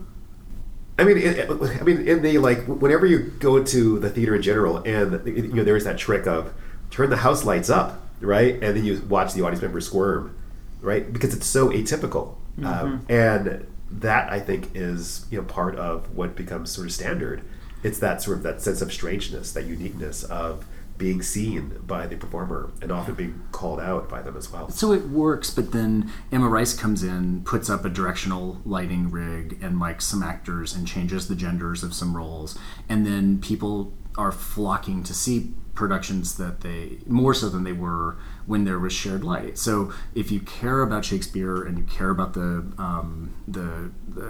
I 0.98 1.04
mean, 1.04 1.18
it, 1.18 1.50
I 1.50 1.82
mean, 1.82 2.08
in 2.08 2.22
the 2.22 2.38
like, 2.38 2.64
whenever 2.64 3.04
you 3.04 3.18
go 3.18 3.62
to 3.62 3.98
the 3.98 4.08
theater 4.08 4.34
in 4.34 4.42
general, 4.42 4.78
and 4.78 5.26
you 5.26 5.52
know, 5.52 5.64
there 5.64 5.76
is 5.76 5.84
that 5.84 5.98
trick 5.98 6.26
of 6.26 6.54
turn 6.90 7.10
the 7.10 7.18
house 7.18 7.44
lights 7.44 7.68
up, 7.68 8.00
right, 8.20 8.54
and 8.54 8.76
then 8.76 8.84
you 8.84 9.02
watch 9.08 9.34
the 9.34 9.42
audience 9.42 9.60
member 9.60 9.80
squirm, 9.80 10.36
right, 10.80 11.12
because 11.12 11.34
it's 11.34 11.46
so 11.46 11.68
atypical, 11.68 12.36
um, 12.64 13.04
and 13.08 13.66
that 13.90 14.32
I 14.32 14.40
think 14.40 14.70
is 14.74 15.26
you 15.30 15.38
know 15.38 15.44
part 15.44 15.76
of 15.76 16.16
what 16.16 16.34
becomes 16.34 16.70
sort 16.70 16.86
of 16.86 16.92
standard. 16.92 17.42
It's 17.82 17.98
that 17.98 18.22
sort 18.22 18.38
of 18.38 18.42
that 18.44 18.62
sense 18.62 18.80
of 18.80 18.90
strangeness, 18.92 19.52
that 19.52 19.66
uniqueness 19.66 20.24
of 20.24 20.66
being 20.98 21.22
seen 21.22 21.80
by 21.86 22.06
the 22.06 22.16
performer, 22.16 22.70
and 22.80 22.90
often 22.90 23.14
being 23.14 23.42
called 23.52 23.80
out 23.80 24.08
by 24.08 24.22
them 24.22 24.36
as 24.36 24.50
well. 24.50 24.68
So 24.70 24.92
it 24.92 25.08
works, 25.08 25.50
but 25.50 25.72
then 25.72 26.10
Emma 26.32 26.48
Rice 26.48 26.74
comes 26.74 27.02
in, 27.02 27.42
puts 27.44 27.68
up 27.68 27.84
a 27.84 27.88
directional 27.88 28.60
lighting 28.64 29.10
rig, 29.10 29.58
and 29.62 29.76
mics 29.76 30.02
some 30.02 30.22
actors 30.22 30.74
and 30.74 30.86
changes 30.86 31.28
the 31.28 31.36
genders 31.36 31.82
of 31.82 31.94
some 31.94 32.16
roles, 32.16 32.58
and 32.88 33.06
then 33.06 33.40
people 33.40 33.92
are 34.16 34.32
flocking 34.32 35.02
to 35.02 35.12
see 35.14 35.52
productions 35.74 36.38
that 36.38 36.62
they 36.62 36.98
more 37.06 37.34
so 37.34 37.48
than 37.48 37.64
they 37.64 37.72
were 37.72 38.16
when 38.46 38.64
there 38.64 38.78
was 38.78 38.92
shared 38.92 39.24
light. 39.24 39.58
So 39.58 39.92
if 40.14 40.30
you 40.30 40.38
care 40.40 40.80
about 40.82 41.04
Shakespeare 41.04 41.64
and 41.64 41.76
you 41.78 41.84
care 41.84 42.10
about 42.10 42.34
the 42.34 42.72
um, 42.78 43.34
the, 43.48 43.90
the 44.08 44.28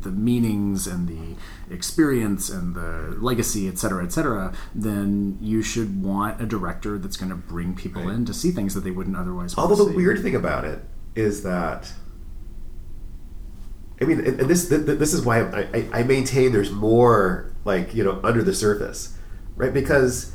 the 0.00 0.10
meanings 0.10 0.86
and 0.86 1.08
the 1.08 1.74
experience 1.74 2.50
and 2.50 2.74
the 2.74 3.16
legacy, 3.18 3.68
et 3.68 3.78
cetera, 3.78 4.04
et 4.04 4.12
cetera, 4.12 4.52
then 4.74 5.38
you 5.40 5.62
should 5.62 6.02
want 6.02 6.40
a 6.40 6.46
director 6.46 6.98
that's 6.98 7.16
going 7.16 7.30
to 7.30 7.36
bring 7.36 7.74
people 7.74 8.02
Right. 8.04 8.14
in 8.14 8.26
to 8.26 8.34
see 8.34 8.50
things 8.50 8.74
that 8.74 8.84
they 8.84 8.90
wouldn't 8.90 9.16
otherwise. 9.16 9.56
Although 9.56 9.82
the 9.86 9.96
weird 9.96 10.20
thing 10.22 10.34
about 10.34 10.64
it 10.66 10.84
is 11.14 11.42
that, 11.44 11.90
I 13.98 14.04
mean, 14.04 14.20
and 14.20 14.38
this 14.40 14.68
th- 14.68 14.84
th- 14.84 14.98
this 14.98 15.14
is 15.14 15.24
why 15.24 15.40
I, 15.40 15.88
I, 15.94 16.02
maintain 16.02 16.52
there's 16.52 16.70
more 16.70 17.50
like 17.64 17.94
you 17.94 18.04
know 18.04 18.20
under 18.22 18.42
the 18.42 18.54
surface, 18.54 19.16
right? 19.56 19.72
Because 19.72 20.32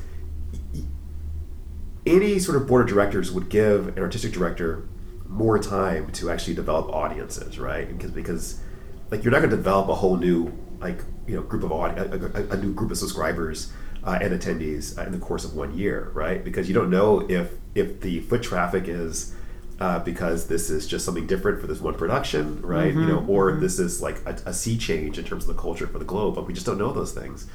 any 2.06 2.40
sort 2.40 2.58
of 2.58 2.68
board 2.68 2.82
of 2.82 2.88
directors 2.88 3.32
would 3.32 3.50
give 3.50 3.90
an 3.90 4.00
artistic 4.00 4.32
director 4.32 4.88
more 5.28 5.60
time 5.60 6.12
to 6.12 6.30
actually 6.30 6.54
develop 6.54 6.90
audiences, 6.90 7.60
right? 7.60 7.88
Because 7.88 8.12
because 8.12 8.62
like 9.10 9.24
you're 9.24 9.32
not 9.32 9.40
going 9.40 9.52
to 9.52 9.56
develop 9.56 9.90
a 9.90 9.96
whole 9.96 10.18
new 10.18 10.52
like 10.80 11.00
you 11.28 11.36
know 11.36 11.42
group 11.42 11.64
of 11.64 11.72
audi- 11.72 12.00
a, 12.00 12.42
a, 12.42 12.48
a 12.54 12.58
new 12.58 12.74
group 12.74 12.92
of 12.92 12.98
subscribers 12.98 13.72
uh, 14.04 14.18
and 14.22 14.34
attendees 14.34 14.98
uh, 14.98 15.04
in 15.04 15.12
the 15.12 15.20
course 15.20 15.46
of 15.46 15.56
one 15.56 15.78
year, 15.78 16.12
right? 16.14 16.44
Because 16.44 16.68
you 16.68 16.74
don't 16.74 16.90
know 16.90 17.20
if 17.30 17.52
if 17.76 18.02
the 18.02 18.20
foot 18.22 18.44
traffic 18.44 18.88
is 18.88 19.36
uh, 19.80 20.00
because 20.00 20.48
this 20.48 20.70
is 20.70 20.88
just 20.88 21.06
something 21.06 21.26
different 21.26 21.60
for 21.62 21.68
this 21.68 21.82
one 21.82 21.96
production, 21.96 22.62
right? 22.62 22.94
You 22.94 23.06
know, 23.06 23.26
or 23.28 23.54
this 23.54 23.80
is 23.80 24.02
like 24.02 24.18
a, 24.26 24.38
a 24.48 24.54
sea 24.54 24.78
change 24.78 25.18
in 25.18 25.26
terms 25.26 25.48
of 25.48 25.56
the 25.56 25.62
culture 25.62 25.88
for 25.88 25.98
the 26.00 26.06
globe, 26.06 26.36
but 26.36 26.46
we 26.46 26.54
just 26.54 26.66
don't 26.66 26.78
know 26.78 26.92
those 26.92 27.14
things. 27.14 27.48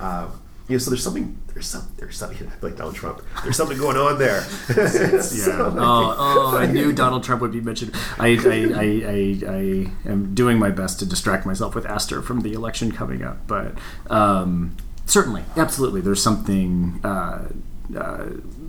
Um, 0.00 0.40
you 0.68 0.74
know, 0.74 0.78
so 0.78 0.90
there's 0.90 1.02
something, 1.02 1.40
there's 1.54 1.66
some, 1.66 1.90
there's 1.96 2.16
something 2.16 2.52
like 2.62 2.76
Donald 2.76 2.94
Trump. 2.94 3.22
There's 3.42 3.56
something 3.56 3.78
going 3.78 3.96
on 3.96 4.18
there. 4.18 4.44
Yeah. 4.78 5.20
So, 5.20 5.74
oh, 5.78 6.16
oh, 6.18 6.56
I 6.56 6.66
knew 6.66 6.92
Donald 6.92 7.24
Trump 7.24 7.42
would 7.42 7.52
be 7.52 7.60
mentioned. 7.60 7.94
I, 8.18 8.28
I, 8.28 8.74
I, 8.74 8.84
I, 9.10 9.52
I 9.56 10.10
am 10.10 10.34
doing 10.34 10.58
my 10.58 10.70
best 10.70 10.98
to 11.00 11.06
distract 11.06 11.46
myself 11.46 11.74
with 11.74 11.84
ASTR 11.84 12.22
from 12.22 12.40
the 12.40 12.52
election 12.52 12.92
coming 12.92 13.22
up, 13.22 13.46
but 13.46 13.74
um, 14.10 14.76
certainly, 15.06 15.44
absolutely, 15.56 16.00
there's 16.00 16.22
something 16.22 17.00
uh, 17.02 17.48
uh, 17.96 18.26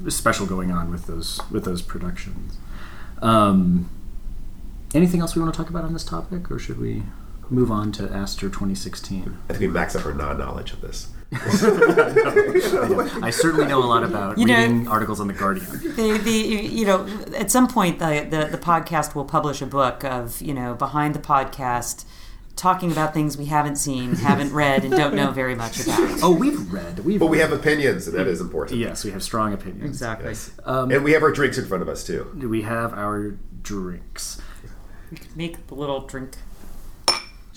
special 0.07 0.45
going 0.45 0.71
on 0.71 0.89
with 0.89 1.07
those 1.07 1.39
with 1.51 1.65
those 1.65 1.81
productions. 1.81 2.57
Um, 3.21 3.89
anything 4.93 5.21
else 5.21 5.35
we 5.35 5.41
want 5.41 5.53
to 5.53 5.57
talk 5.57 5.69
about 5.69 5.83
on 5.83 5.93
this 5.93 6.03
topic, 6.05 6.49
or 6.49 6.59
should 6.59 6.79
we 6.79 7.03
move 7.49 7.71
on 7.71 7.91
to 7.93 8.03
ASTR 8.03 8.41
2016? 8.41 9.37
I 9.49 9.53
think 9.53 9.59
we 9.59 9.67
max 9.67 9.95
up 9.95 10.05
our 10.05 10.13
non-knowledge 10.13 10.73
of 10.73 10.81
this. 10.81 11.09
I 13.23 13.29
certainly 13.31 13.65
know 13.67 13.83
a 13.83 13.85
lot 13.85 14.03
about 14.03 14.37
You 14.37 14.45
know- 14.45 14.57
reading 14.59 14.87
articles 14.87 15.19
on 15.19 15.27
the 15.27 15.33
Guardian. 15.33 15.67
the, 15.95 16.17
the 16.23 16.31
you 16.31 16.85
know 16.85 17.07
at 17.37 17.51
some 17.51 17.67
point 17.67 17.99
the, 17.99 18.25
the 18.29 18.45
the 18.45 18.57
podcast 18.57 19.13
will 19.15 19.25
publish 19.25 19.61
a 19.61 19.65
book 19.65 20.03
of 20.03 20.41
you 20.41 20.53
know 20.53 20.73
behind 20.73 21.13
the 21.13 21.19
podcast 21.19 22.05
talking 22.55 22.91
about 22.91 23.13
things 23.13 23.37
we 23.37 23.45
haven't 23.45 23.75
seen 23.77 24.15
haven't 24.15 24.51
read 24.51 24.83
and 24.83 24.91
don't 24.93 25.13
know 25.15 25.31
very 25.31 25.55
much 25.55 25.79
about 25.81 25.99
Oh, 26.23 26.31
we've 26.31 26.71
read. 26.73 26.99
We've 27.05 27.19
But 27.19 27.27
we 27.27 27.37
have 27.39 27.53
opinions, 27.53 28.07
and 28.07 28.17
that 28.17 28.27
is 28.27 28.41
important. 28.41 28.79
yes, 28.79 29.05
we 29.05 29.11
have 29.11 29.23
strong 29.23 29.53
opinions. 29.53 29.85
exactly 29.89 30.29
Yes. 30.29 30.51
Um, 30.65 30.91
and 30.91 31.03
we 31.03 31.11
have 31.13 31.23
our 31.23 31.31
drinks 31.31 31.57
in 31.57 31.65
front 31.65 31.81
of 31.83 31.87
us 31.89 32.03
too. 32.03 32.29
we 32.49 32.63
have 32.63 32.93
our 32.93 33.37
drinks. 33.61 34.41
we 35.11 35.17
could 35.17 35.37
make 35.37 35.67
the 35.67 35.75
little 35.75 36.01
drink 36.01 36.31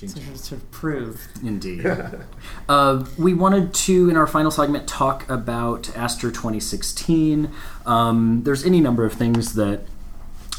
sort 0.08 0.52
of 0.52 0.70
prove. 0.70 1.28
Indeed. 1.42 1.86
uh, 2.68 3.04
we 3.18 3.34
wanted 3.34 3.74
to, 3.74 4.08
in 4.10 4.16
our 4.16 4.26
final 4.26 4.50
segment, 4.50 4.88
talk 4.88 5.28
about 5.28 5.84
ASTR 5.84 6.32
2016. 6.32 7.50
Um, 7.86 8.42
there's 8.44 8.64
any 8.64 8.80
number 8.80 9.04
of 9.04 9.12
things 9.12 9.54
that 9.54 9.80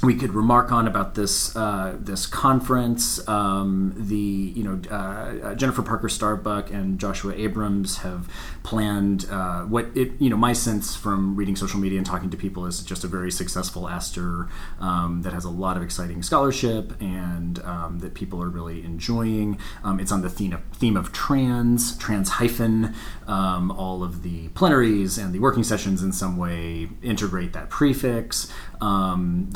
we 0.04 0.16
could 0.16 0.34
remark 0.34 0.72
on 0.72 0.86
about 0.86 1.16
this 1.16 1.56
uh, 1.56 1.96
this 1.98 2.26
conference. 2.26 3.26
Um, 3.28 3.94
the 3.96 4.16
you 4.16 4.64
know 4.64 4.82
uh, 4.90 5.56
Jennifer 5.56 5.82
Parker 5.82 6.10
Starbuck 6.10 6.70
and 6.72 7.00
Joshua 7.00 7.34
Abrams 7.36 8.00
have 8.00 8.30
planned 8.64 9.26
uh, 9.30 9.62
what 9.62 9.88
it 9.96 10.12
you 10.20 10.30
know 10.30 10.36
my 10.36 10.52
sense 10.52 10.96
from 10.96 11.36
reading 11.36 11.56
social 11.56 11.80
media 11.80 11.98
and 11.98 12.06
talking 12.06 12.30
to 12.30 12.38
people 12.38 12.66
is 12.66 12.82
just 12.82 13.04
a 13.04 13.08
very 13.08 13.32
successful 13.32 13.84
ASTR 13.84 14.50
um, 14.80 15.22
that 15.22 15.32
has 15.32 15.46
a 15.46 15.50
lot 15.50 15.78
of 15.78 15.84
exciting 15.84 16.22
scholarship 16.22 17.02
and 17.02 17.60
um, 17.64 18.00
that 18.00 18.14
people 18.14 18.44
are 18.44 18.50
really 18.50 18.84
enjoying. 18.84 19.58
Um, 19.84 20.00
it's 20.00 20.12
on 20.12 20.22
the 20.22 20.30
theme 20.30 20.54
of, 20.54 20.64
theme 20.74 20.98
of 20.98 21.14
trans 21.14 21.98
trans 21.98 22.30
hyphen. 22.30 22.94
Um, 23.26 23.72
all 23.72 24.04
of 24.04 24.22
the 24.24 24.50
plenaries 24.50 25.18
and 25.18 25.34
the 25.34 25.40
working 25.40 25.64
sessions 25.64 26.04
in 26.04 26.12
some 26.12 26.36
way 26.36 26.90
integrate 27.02 27.54
that 27.54 27.70
prefix. 27.70 28.52
Um, 28.82 29.48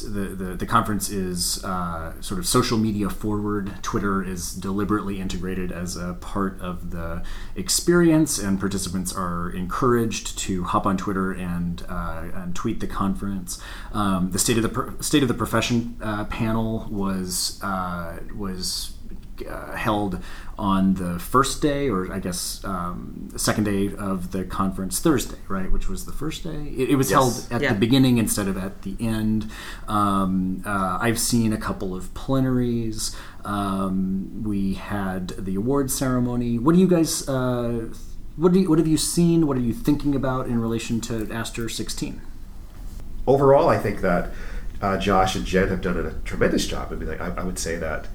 the, 0.00 0.56
the 0.62 0.66
conference 0.66 1.10
is 1.10 1.62
uh, 1.64 2.20
sort 2.20 2.38
of 2.38 2.46
social 2.46 2.78
media 2.78 3.08
forward. 3.10 3.64
Twitter 3.82 4.22
is 4.22 4.54
deliberately 4.54 5.20
integrated 5.20 5.70
as 5.72 5.96
a 5.96 6.14
part 6.14 6.60
of 6.60 6.90
the 6.90 7.22
experience, 7.56 8.38
and 8.38 8.58
participants 8.60 9.14
are 9.14 9.50
encouraged 9.50 10.38
to 10.38 10.64
hop 10.64 10.86
on 10.86 10.96
Twitter 10.96 11.32
and, 11.32 11.84
uh, 11.88 12.24
and 12.34 12.54
tweet 12.54 12.80
the 12.80 12.86
conference. 12.86 13.60
Um, 13.92 14.30
the 14.30 14.38
state 14.38 14.56
of 14.56 14.62
the 14.62 14.68
Pro- 14.68 15.00
state 15.00 15.22
of 15.22 15.28
the 15.28 15.34
profession 15.34 15.96
uh, 16.02 16.24
panel 16.26 16.86
was 16.90 17.60
uh, 17.62 18.18
was 18.36 18.92
uh, 19.46 19.72
held 19.76 20.20
on 20.58 20.94
the 20.94 21.18
first 21.18 21.60
day, 21.62 21.88
or 21.88 22.12
I 22.12 22.18
guess 22.18 22.62
um, 22.64 23.28
the 23.32 23.38
second 23.38 23.64
day 23.64 23.94
of 23.96 24.32
the 24.32 24.44
conference, 24.44 24.98
Thursday, 25.00 25.38
right, 25.48 25.70
which 25.70 25.88
was 25.88 26.04
the 26.06 26.12
first 26.12 26.42
day. 26.44 26.72
It, 26.76 26.90
it 26.90 26.96
was 26.96 27.10
Yes. 27.10 27.18
held 27.48 27.52
at 27.52 27.62
Yeah. 27.62 27.72
the 27.74 27.78
beginning 27.78 28.18
instead 28.18 28.48
of 28.48 28.56
at 28.56 28.82
the 28.82 28.96
end. 29.00 29.50
Um, 29.86 30.62
uh, 30.66 30.98
I've 31.00 31.18
seen 31.18 31.52
a 31.52 31.58
couple 31.58 31.94
of 31.94 32.12
plenaries. 32.14 33.14
Um, 33.44 34.42
we 34.44 34.74
had 34.74 35.28
the 35.38 35.54
award 35.54 35.90
ceremony. 35.90 36.58
What 36.58 36.74
do 36.74 36.80
you 36.80 36.88
guys? 36.88 37.28
Uh, 37.28 37.88
what 38.36 38.52
do 38.52 38.60
you, 38.60 38.68
What 38.68 38.78
have 38.78 38.86
you 38.88 38.96
seen? 38.98 39.46
What 39.46 39.56
are 39.56 39.60
you 39.60 39.72
thinking 39.72 40.14
about 40.14 40.46
in 40.46 40.60
relation 40.60 41.00
to 41.02 41.24
ASTR 41.26 41.68
16? 41.70 42.20
overall, 43.26 43.68
I 43.68 43.76
think 43.78 44.00
that 44.00 44.30
uh, 44.80 44.96
Josh 44.96 45.36
and 45.36 45.44
Jen 45.44 45.68
have 45.68 45.82
done 45.82 45.98
a 45.98 46.12
tremendous 46.24 46.66
job. 46.66 46.88
I 46.90 46.94
mean, 46.94 47.08
like, 47.08 47.20
I, 47.20 47.28
I 47.36 47.42
would 47.44 47.58
say 47.58 47.76
that 47.76 48.06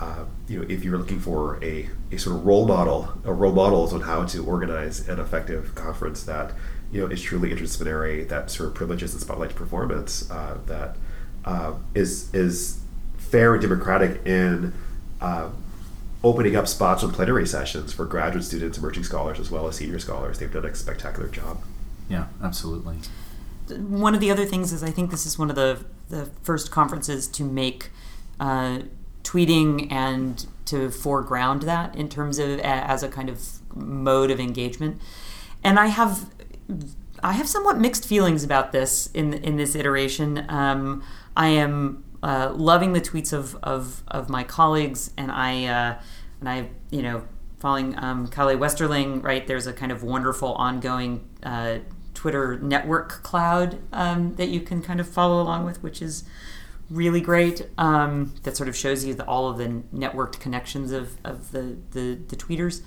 uh, 0.00 0.24
you 0.46 0.58
know 0.58 0.66
if 0.68 0.84
you're 0.84 0.98
looking 0.98 1.20
for 1.20 1.62
a, 1.62 1.88
a 2.12 2.18
sort 2.18 2.36
of 2.36 2.46
role 2.46 2.66
model, 2.66 3.12
a 3.24 3.32
role 3.32 3.52
models 3.52 3.92
on 3.92 4.02
how 4.02 4.24
to 4.24 4.44
organize 4.44 5.08
an 5.08 5.18
effective 5.18 5.74
conference 5.74 6.22
that 6.24 6.52
you 6.92 7.00
know 7.00 7.06
is 7.06 7.20
truly 7.20 7.50
interdisciplinary, 7.50 8.28
that 8.28 8.50
sort 8.50 8.68
of 8.68 8.74
privileges 8.74 9.12
the 9.12 9.20
spotlight 9.20 9.54
performance, 9.54 10.30
uh, 10.30 10.58
that 10.66 10.96
uh, 11.44 11.74
is 11.94 12.32
is 12.34 12.80
fair 13.16 13.54
and 13.54 13.62
democratic 13.62 14.24
in. 14.26 14.72
Uh, 15.20 15.50
Opening 16.24 16.56
up 16.56 16.66
spots 16.66 17.04
on 17.04 17.12
plenary 17.12 17.46
sessions 17.46 17.92
for 17.92 18.04
graduate 18.04 18.42
students, 18.42 18.76
emerging 18.76 19.04
scholars, 19.04 19.38
as 19.38 19.52
well 19.52 19.68
as 19.68 19.76
senior 19.76 20.00
scholars. 20.00 20.40
They've 20.40 20.52
done 20.52 20.64
a 20.64 20.74
spectacular 20.74 21.28
job. 21.28 21.62
Yeah, 22.08 22.26
absolutely. 22.42 22.96
one 23.68 24.16
of 24.16 24.20
the 24.20 24.28
other 24.28 24.44
things 24.44 24.72
is 24.72 24.82
I 24.82 24.90
think 24.90 25.12
this 25.12 25.26
is 25.26 25.38
one 25.38 25.48
of 25.48 25.54
the 25.54 25.84
the 26.08 26.26
first 26.42 26.72
conferences 26.72 27.28
to 27.28 27.44
make 27.44 27.90
uh, 28.40 28.80
tweeting 29.22 29.90
and 29.90 30.46
to 30.66 30.90
foreground 30.90 31.62
that 31.62 31.96
in 31.96 32.08
terms 32.08 32.38
of 32.38 32.58
as 32.60 33.02
a 33.02 33.08
kind 33.08 33.28
of 33.28 33.40
mode 33.74 34.30
of 34.30 34.38
engagement. 34.40 35.00
And 35.64 35.78
I 35.78 35.86
have 35.86 36.30
I 37.22 37.32
have 37.32 37.48
somewhat 37.48 37.78
mixed 37.78 38.06
feelings 38.06 38.44
about 38.44 38.72
this 38.72 39.08
in 39.12 39.34
in 39.34 39.56
this 39.56 39.74
iteration. 39.74 40.44
Um, 40.48 41.02
I 41.36 41.48
am 41.48 42.04
uh, 42.22 42.52
loving 42.54 42.92
the 42.92 43.00
tweets 43.00 43.32
of, 43.32 43.56
of, 43.62 44.02
of 44.08 44.28
my 44.28 44.42
colleagues, 44.42 45.12
and 45.16 45.30
I 45.30 45.64
uh, 45.66 46.00
and 46.40 46.48
I 46.48 46.70
you 46.90 47.02
know 47.02 47.24
following 47.58 47.96
um, 47.98 48.28
Westerling. 48.28 49.22
Right, 49.22 49.46
there's 49.46 49.66
a 49.66 49.72
kind 49.72 49.92
of 49.92 50.02
wonderful 50.02 50.54
ongoing 50.54 51.28
uh, 51.42 51.78
Twitter 52.14 52.58
network 52.58 53.22
cloud 53.22 53.78
um, 53.92 54.34
that 54.36 54.48
you 54.48 54.60
can 54.60 54.82
kind 54.82 55.00
of 55.00 55.08
follow 55.08 55.40
along 55.40 55.64
with, 55.64 55.82
which 55.82 56.02
is 56.02 56.24
really 56.90 57.20
great. 57.20 57.68
Um, 57.78 58.34
that 58.44 58.56
sort 58.56 58.68
of 58.68 58.76
shows 58.76 59.04
you 59.04 59.14
the, 59.14 59.24
all 59.26 59.48
of 59.48 59.58
the 59.58 59.82
networked 59.94 60.40
connections 60.40 60.92
of, 60.92 61.16
of 61.24 61.52
the, 61.52 61.76
the, 61.90 62.18
the 62.28 62.36
tweeters. 62.36 62.82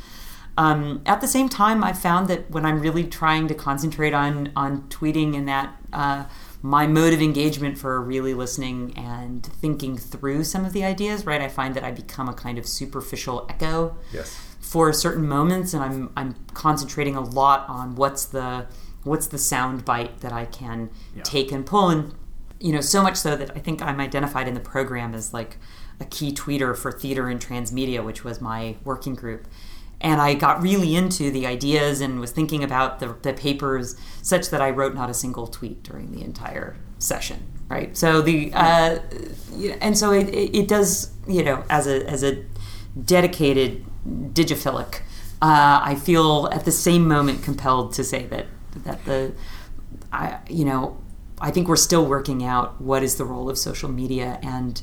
Um, 0.57 1.01
at 1.05 1.21
the 1.21 1.27
same 1.27 1.47
time, 1.49 1.83
I 1.83 1.93
found 1.93 2.27
that 2.27 2.51
when 2.51 2.65
I'm 2.65 2.81
really 2.81 3.05
trying 3.05 3.47
to 3.47 3.53
concentrate 3.53 4.13
on 4.13 4.51
on 4.55 4.81
tweeting 4.89 5.35
and 5.37 5.47
that 5.47 5.75
uh, 5.93 6.25
my 6.61 6.85
mode 6.87 7.13
of 7.13 7.21
engagement 7.21 7.77
for 7.77 8.01
really 8.01 8.33
listening 8.33 8.93
and 8.97 9.43
thinking 9.45 9.97
through 9.97 10.43
some 10.43 10.65
of 10.65 10.73
the 10.73 10.83
ideas, 10.83 11.25
right, 11.25 11.39
I 11.41 11.47
find 11.47 11.73
that 11.75 11.85
I 11.85 11.91
become 11.91 12.27
a 12.27 12.33
kind 12.33 12.57
of 12.57 12.67
superficial 12.67 13.45
echo 13.49 13.95
Yes. 14.11 14.37
for 14.59 14.91
certain 14.91 15.25
moments, 15.25 15.73
and 15.73 15.81
I'm 15.81 16.11
I'm 16.17 16.35
concentrating 16.53 17.15
a 17.15 17.21
lot 17.21 17.67
on 17.69 17.95
what's 17.95 18.25
the 18.25 18.67
what's 19.03 19.27
the 19.27 19.37
sound 19.37 19.85
bite 19.85 20.19
that 20.19 20.33
I 20.33 20.45
can 20.45 20.89
Yeah. 21.15 21.23
take 21.23 21.53
and 21.53 21.65
pull, 21.65 21.89
and 21.89 22.13
you 22.61 22.71
know, 22.71 22.81
so 22.81 23.01
much 23.01 23.17
so 23.17 23.35
that 23.35 23.51
I 23.55 23.59
think 23.59 23.81
I'm 23.81 23.99
identified 23.99 24.47
in 24.47 24.53
the 24.53 24.59
program 24.59 25.13
as 25.13 25.33
like 25.33 25.57
a 25.99 26.05
key 26.05 26.31
tweeter 26.31 26.77
for 26.77 26.91
theater 26.91 27.27
and 27.27 27.39
transmedia, 27.39 28.03
which 28.03 28.23
was 28.23 28.39
my 28.39 28.77
working 28.83 29.15
group. 29.15 29.47
And 29.99 30.19
I 30.19 30.33
got 30.33 30.61
really 30.61 30.95
into 30.95 31.29
the 31.29 31.45
ideas 31.45 32.01
and 32.01 32.19
was 32.19 32.31
thinking 32.31 32.63
about 32.63 32.99
the, 32.99 33.15
the 33.21 33.33
papers 33.33 33.95
such 34.21 34.49
that 34.49 34.61
I 34.61 34.69
wrote 34.71 34.95
not 34.95 35.09
a 35.09 35.13
single 35.13 35.47
tweet 35.47 35.83
during 35.83 36.11
the 36.11 36.23
entire 36.23 36.75
session. 36.97 37.45
Right. 37.67 37.95
So 37.95 38.21
the 38.21 38.51
uh, 38.53 38.99
and 39.79 39.97
so 39.97 40.11
it, 40.11 40.27
it, 40.29 40.67
does 40.67 41.11
you 41.25 41.41
know 41.41 41.63
as 41.69 41.87
a 41.87 42.05
as 42.05 42.21
a 42.21 42.43
dedicated 43.01 43.85
digiphilic, 44.05 44.95
uh, 45.41 45.79
I 45.81 45.95
feel 45.95 46.49
at 46.51 46.65
the 46.65 46.71
same 46.71 47.07
moment 47.07 47.43
compelled 47.43 47.93
to 47.93 48.03
say 48.03 48.25
that 48.25 48.47
that 48.83 49.05
the 49.05 49.31
I 50.11 50.39
you 50.49 50.65
know 50.65 51.00
I 51.41 51.51
think 51.51 51.67
we're 51.67 51.75
still 51.75 52.05
working 52.05 52.43
out 52.43 52.79
what 52.79 53.03
is 53.03 53.15
the 53.15 53.25
role 53.25 53.49
of 53.49 53.57
social 53.57 53.89
media 53.89 54.39
and 54.43 54.81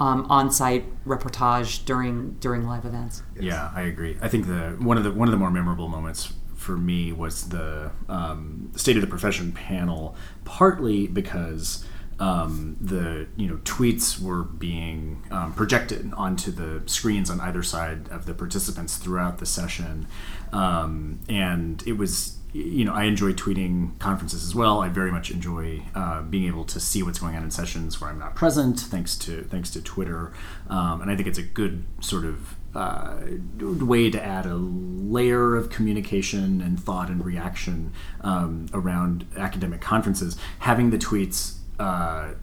um, 0.00 0.26
on-site 0.30 1.04
reportage 1.04 1.84
during 1.84 2.32
during 2.40 2.66
live 2.66 2.84
events. 2.84 3.22
Yeah, 3.38 3.70
I 3.74 3.82
agree. 3.82 4.16
I 4.20 4.28
think 4.28 4.46
the 4.46 4.76
one 4.78 4.96
of 4.96 5.04
the 5.04 5.12
one 5.12 5.28
of 5.28 5.32
the 5.32 5.38
more 5.38 5.50
memorable 5.50 5.88
moments 5.88 6.32
for 6.56 6.76
me 6.76 7.12
was 7.12 7.48
the 7.50 7.90
um, 8.08 8.70
state 8.76 8.96
of 8.96 9.02
the 9.02 9.06
profession 9.06 9.52
panel, 9.52 10.16
partly 10.44 11.06
because 11.06 11.86
um, 12.18 12.76
the 12.80 13.26
you 13.36 13.48
know 13.48 13.56
tweets 13.58 14.20
were 14.20 14.44
being 14.44 15.22
um, 15.30 15.54
projected 15.54 16.12
onto 16.14 16.50
the 16.50 16.82
screens 16.86 17.30
on 17.30 17.40
either 17.40 17.62
side 17.62 18.08
of 18.10 18.26
the 18.26 18.34
participants 18.34 18.96
throughout 18.96 19.38
the 19.38 19.46
session, 19.46 20.06
um, 20.52 21.20
and 21.28 21.82
it 21.86 21.94
was 21.94 22.38
you 22.52 22.84
know 22.84 22.92
I 22.92 23.04
enjoy 23.04 23.32
tweeting 23.32 23.98
conferences 23.98 24.44
as 24.44 24.54
well. 24.54 24.80
I 24.80 24.88
very 24.88 25.10
much 25.10 25.30
enjoy 25.30 25.82
uh, 25.94 26.22
being 26.22 26.46
able 26.46 26.64
to 26.64 26.80
see 26.80 27.02
what's 27.02 27.18
going 27.18 27.36
on 27.36 27.42
in 27.42 27.50
sessions 27.50 28.00
where 28.00 28.10
I'm 28.10 28.18
not 28.18 28.34
present, 28.34 28.80
thanks 28.80 29.16
to 29.18 29.42
thanks 29.44 29.70
to 29.70 29.82
Twitter, 29.82 30.32
um, 30.68 31.00
and 31.02 31.10
I 31.10 31.16
think 31.16 31.28
it's 31.28 31.38
a 31.38 31.42
good 31.42 31.84
sort 32.00 32.24
of 32.24 32.56
uh, 32.74 33.18
way 33.58 34.10
to 34.10 34.22
add 34.22 34.46
a 34.46 34.54
layer 34.54 35.56
of 35.56 35.70
communication 35.70 36.60
and 36.60 36.78
thought 36.78 37.08
and 37.08 37.24
reaction 37.24 37.92
um, 38.22 38.66
around 38.72 39.26
academic 39.36 39.80
conferences. 39.80 40.36
Having 40.60 40.90
the 40.90 40.98
tweets. 40.98 41.56
Uh, 41.78 42.34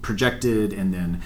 projected 0.00 0.72
and 0.72 0.92
then 0.92 1.22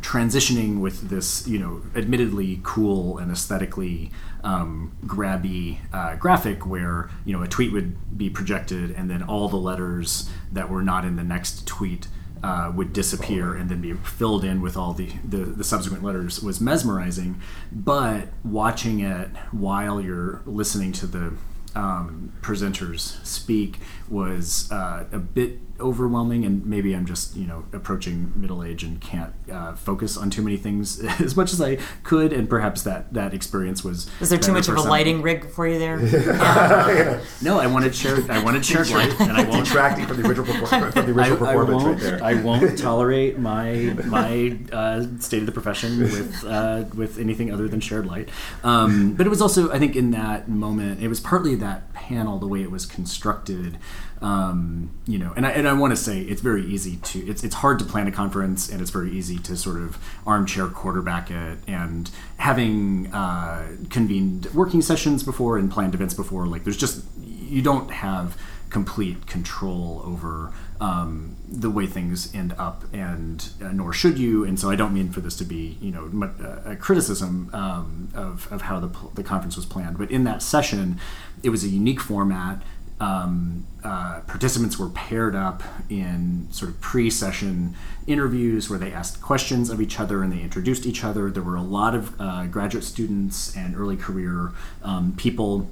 transitioning 0.00 0.80
with 0.80 1.08
this, 1.08 1.46
you 1.46 1.58
know, 1.58 1.82
admittedly 1.94 2.60
cool 2.62 3.18
and 3.18 3.30
aesthetically 3.30 4.10
um, 4.42 4.96
grabby 5.04 5.78
uh, 5.92 6.16
graphic 6.16 6.66
where, 6.66 7.10
you 7.24 7.36
know, 7.36 7.42
a 7.42 7.48
tweet 7.48 7.72
would 7.72 8.16
be 8.16 8.30
projected 8.30 8.90
and 8.92 9.10
then 9.10 9.22
all 9.22 9.48
the 9.48 9.56
letters 9.56 10.30
that 10.52 10.68
were 10.68 10.82
not 10.82 11.04
in 11.04 11.16
the 11.16 11.24
next 11.24 11.66
tweet 11.66 12.08
uh, 12.42 12.70
would 12.74 12.92
disappear 12.92 13.54
and 13.54 13.70
then 13.70 13.80
be 13.80 13.94
filled 13.94 14.44
in 14.44 14.60
with 14.60 14.76
all 14.76 14.92
the, 14.92 15.10
the, 15.24 15.38
the 15.38 15.64
subsequent 15.64 16.04
letters 16.04 16.42
was 16.42 16.60
mesmerizing. 16.60 17.40
But 17.72 18.28
watching 18.44 19.00
it 19.00 19.28
while 19.50 20.00
you're 20.00 20.42
listening 20.44 20.92
to 20.92 21.06
the 21.06 21.32
um, 21.74 22.32
presenters 22.42 23.24
speak 23.24 23.78
was 24.08 24.70
uh, 24.70 25.04
a 25.12 25.18
bit 25.18 25.58
overwhelming, 25.80 26.44
and 26.44 26.64
maybe 26.64 26.94
I'm 26.94 27.04
just 27.04 27.34
you 27.36 27.46
know 27.46 27.64
approaching 27.72 28.32
middle 28.36 28.62
age 28.62 28.84
and 28.84 29.00
can't 29.00 29.32
uh, 29.50 29.74
focus 29.74 30.16
on 30.16 30.30
too 30.30 30.40
many 30.42 30.56
things 30.56 31.00
as 31.20 31.36
much 31.36 31.52
as 31.52 31.60
I 31.60 31.76
could, 32.02 32.32
and 32.32 32.48
perhaps 32.48 32.82
that 32.82 33.12
that 33.14 33.34
experience 33.34 33.82
was. 33.82 34.08
Is 34.20 34.28
there 34.30 34.38
too 34.38 34.52
much 34.52 34.68
of 34.68 34.76
a 34.76 34.82
lighting 34.82 35.22
rig 35.22 35.50
for 35.50 35.66
you 35.66 35.78
there? 35.78 36.00
Yeah. 36.00 37.20
No, 37.42 37.58
I 37.58 37.66
wanted 37.66 37.94
shared. 37.94 38.30
I 38.30 38.42
wanted 38.42 38.64
shared 38.64 38.88
light, 38.90 39.20
and 39.20 39.32
I 39.32 39.44
won't. 39.44 39.64
Detracting 39.64 40.06
from 40.06 40.22
the 40.22 40.28
original, 40.28 40.46
perfor- 40.46 40.92
from 40.92 41.12
the 41.12 41.12
I, 41.22 41.28
original 41.28 41.46
I 41.46 41.54
performance 41.54 41.82
won't. 41.82 42.02
right 42.02 42.02
there. 42.02 42.24
I 42.24 42.34
won't 42.34 42.78
tolerate 42.78 43.38
my 43.38 43.94
my 44.06 44.58
uh, 44.72 45.04
state 45.18 45.40
of 45.40 45.46
the 45.46 45.52
profession 45.52 46.00
with 46.00 46.44
uh, 46.44 46.84
with 46.94 47.18
anything 47.18 47.52
other 47.52 47.68
than 47.68 47.80
shared 47.80 48.06
light. 48.06 48.28
Um, 48.62 49.14
but 49.14 49.26
it 49.26 49.30
was 49.30 49.42
also, 49.42 49.70
I 49.72 49.78
think, 49.78 49.96
in 49.96 50.10
that 50.12 50.48
moment, 50.48 51.02
it 51.02 51.08
was 51.08 51.20
partly 51.20 51.54
that 51.56 51.92
panel, 51.92 52.38
the 52.38 52.46
way 52.48 52.62
it 52.62 52.70
was 52.70 52.86
constructed. 52.86 53.78
Um, 54.24 54.90
you 55.06 55.18
know, 55.18 55.34
and 55.36 55.46
I 55.46 55.50
and 55.50 55.68
I 55.68 55.74
want 55.74 55.90
to 55.92 55.96
say 55.96 56.20
it's 56.22 56.40
very 56.40 56.64
easy 56.64 56.96
to 56.96 57.18
it's 57.28 57.44
it's 57.44 57.56
hard 57.56 57.78
to 57.80 57.84
plan 57.84 58.06
a 58.06 58.12
conference, 58.12 58.70
and 58.70 58.80
it's 58.80 58.90
very 58.90 59.10
easy 59.10 59.38
to 59.40 59.54
sort 59.54 59.76
of 59.76 59.98
armchair 60.26 60.66
quarterback 60.68 61.30
it. 61.30 61.58
And 61.66 62.10
having 62.38 63.12
uh, 63.12 63.76
convened 63.90 64.46
working 64.54 64.80
sessions 64.80 65.22
before 65.22 65.58
and 65.58 65.70
planned 65.70 65.94
events 65.94 66.14
before, 66.14 66.46
like 66.46 66.64
there's 66.64 66.78
just 66.78 67.04
you 67.22 67.60
don't 67.60 67.90
have 67.90 68.38
complete 68.70 69.26
control 69.26 70.00
over 70.04 70.54
um, 70.80 71.36
the 71.48 71.70
way 71.70 71.86
things 71.86 72.34
end 72.34 72.54
up, 72.58 72.84
and 72.92 73.50
uh, 73.62 73.68
nor 73.72 73.92
should 73.92 74.18
you. 74.18 74.44
And 74.44 74.58
so, 74.58 74.70
I 74.70 74.76
don't 74.76 74.94
mean 74.94 75.10
for 75.10 75.20
this 75.20 75.36
to 75.36 75.44
be, 75.44 75.76
you 75.80 75.92
know, 75.92 76.32
uh, 76.40 76.70
a 76.72 76.76
criticism 76.76 77.50
um, 77.52 78.08
of, 78.14 78.50
of 78.50 78.62
how 78.62 78.80
the, 78.80 78.90
the 79.14 79.22
conference 79.22 79.54
was 79.54 79.66
planned. 79.66 79.98
But 79.98 80.10
in 80.10 80.24
that 80.24 80.42
session, 80.42 80.98
it 81.42 81.50
was 81.50 81.62
a 81.62 81.68
unique 81.68 82.00
format. 82.00 82.62
Um, 83.00 83.66
uh, 83.82 84.20
participants 84.20 84.78
were 84.78 84.88
paired 84.88 85.34
up 85.34 85.62
in 85.90 86.48
sort 86.50 86.70
of 86.70 86.80
pre-session 86.80 87.74
interviews 88.06 88.70
where 88.70 88.78
they 88.78 88.92
asked 88.92 89.20
questions 89.20 89.68
of 89.68 89.80
each 89.80 89.98
other 89.98 90.22
and 90.22 90.32
they 90.32 90.40
introduced 90.40 90.86
each 90.86 91.04
other. 91.04 91.30
There 91.30 91.42
were 91.42 91.56
a 91.56 91.62
lot 91.62 91.94
of 91.94 92.18
uh, 92.20 92.46
graduate 92.46 92.84
students 92.84 93.54
and 93.56 93.76
early 93.76 93.96
career 93.96 94.52
um, 94.82 95.14
people 95.16 95.70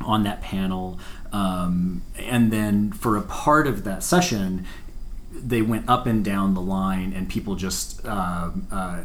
on 0.00 0.22
that 0.24 0.42
panel. 0.42 0.98
Um, 1.32 2.02
and 2.18 2.52
then 2.52 2.92
for 2.92 3.16
a 3.16 3.22
part 3.22 3.66
of 3.66 3.84
that 3.84 4.02
session, 4.02 4.66
they 5.32 5.62
went 5.62 5.88
up 5.88 6.06
and 6.06 6.24
down 6.24 6.54
the 6.54 6.60
line, 6.60 7.12
and 7.12 7.28
people 7.28 7.54
just 7.54 8.04
uh, 8.04 8.50
uh, 8.70 9.02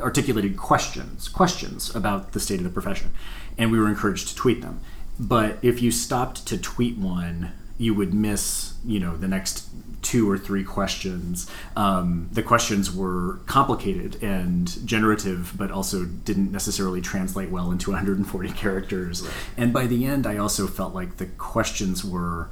articulated 0.00 0.56
questions, 0.56 1.28
questions 1.28 1.94
about 1.94 2.32
the 2.32 2.40
state 2.40 2.58
of 2.58 2.64
the 2.64 2.70
profession, 2.70 3.10
and 3.58 3.70
we 3.70 3.78
were 3.78 3.88
encouraged 3.88 4.28
to 4.28 4.34
tweet 4.34 4.62
them. 4.62 4.80
But 5.20 5.58
if 5.60 5.82
you 5.82 5.90
stopped 5.90 6.46
to 6.46 6.56
tweet 6.56 6.96
one, 6.96 7.52
you 7.76 7.92
would 7.94 8.14
miss, 8.14 8.74
you 8.84 8.98
know, 8.98 9.18
the 9.18 9.28
next 9.28 9.68
two 10.00 10.28
or 10.30 10.38
three 10.38 10.64
questions. 10.64 11.46
Um, 11.76 12.30
the 12.32 12.42
questions 12.42 12.90
were 12.90 13.40
complicated 13.44 14.22
and 14.22 14.86
generative, 14.86 15.52
but 15.58 15.70
also 15.70 16.06
didn't 16.06 16.50
necessarily 16.50 17.02
translate 17.02 17.50
well 17.50 17.70
into 17.70 17.90
140 17.90 18.50
characters. 18.52 19.28
And 19.58 19.74
by 19.74 19.86
the 19.86 20.06
end, 20.06 20.26
I 20.26 20.38
also 20.38 20.66
felt 20.66 20.94
like 20.94 21.18
the 21.18 21.26
questions 21.26 22.02
were 22.02 22.48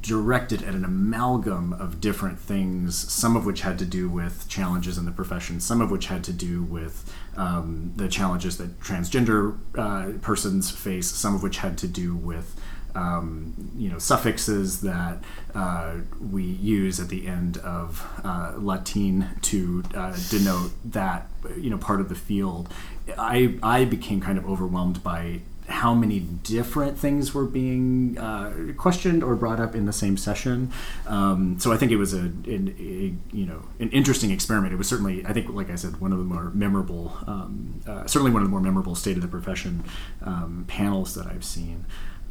directed 0.00 0.62
at 0.62 0.74
an 0.74 0.84
amalgam 0.84 1.74
of 1.74 2.00
different 2.00 2.38
things, 2.38 2.96
some 2.96 3.36
of 3.36 3.44
which 3.44 3.62
had 3.62 3.78
to 3.78 3.84
do 3.84 4.08
with 4.08 4.48
challenges 4.48 4.96
in 4.96 5.04
the 5.04 5.12
profession, 5.12 5.60
some 5.60 5.80
of 5.82 5.90
which 5.90 6.06
had 6.06 6.24
to 6.24 6.32
do 6.32 6.62
with 6.62 7.14
um, 7.38 7.92
the 7.96 8.08
challenges 8.08 8.58
that 8.58 8.80
transgender 8.80 9.56
uh, 9.76 10.18
persons 10.20 10.70
face, 10.70 11.08
some 11.08 11.34
of 11.34 11.42
which 11.42 11.58
had 11.58 11.78
to 11.78 11.88
do 11.88 12.14
with 12.14 12.60
um, 12.94 13.54
you 13.76 13.88
know 13.88 13.98
suffixes 13.98 14.80
that 14.80 15.18
uh, 15.54 15.94
we 16.20 16.42
use 16.42 16.98
at 16.98 17.08
the 17.08 17.26
end 17.26 17.56
of 17.58 18.06
uh, 18.24 18.54
Latin 18.58 19.28
to 19.42 19.84
uh, 19.94 20.16
denote 20.30 20.72
that 20.84 21.28
you 21.56 21.70
know 21.70 21.78
part 21.78 22.00
of 22.00 22.08
the 22.08 22.14
field. 22.14 22.68
I 23.16 23.58
I 23.62 23.84
became 23.84 24.20
kind 24.20 24.36
of 24.36 24.48
overwhelmed 24.48 25.02
by 25.02 25.40
how 25.68 25.94
many 25.94 26.20
different 26.20 26.98
things 26.98 27.34
were 27.34 27.44
being 27.44 28.16
uh, 28.18 28.72
questioned 28.76 29.22
or 29.22 29.36
brought 29.36 29.60
up 29.60 29.74
in 29.74 29.84
the 29.86 29.92
same 29.92 30.16
session. 30.16 30.72
Um, 31.06 31.58
so 31.60 31.72
I 31.72 31.76
think 31.76 31.92
it 31.92 31.96
was 31.96 32.14
a, 32.14 32.20
an, 32.20 32.74
a 32.78 33.36
you 33.36 33.46
know 33.46 33.62
an 33.78 33.90
interesting 33.90 34.30
experiment. 34.30 34.72
It 34.72 34.76
was 34.76 34.88
certainly 34.88 35.24
I 35.26 35.32
think 35.32 35.48
like 35.50 35.70
I 35.70 35.76
said 35.76 36.00
one 36.00 36.12
of 36.12 36.18
the 36.18 36.24
more 36.24 36.50
memorable, 36.54 37.16
um, 37.26 37.80
uh, 37.86 38.06
certainly 38.06 38.32
one 38.32 38.42
of 38.42 38.48
the 38.48 38.50
more 38.50 38.60
memorable 38.60 38.94
state 38.94 39.16
of 39.16 39.22
the 39.22 39.28
profession 39.28 39.84
um, 40.22 40.64
panels 40.68 41.14
that 41.14 41.26
I've 41.26 41.44
seen. 41.44 41.84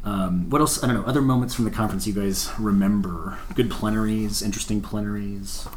Um, 0.04 0.48
what 0.50 0.60
else? 0.60 0.82
I 0.82 0.86
don't 0.86 0.96
know. 0.96 1.04
Other 1.04 1.22
moments 1.22 1.54
from 1.54 1.64
the 1.64 1.70
conference 1.70 2.06
you 2.06 2.14
guys 2.14 2.50
remember? 2.58 3.38
Good 3.54 3.70
plenaries, 3.70 4.42
interesting 4.42 4.80
plenaries. 4.80 5.68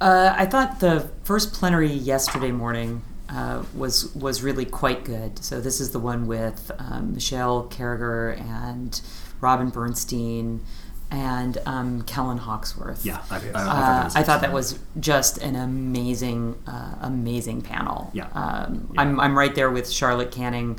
Uh, 0.00 0.32
I 0.36 0.46
thought 0.46 0.80
the 0.80 1.10
first 1.24 1.52
plenary 1.52 1.92
yesterday 1.92 2.52
morning 2.52 3.02
uh, 3.28 3.62
was 3.74 4.14
was 4.14 4.42
really 4.42 4.64
quite 4.64 5.04
good. 5.04 5.42
So 5.42 5.60
this 5.60 5.80
is 5.80 5.90
the 5.90 5.98
one 5.98 6.26
with 6.26 6.70
um, 6.78 7.14
Michelle 7.14 7.64
Carriger 7.64 8.30
and 8.30 9.00
Robin 9.40 9.68
Bernstein 9.70 10.64
and 11.10 11.58
um, 11.66 12.02
Kellen 12.02 12.38
Hoxworth. 12.38 13.04
Yeah, 13.04 13.22
I, 13.30 13.36
I, 13.36 13.38
I, 13.38 13.40
thought, 13.40 13.54
Uh, 13.54 13.80
that 13.80 14.04
was 14.04 14.16
I 14.16 14.22
thought 14.22 14.40
that 14.42 14.52
was 14.52 14.78
just 15.00 15.38
an 15.38 15.56
amazing, 15.56 16.56
uh, 16.66 16.96
amazing 17.00 17.62
panel. 17.62 18.10
Yeah. 18.12 18.28
Um, 18.34 18.90
Yeah. 18.92 19.00
I'm, 19.02 19.20
I'm 19.20 19.38
right 19.38 19.54
there 19.54 19.70
with 19.70 19.90
Charlotte 19.90 20.30
Canning, 20.30 20.78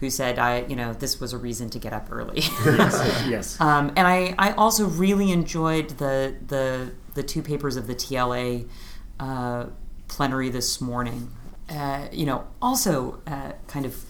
who 0.00 0.10
said, 0.10 0.38
"I, 0.38 0.62
you 0.66 0.76
know, 0.76 0.92
this 0.92 1.20
was 1.20 1.32
a 1.32 1.38
reason 1.38 1.70
to 1.70 1.78
get 1.78 1.92
up 1.92 2.08
early." 2.10 2.40
yes, 2.64 3.24
yes. 3.28 3.60
Um, 3.60 3.92
and 3.96 4.06
I, 4.06 4.34
I 4.38 4.52
also 4.52 4.86
really 4.86 5.30
enjoyed 5.32 5.90
the 5.90 6.34
the 6.46 6.92
the 7.14 7.22
two 7.22 7.42
papers 7.42 7.76
of 7.76 7.86
the 7.86 7.94
TLA 7.94 8.68
uh, 9.18 9.66
plenary 10.08 10.50
this 10.50 10.80
morning. 10.80 11.30
Uh, 11.70 12.08
you 12.12 12.26
know, 12.26 12.44
also 12.60 13.20
uh, 13.26 13.52
kind 13.68 13.86
of 13.86 14.04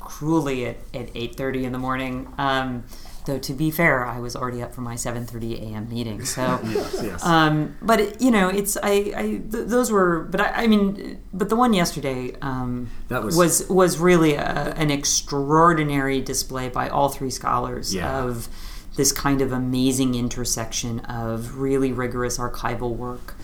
cruelly 0.00 0.66
at, 0.66 0.76
at 0.94 1.08
eight 1.14 1.36
thirty 1.36 1.64
in 1.64 1.72
the 1.72 1.78
morning. 1.78 2.32
Um, 2.38 2.84
though 3.26 3.38
to 3.40 3.52
be 3.54 3.72
fair, 3.72 4.06
I 4.06 4.20
was 4.20 4.36
already 4.36 4.62
up 4.62 4.72
for 4.72 4.82
my 4.82 4.94
seven 4.94 5.26
thirty 5.26 5.56
a.m. 5.56 5.88
meeting. 5.88 6.24
So. 6.24 6.60
yes, 6.64 7.00
yes. 7.02 7.24
Um, 7.26 7.76
but 7.82 7.98
it, 8.00 8.20
you 8.22 8.30
know, 8.30 8.48
it's 8.48 8.76
I, 8.80 8.90
I 9.16 9.22
th- 9.22 9.66
those 9.66 9.90
were, 9.90 10.20
but 10.30 10.40
I, 10.40 10.62
I 10.62 10.66
mean, 10.68 11.20
but 11.32 11.48
the 11.48 11.56
one 11.56 11.72
yesterday 11.74 12.34
um, 12.40 12.90
That 13.08 13.24
was- 13.24 13.36
was 13.36 13.68
was 13.68 13.98
really 13.98 14.34
a, 14.34 14.44
an 14.76 14.90
extraordinary 14.92 16.20
display 16.20 16.68
by 16.68 16.88
all 16.88 17.08
three 17.08 17.30
scholars 17.30 17.92
Yeah. 17.94 18.22
of 18.22 18.48
this 18.96 19.12
kind 19.12 19.42
of 19.42 19.52
amazing 19.52 20.14
intersection 20.14 21.00
of 21.00 21.58
really 21.58 21.92
rigorous 21.92 22.38
archival 22.38 22.96
work, 22.96 23.34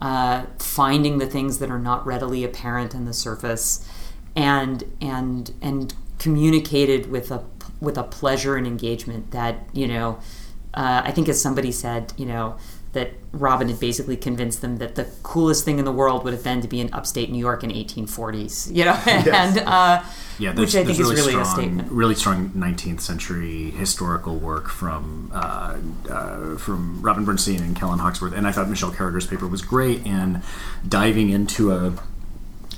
uh, 0.00 0.46
finding 0.58 1.18
the 1.18 1.26
things 1.26 1.58
that 1.58 1.70
are 1.70 1.78
not 1.78 2.06
readily 2.06 2.44
apparent 2.44 2.94
in 2.94 3.04
the 3.04 3.12
surface, 3.12 3.88
and 4.34 4.84
and 5.00 5.52
and 5.62 5.94
communicated 6.18 7.10
with 7.10 7.30
a 7.30 7.44
with 7.80 7.96
a 7.98 8.02
pleasure 8.02 8.56
and 8.56 8.66
engagement 8.66 9.30
that 9.32 9.68
you 9.72 9.86
know. 9.88 10.18
Uh, 10.74 11.00
I 11.06 11.10
think, 11.10 11.26
as 11.30 11.40
somebody 11.40 11.72
said, 11.72 12.12
you 12.18 12.26
know, 12.26 12.58
that 12.96 13.12
Robin 13.32 13.68
had 13.68 13.78
basically 13.78 14.16
convinced 14.16 14.62
them 14.62 14.78
that 14.78 14.94
the 14.94 15.04
coolest 15.22 15.66
thing 15.66 15.78
in 15.78 15.84
the 15.84 15.92
world 15.92 16.24
would 16.24 16.32
have 16.32 16.42
been 16.42 16.62
to 16.62 16.68
be 16.68 16.80
in 16.80 16.92
upstate 16.94 17.30
New 17.30 17.38
York 17.38 17.62
in 17.62 17.70
1840s, 17.70 18.74
you 18.74 18.86
know, 18.86 18.98
and 19.06 19.58
uh, 19.58 20.02
Yeah, 20.38 20.54
which 20.54 20.74
I 20.74 20.82
think 20.82 20.96
there's 20.96 21.10
is 21.10 21.10
really 21.10 21.32
strong, 21.32 21.42
a 21.42 21.44
statement. 21.44 21.92
Really 21.92 22.14
strong 22.14 22.50
19th 22.50 23.02
century 23.02 23.70
historical 23.72 24.36
work 24.36 24.70
from 24.70 25.30
uh, 25.34 25.76
uh, 26.10 26.56
from 26.56 27.02
Robin 27.02 27.26
Bernstein 27.26 27.62
and 27.62 27.76
Kellen 27.76 27.98
Hoxworth, 27.98 28.32
and 28.32 28.46
I 28.46 28.52
thought 28.52 28.70
Michelle 28.70 28.92
Carriger's 28.92 29.26
paper 29.26 29.46
was 29.46 29.60
great 29.60 30.06
in 30.06 30.42
diving 30.88 31.28
into 31.28 31.72
a 31.72 31.92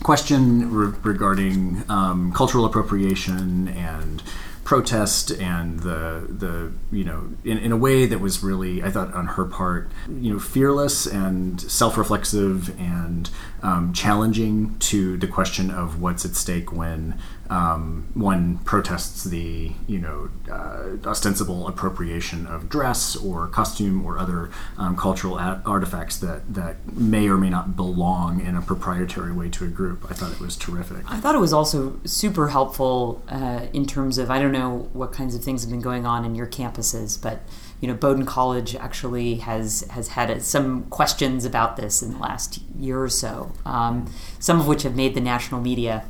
question 0.03 0.73
re- 0.73 0.99
regarding 1.05 1.85
um, 1.89 2.33
cultural 2.33 2.65
appropriation 2.65 3.69
and 3.69 4.21
protest 4.69 5.31
and 5.31 5.81
the 5.81 6.27
the 6.29 6.71
you 6.95 7.03
know 7.03 7.31
in, 7.43 7.57
in 7.57 7.73
a 7.73 7.77
way 7.77 8.05
that 8.05 8.21
was 8.21 8.43
really 8.43 8.83
I 8.83 8.91
thought 8.91 9.15
on 9.15 9.27
her 9.29 9.47
part 9.47 9.91
you 10.07 10.31
know 10.31 10.39
fearless 10.39 11.07
and 11.07 11.59
self-reflexive 11.59 12.79
and 12.79 13.31
um, 13.63 13.95
challenging 13.95 14.79
to 14.81 15.17
the 15.17 15.27
question 15.27 15.71
of 15.71 16.03
what's 16.03 16.27
at 16.27 16.37
stake 16.37 16.71
when 16.71 17.19
um, 17.51 18.09
one 18.15 18.59
protests 18.59 19.25
the 19.25 19.73
you 19.87 19.99
know 19.99 20.29
uh, 20.51 21.09
ostensible 21.09 21.67
appropriation 21.67 22.47
of 22.47 22.69
dress 22.69 23.17
or 23.17 23.49
costume 23.49 24.05
or 24.05 24.19
other 24.19 24.51
um, 24.77 24.97
cultural 24.97 25.39
artifacts 25.39 26.19
that 26.19 26.55
that 26.55 26.77
may 26.95 27.29
or 27.29 27.37
may 27.37 27.51
not 27.51 27.77
belong 27.77 28.41
in 28.41 28.55
a 28.57 28.63
proprietary 28.63 29.33
way 29.33 29.49
to 29.49 29.65
a 29.65 29.69
group. 29.69 30.05
I 30.11 30.15
thought 30.15 30.33
it 30.33 30.41
was 30.41 30.57
terrific. 30.57 31.11
I 31.11 31.19
thought 31.19 31.35
it 31.35 31.41
was 31.41 31.53
also 31.53 31.99
super 32.05 32.49
helpful 32.49 33.23
uh, 33.29 33.67
in 33.73 33.87
terms 33.87 34.19
of 34.19 34.31
I 34.31 34.39
don't 34.39 34.53
know 34.53 34.89
what 34.93 35.13
kinds 35.13 35.35
of 35.35 35.43
things 35.43 35.63
have 35.63 35.71
been 35.71 35.81
going 35.81 36.05
on 36.05 36.25
in 36.25 36.35
your 36.35 36.47
campuses, 36.47 37.21
but 37.21 37.43
you 37.81 37.89
know 37.89 37.95
Bowdoin 37.95 38.27
College 38.27 38.77
actually 38.77 39.37
has 39.37 39.83
has 39.91 40.09
had 40.09 40.31
uh, 40.31 40.41
some 40.41 40.85
questions 40.85 41.45
about 41.45 41.77
this 41.77 42.03
in 42.03 42.13
the 42.13 42.19
last 42.19 42.61
year 42.77 43.03
or 43.03 43.09
so, 43.09 43.53
um, 43.65 44.13
some 44.39 44.61
of 44.61 44.67
which 44.67 44.83
have 44.83 44.97
made 44.97 45.15
the 45.15 45.21
national 45.21 45.61
media. 45.61 46.05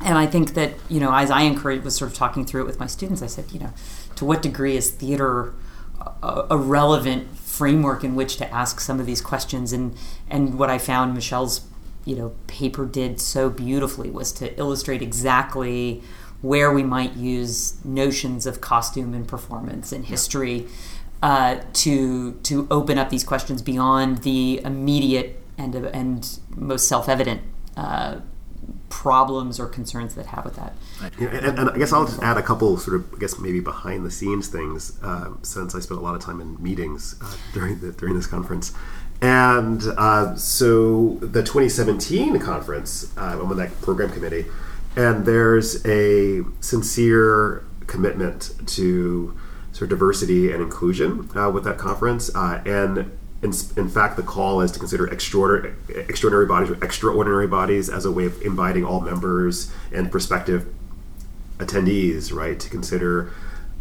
And 0.00 0.16
I 0.16 0.26
think 0.26 0.54
that 0.54 0.74
you 0.88 1.00
know, 1.00 1.12
as 1.14 1.30
I 1.30 1.42
encouraged, 1.42 1.84
was 1.84 1.96
sort 1.96 2.10
of 2.10 2.16
talking 2.16 2.44
through 2.44 2.62
it 2.62 2.66
with 2.66 2.78
my 2.78 2.86
students, 2.86 3.22
I 3.22 3.26
said, 3.26 3.50
you 3.52 3.60
know, 3.60 3.72
to 4.16 4.24
what 4.24 4.42
degree 4.42 4.76
is 4.76 4.90
theater 4.90 5.54
a, 6.22 6.46
a 6.50 6.56
relevant 6.56 7.36
framework 7.36 8.04
in 8.04 8.14
which 8.14 8.36
to 8.36 8.52
ask 8.52 8.80
some 8.80 9.00
of 9.00 9.06
these 9.06 9.20
questions? 9.20 9.72
And 9.72 9.96
and 10.28 10.58
what 10.58 10.70
I 10.70 10.78
found 10.78 11.14
Michelle's 11.14 11.62
you 12.04 12.16
know 12.16 12.34
paper 12.46 12.86
did 12.86 13.20
so 13.20 13.50
beautifully 13.50 14.10
was 14.10 14.32
to 14.32 14.56
illustrate 14.58 15.02
exactly 15.02 16.02
where 16.40 16.72
we 16.72 16.82
might 16.84 17.16
use 17.16 17.84
notions 17.84 18.46
of 18.46 18.60
costume 18.60 19.12
and 19.12 19.26
performance 19.26 19.90
and 19.92 20.06
history 20.06 20.66
uh, 21.22 21.56
to 21.72 22.32
to 22.44 22.66
open 22.70 22.96
up 22.96 23.10
these 23.10 23.24
questions 23.24 23.60
beyond 23.60 24.18
the 24.18 24.60
immediate 24.64 25.40
and 25.56 25.74
and 25.74 26.38
most 26.54 26.88
self 26.88 27.08
evident. 27.08 27.42
Uh, 27.76 28.20
problems 28.88 29.60
or 29.60 29.66
concerns 29.66 30.14
that 30.14 30.26
have 30.26 30.44
with 30.44 30.56
that. 30.56 30.74
And, 31.18 31.58
and, 31.58 31.70
I 31.70 31.78
guess 31.78 31.92
I'll 31.92 32.06
just 32.06 32.22
add 32.22 32.36
a 32.36 32.42
couple 32.42 32.76
sort 32.78 32.96
of, 32.96 33.14
I 33.14 33.18
guess 33.18 33.38
maybe 33.38 33.60
behind 33.60 34.04
the 34.04 34.10
scenes 34.10 34.48
things, 34.48 34.98
uh, 35.02 35.32
since 35.42 35.74
I 35.74 35.80
spent 35.80 36.00
a 36.00 36.02
lot 36.02 36.14
of 36.14 36.22
time 36.22 36.40
in 36.40 36.60
meetings 36.62 37.16
uh, 37.20 37.36
during 37.52 37.80
the, 37.80 37.92
during 37.92 38.14
this 38.14 38.26
conference. 38.26 38.72
And 39.20 39.82
uh, 39.96 40.36
so 40.36 41.14
the 41.20 41.42
2017 41.42 42.38
conference, 42.38 43.16
uh, 43.16 43.38
I'm 43.40 43.50
on 43.50 43.56
that 43.56 43.78
program 43.80 44.10
committee, 44.10 44.46
and 44.96 45.26
there's 45.26 45.84
a 45.86 46.42
sincere 46.60 47.64
commitment 47.86 48.52
to 48.66 49.36
sort 49.72 49.82
of 49.82 49.88
diversity 49.90 50.52
and 50.52 50.62
inclusion 50.62 51.28
uh, 51.36 51.50
with 51.50 51.64
that 51.64 51.78
conference. 51.78 52.34
Uh, 52.34 52.62
and 52.64 53.17
in, 53.42 53.52
in, 53.76 53.88
fact, 53.88 54.16
the 54.16 54.22
call 54.22 54.60
is 54.60 54.72
to 54.72 54.78
consider 54.78 55.06
extraordinary, 55.06 55.74
extraordinary 55.88 56.46
bodies 56.46 56.70
or 56.70 56.84
extraordinary 56.84 57.46
bodies 57.46 57.88
as 57.88 58.04
a 58.04 58.10
way 58.10 58.24
of 58.24 58.40
inviting 58.42 58.84
all 58.84 59.00
members 59.00 59.70
and 59.92 60.10
prospective 60.10 60.74
attendees, 61.58 62.32
right, 62.32 62.58
to 62.58 62.68
consider 62.68 63.32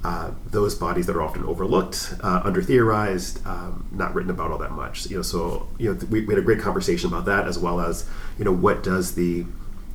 uh, 0.04 0.32
those 0.52 0.76
bodies 0.76 1.08
that 1.08 1.16
are 1.16 1.24
often 1.24 1.44
overlooked, 1.46 2.14
uh, 2.22 2.42
under 2.44 2.62
theorized, 2.62 3.46
um, 3.48 3.88
not 3.92 4.14
written 4.14 4.30
about 4.30 4.52
all 4.52 4.60
that 4.60 4.72
much. 4.72 5.08
You 5.08 5.18
know, 5.18 5.22
so 5.24 5.68
you 5.80 5.92
know, 5.92 6.00
we, 6.10 6.22
we, 6.22 6.34
had 6.34 6.42
a 6.42 6.46
great 6.46 6.60
conversation 6.60 7.08
about 7.10 7.26
that, 7.26 7.48
as 7.48 7.58
well 7.58 7.82
as 7.82 8.08
you 8.38 8.46
know, 8.46 8.54
what 8.54 8.84
does 8.84 9.16
the 9.16 9.46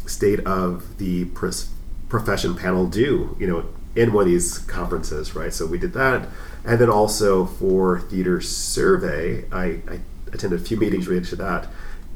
state 0.07 0.41
of 0.41 0.99
the 0.99 1.27
pros- 1.27 1.71
profession 2.09 2.57
panel 2.57 2.89
do? 2.89 3.37
You 3.39 3.47
know, 3.47 3.65
in 3.95 4.13
one 4.13 4.25
of 4.25 4.31
these 4.31 4.59
conferences, 4.59 5.37
right? 5.37 5.53
So 5.53 5.67
we 5.67 5.79
did 5.79 5.93
that. 5.93 6.29
And 6.65 6.81
then 6.81 6.91
also 6.91 7.45
for 7.45 8.01
Theater 8.01 8.41
Survey, 8.41 9.45
I, 9.51 9.65
I 9.89 10.01
attended 10.33 10.61
a 10.61 10.63
few 10.63 10.77
meetings 10.77 11.09
related 11.09 11.29
to 11.31 11.37
that. 11.37 11.69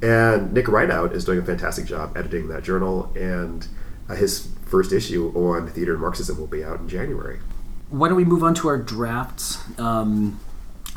And 0.02 0.52
Nick 0.52 0.66
Ridout 0.66 1.12
is 1.12 1.24
doing 1.24 1.38
a 1.38 1.42
fantastic 1.44 1.86
job 1.86 2.16
editing 2.16 2.48
that 2.48 2.62
journal, 2.62 3.10
and 3.16 3.66
uh, 4.08 4.14
his 4.14 4.48
first 4.66 4.92
issue 4.92 5.32
on 5.34 5.68
theater 5.68 5.92
and 5.92 6.02
Marxism 6.02 6.38
will 6.38 6.46
be 6.46 6.62
out 6.62 6.80
in 6.80 6.88
January. 6.88 7.40
Why 7.88 8.08
don't 8.08 8.16
we 8.16 8.24
move 8.24 8.42
on 8.42 8.54
to 8.56 8.68
our 8.68 8.78
drafts? 8.78 9.58
Um, 9.78 10.38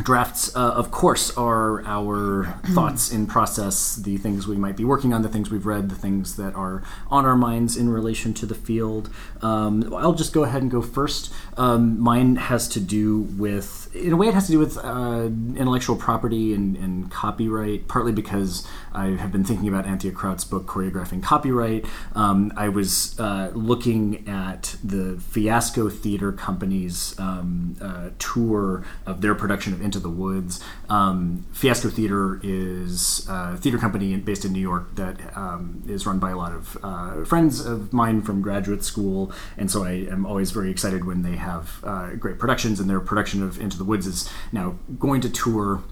drafts, 0.04 0.56
uh, 0.56 0.60
of 0.60 0.92
course, 0.92 1.36
are 1.38 1.84
our 1.86 2.46
thoughts 2.74 3.12
in 3.12 3.28
process, 3.28 3.96
the 3.96 4.18
things 4.18 4.48
we 4.48 4.56
might 4.56 4.78
be 4.78 4.86
working 4.86 5.14
on, 5.14 5.22
the 5.22 5.30
things 5.30 5.50
we've 5.50 5.66
read, 5.66 5.90
the 5.90 5.96
things 5.96 6.36
that 6.38 6.56
are 6.56 6.84
on 7.10 7.26
our 7.26 7.36
minds 7.36 7.76
in 7.76 7.90
relation 7.90 8.34
to 8.36 8.46
the 8.46 8.56
field. 8.56 9.10
Um, 9.42 9.94
I'll 9.94 10.14
just 10.14 10.34
go 10.34 10.44
ahead 10.44 10.62
and 10.62 10.72
go 10.72 10.82
first. 10.82 11.34
Um, 11.58 12.00
mine 12.00 12.38
has 12.38 12.68
to 12.70 12.80
do 12.80 13.20
with, 13.20 13.89
in 13.94 14.14
a 14.14 14.16
way, 14.16 14.28
it 14.28 14.34
has 14.34 14.46
to 14.46 14.52
do 14.52 14.60
with 14.60 14.78
uh, 14.78 15.30
intellectual 15.58 15.96
property 15.96 16.54
and, 16.54 16.78
and, 16.78 17.10
copyright, 17.10 17.88
partly 17.88 18.12
because 18.12 18.68
I 18.94 19.08
have 19.08 19.32
been 19.32 19.44
thinking 19.44 19.68
about 19.68 19.86
Anthea 19.88 20.12
Kraut's 20.12 20.44
book, 20.44 20.68
Choreographing 20.68 21.24
Copyright. 21.24 21.86
Um, 22.14 22.54
I 22.56 22.70
was 22.70 23.20
uh, 23.20 23.52
looking 23.54 24.28
at 24.28 24.76
the 24.84 25.20
Fiasco 25.20 25.90
Theater 25.90 26.32
Company's 26.32 27.18
um, 27.20 27.78
uh, 27.82 28.10
tour 28.20 28.86
of 29.08 29.22
their 29.22 29.34
production 29.34 29.74
of 29.74 29.82
Into 29.82 30.00
the 30.00 30.10
Woods. 30.10 30.64
Um, 30.88 31.46
Fiasco 31.52 31.90
Theater 31.90 32.40
is 32.44 33.26
a 33.28 33.58
theater 33.58 33.80
company 33.80 34.16
based 34.18 34.46
in 34.46 34.54
New 34.54 34.60
York 34.60 34.96
that 34.96 35.36
um, 35.36 35.84
is 35.88 36.06
run 36.06 36.20
by 36.20 36.30
a 36.30 36.38
lot 36.38 36.52
of 36.52 36.78
uh, 36.84 37.24
friends 37.26 37.66
of 37.66 37.92
mine 37.92 38.22
from 38.22 38.42
graduate 38.42 38.84
school, 38.84 39.32
and 39.58 39.72
so 39.72 39.84
I 39.84 39.92
am 39.92 40.28
always 40.28 40.52
very 40.52 40.70
excited 40.70 41.06
when 41.06 41.24
they 41.24 41.38
have 41.38 41.84
uh, 41.84 42.12
great 42.12 42.38
productions. 42.38 42.80
And 42.80 42.90
their 42.90 43.00
production 43.00 43.42
of 43.42 43.60
Into 43.60 43.79
the 43.80 43.84
Woods 43.84 44.06
is 44.06 44.30
now 44.52 44.78
going 45.00 45.22
to 45.22 45.30
tour 45.30 45.84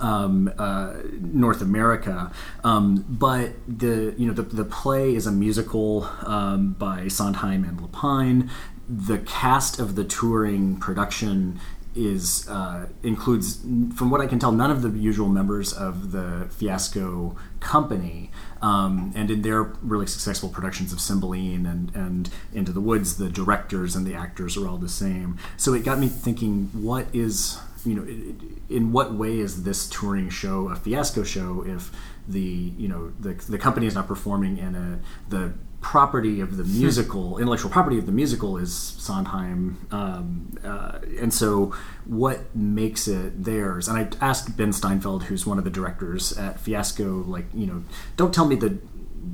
um, 0.00 0.52
uh, 0.58 0.94
North 1.20 1.62
America. 1.62 2.32
Um, 2.62 3.04
but 3.08 3.52
the 3.66 4.14
you 4.16 4.26
know 4.26 4.32
the, 4.32 4.42
the 4.42 4.64
play 4.64 5.14
is 5.14 5.26
a 5.26 5.32
musical 5.32 6.04
um, 6.22 6.74
by 6.78 7.08
Sondheim 7.08 7.64
and 7.64 7.80
Lapine. 7.80 8.50
The 8.88 9.18
cast 9.18 9.78
of 9.78 9.94
the 9.94 10.04
touring 10.04 10.76
production 10.76 11.58
is 11.94 12.48
uh, 12.48 12.86
includes, 13.02 13.60
from 13.94 14.10
what 14.10 14.20
I 14.20 14.26
can 14.26 14.38
tell, 14.38 14.52
none 14.52 14.70
of 14.70 14.82
the 14.82 14.90
usual 14.90 15.28
members 15.28 15.72
of 15.72 16.12
the 16.12 16.48
Fiasco 16.50 17.36
company. 17.60 18.30
Um, 18.64 19.12
and 19.14 19.30
in 19.30 19.42
their 19.42 19.62
really 19.82 20.06
successful 20.06 20.48
productions 20.48 20.90
of 20.90 20.98
Cymbeline 20.98 21.66
and, 21.66 21.94
and 21.94 22.30
Into 22.54 22.72
the 22.72 22.80
Woods, 22.80 23.18
the 23.18 23.28
directors 23.28 23.94
and 23.94 24.06
the 24.06 24.14
actors 24.14 24.56
are 24.56 24.66
all 24.66 24.78
the 24.78 24.88
same. 24.88 25.38
So 25.58 25.74
it 25.74 25.84
got 25.84 25.98
me 25.98 26.08
thinking, 26.08 26.70
what 26.72 27.06
is 27.12 27.58
you 27.84 27.94
know, 27.94 28.06
in 28.70 28.92
what 28.92 29.12
way 29.12 29.38
is 29.38 29.64
this 29.64 29.86
touring 29.88 30.30
show 30.30 30.68
a 30.70 30.76
fiasco 30.76 31.22
show 31.22 31.62
if 31.66 31.90
the 32.26 32.40
you 32.40 32.88
know 32.88 33.12
the 33.20 33.34
the 33.50 33.58
company 33.58 33.86
is 33.86 33.94
not 33.94 34.08
performing 34.08 34.56
in 34.56 34.74
a 34.74 34.98
the 35.28 35.52
property 35.84 36.40
of 36.40 36.56
the 36.56 36.64
hmm. 36.64 36.78
musical, 36.78 37.36
intellectual 37.36 37.70
property 37.70 37.98
of 37.98 38.06
the 38.06 38.12
musical 38.12 38.56
is 38.56 38.74
Sondheim, 38.74 39.86
um, 39.90 40.56
uh, 40.64 40.98
and 41.20 41.32
so 41.32 41.74
what 42.06 42.56
makes 42.56 43.06
it 43.06 43.44
theirs? 43.44 43.86
And 43.86 43.98
I 43.98 44.24
asked 44.24 44.56
Ben 44.56 44.72
Steinfeld, 44.72 45.24
who's 45.24 45.46
one 45.46 45.58
of 45.58 45.64
the 45.64 45.70
directors 45.70 46.32
at 46.38 46.58
Fiasco, 46.58 47.22
like 47.24 47.44
you 47.52 47.66
know, 47.66 47.84
don't 48.16 48.32
tell 48.32 48.46
me 48.46 48.56
the 48.56 48.78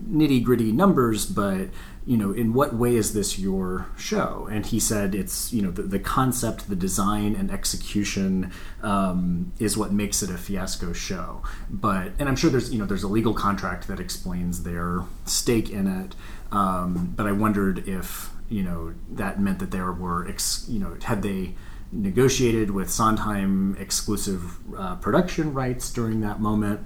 nitty 0.09 0.43
gritty 0.43 0.73
numbers, 0.73 1.25
but 1.25 1.69
you 2.07 2.17
know, 2.17 2.33
in 2.33 2.55
what 2.55 2.75
way 2.75 2.97
is 2.97 3.13
this 3.13 3.39
your 3.39 3.87
show? 3.97 4.49
And 4.51 4.67
he 4.67 4.81
said 4.81 5.15
it's, 5.15 5.53
you 5.53 5.63
know, 5.63 5.71
the, 5.71 5.83
the 5.83 5.99
concept, 5.99 6.69
the 6.69 6.75
design, 6.75 7.37
and 7.37 7.51
execution 7.51 8.51
um, 8.83 9.53
is 9.59 9.77
what 9.77 9.93
makes 9.93 10.23
it 10.23 10.31
a 10.31 10.39
fiasco 10.39 10.93
show. 10.93 11.43
But, 11.69 12.13
and 12.19 12.29
I'm 12.29 12.37
sure 12.37 12.51
there's, 12.51 12.73
you 12.73 12.79
know, 12.79 12.87
there's 12.87 13.03
a 13.03 13.09
legal 13.09 13.35
contract 13.35 13.87
that 13.89 14.01
explains 14.01 14.63
their 14.63 15.05
stake 15.25 15.71
in 15.71 15.87
it. 15.87 16.17
Um, 16.53 17.13
but 17.17 17.27
I 17.27 17.33
wondered 17.33 17.89
if, 17.89 18.31
you 18.49 18.63
know, 18.63 18.95
that 19.11 19.41
meant 19.41 19.59
that 19.61 19.71
there 19.71 19.93
were, 19.93 20.29
ex, 20.29 20.67
you 20.69 20.81
know, 20.81 20.97
had 21.03 21.23
they 21.23 21.55
negotiated 21.93 22.71
with 22.71 22.91
Sondheim 22.91 23.77
exclusive 23.79 24.57
uh, 24.77 24.97
production 24.97 25.53
rights 25.53 25.93
during 25.93 26.21
that 26.21 26.41
moment 26.41 26.81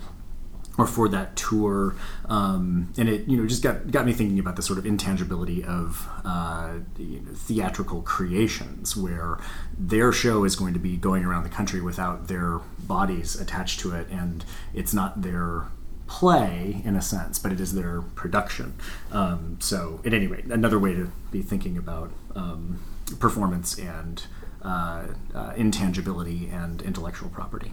or 0.77 0.87
for 0.87 1.09
that 1.09 1.37
tour, 1.37 1.95
um, 2.27 2.93
and 2.97 3.09
it 3.09 3.29
you 3.29 3.37
know 3.37 3.47
just 3.47 3.63
got 3.63 3.91
got 3.91 4.05
me 4.07 4.13
thinking 4.13 4.39
about 4.39 4.57
the 4.57 4.63
sort 4.63 4.79
of 4.79 4.85
intangibility 4.85 5.63
of 5.63 6.09
uh, 6.25 6.79
you 6.99 7.21
know, 7.21 7.33
theatrical 7.33 8.03
creations, 8.03 8.97
where 8.97 9.39
their 9.79 10.11
show 10.13 10.45
is 10.45 10.57
going 10.57 10.75
to 10.75 10.81
be 10.81 10.97
going 10.97 11.25
around 11.25 11.45
the 11.45 11.49
country 11.49 11.81
without 11.81 12.27
their 12.27 12.59
bodies 12.81 13.37
attached 13.41 13.81
to 13.81 13.95
it, 13.95 14.09
and 14.11 14.45
it's 14.73 14.93
not 14.93 15.23
their 15.23 15.67
play 16.07 16.83
in 16.85 16.97
a 16.97 17.03
sense, 17.03 17.39
but 17.39 17.53
it 17.53 17.61
is 17.61 17.75
their 17.75 18.03
production. 18.03 18.75
Um, 19.11 19.59
so, 19.61 20.01
at 20.05 20.13
any 20.13 20.27
rate, 20.27 20.45
another 20.47 20.79
way 20.79 20.95
to 20.95 21.11
be 21.31 21.43
thinking 21.43 21.77
about 21.77 22.11
um, 22.35 22.81
performance 23.19 23.79
and 23.79 24.25
uh, 24.63 25.07
uh, 25.35 25.53
intangibility 25.57 26.49
and 26.49 26.83
intellectual 26.83 27.29
property. 27.29 27.73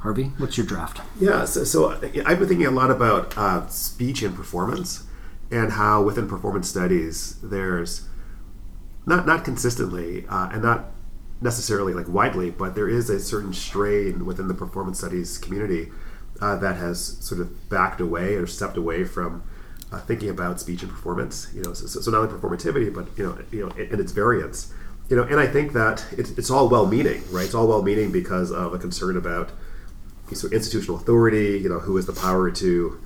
Harvey, 0.00 0.24
what's 0.38 0.56
your 0.56 0.66
draft? 0.66 1.00
Yeah, 1.18 1.44
so, 1.44 1.64
so 1.64 1.90
I've 1.90 2.38
been 2.38 2.48
thinking 2.48 2.66
a 2.66 2.70
lot 2.70 2.90
about 2.90 3.36
uh, 3.36 3.66
speech 3.66 4.22
and 4.22 4.34
performance, 4.34 5.04
and 5.50 5.72
how 5.72 6.02
within 6.02 6.28
performance 6.28 6.68
studies 6.68 7.36
there's 7.42 8.06
not 9.06 9.26
not 9.26 9.44
consistently 9.44 10.24
uh, 10.28 10.50
and 10.52 10.62
not 10.62 10.92
necessarily 11.40 11.94
like 11.94 12.08
widely, 12.08 12.50
but 12.50 12.74
there 12.74 12.88
is 12.88 13.10
a 13.10 13.18
certain 13.18 13.52
strain 13.52 14.24
within 14.24 14.48
the 14.48 14.54
performance 14.54 14.98
studies 14.98 15.38
community 15.38 15.90
uh, 16.40 16.56
that 16.56 16.76
has 16.76 17.18
sort 17.20 17.40
of 17.40 17.68
backed 17.68 18.00
away 18.00 18.34
or 18.34 18.46
stepped 18.46 18.76
away 18.76 19.04
from 19.04 19.42
uh, 19.92 19.98
thinking 20.00 20.28
about 20.28 20.60
speech 20.60 20.82
and 20.82 20.90
performance. 20.90 21.48
You 21.54 21.62
know, 21.62 21.72
so, 21.72 21.86
so, 21.86 22.10
not 22.10 22.18
only 22.18 22.34
performativity, 22.34 22.92
but 22.94 23.06
you 23.16 23.24
know, 23.24 23.38
you 23.50 23.66
know, 23.66 23.72
and 23.76 24.00
its 24.00 24.12
variance. 24.12 24.72
You 25.08 25.16
know, 25.16 25.22
and 25.22 25.40
I 25.40 25.46
think 25.46 25.72
that 25.72 26.04
it's, 26.12 26.32
it's 26.32 26.50
all 26.50 26.68
well-meaning, 26.68 27.22
right? 27.30 27.46
It's 27.46 27.54
all 27.54 27.66
well-meaning 27.66 28.12
because 28.12 28.50
of 28.52 28.74
a 28.74 28.78
concern 28.78 29.16
about 29.16 29.50
so 30.34 30.48
institutional 30.48 30.98
authority, 30.98 31.58
you 31.58 31.70
know, 31.70 31.78
who 31.78 31.96
has 31.96 32.04
the 32.04 32.12
power 32.12 32.50
to, 32.50 33.00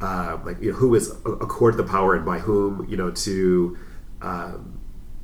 uh, 0.00 0.38
like, 0.44 0.60
you 0.60 0.72
know, 0.72 0.76
who 0.76 0.96
is 0.96 1.10
accorded 1.24 1.76
the 1.76 1.84
power 1.84 2.16
and 2.16 2.26
by 2.26 2.40
whom, 2.40 2.84
you 2.88 2.96
know, 2.96 3.12
to 3.12 3.78
um, 4.20 4.80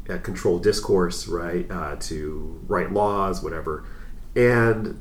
uh, 0.08 0.18
control 0.18 0.60
discourse, 0.60 1.26
right, 1.26 1.68
uh, 1.70 1.96
to 1.96 2.60
write 2.68 2.92
laws, 2.92 3.42
whatever. 3.42 3.84
And 4.36 5.00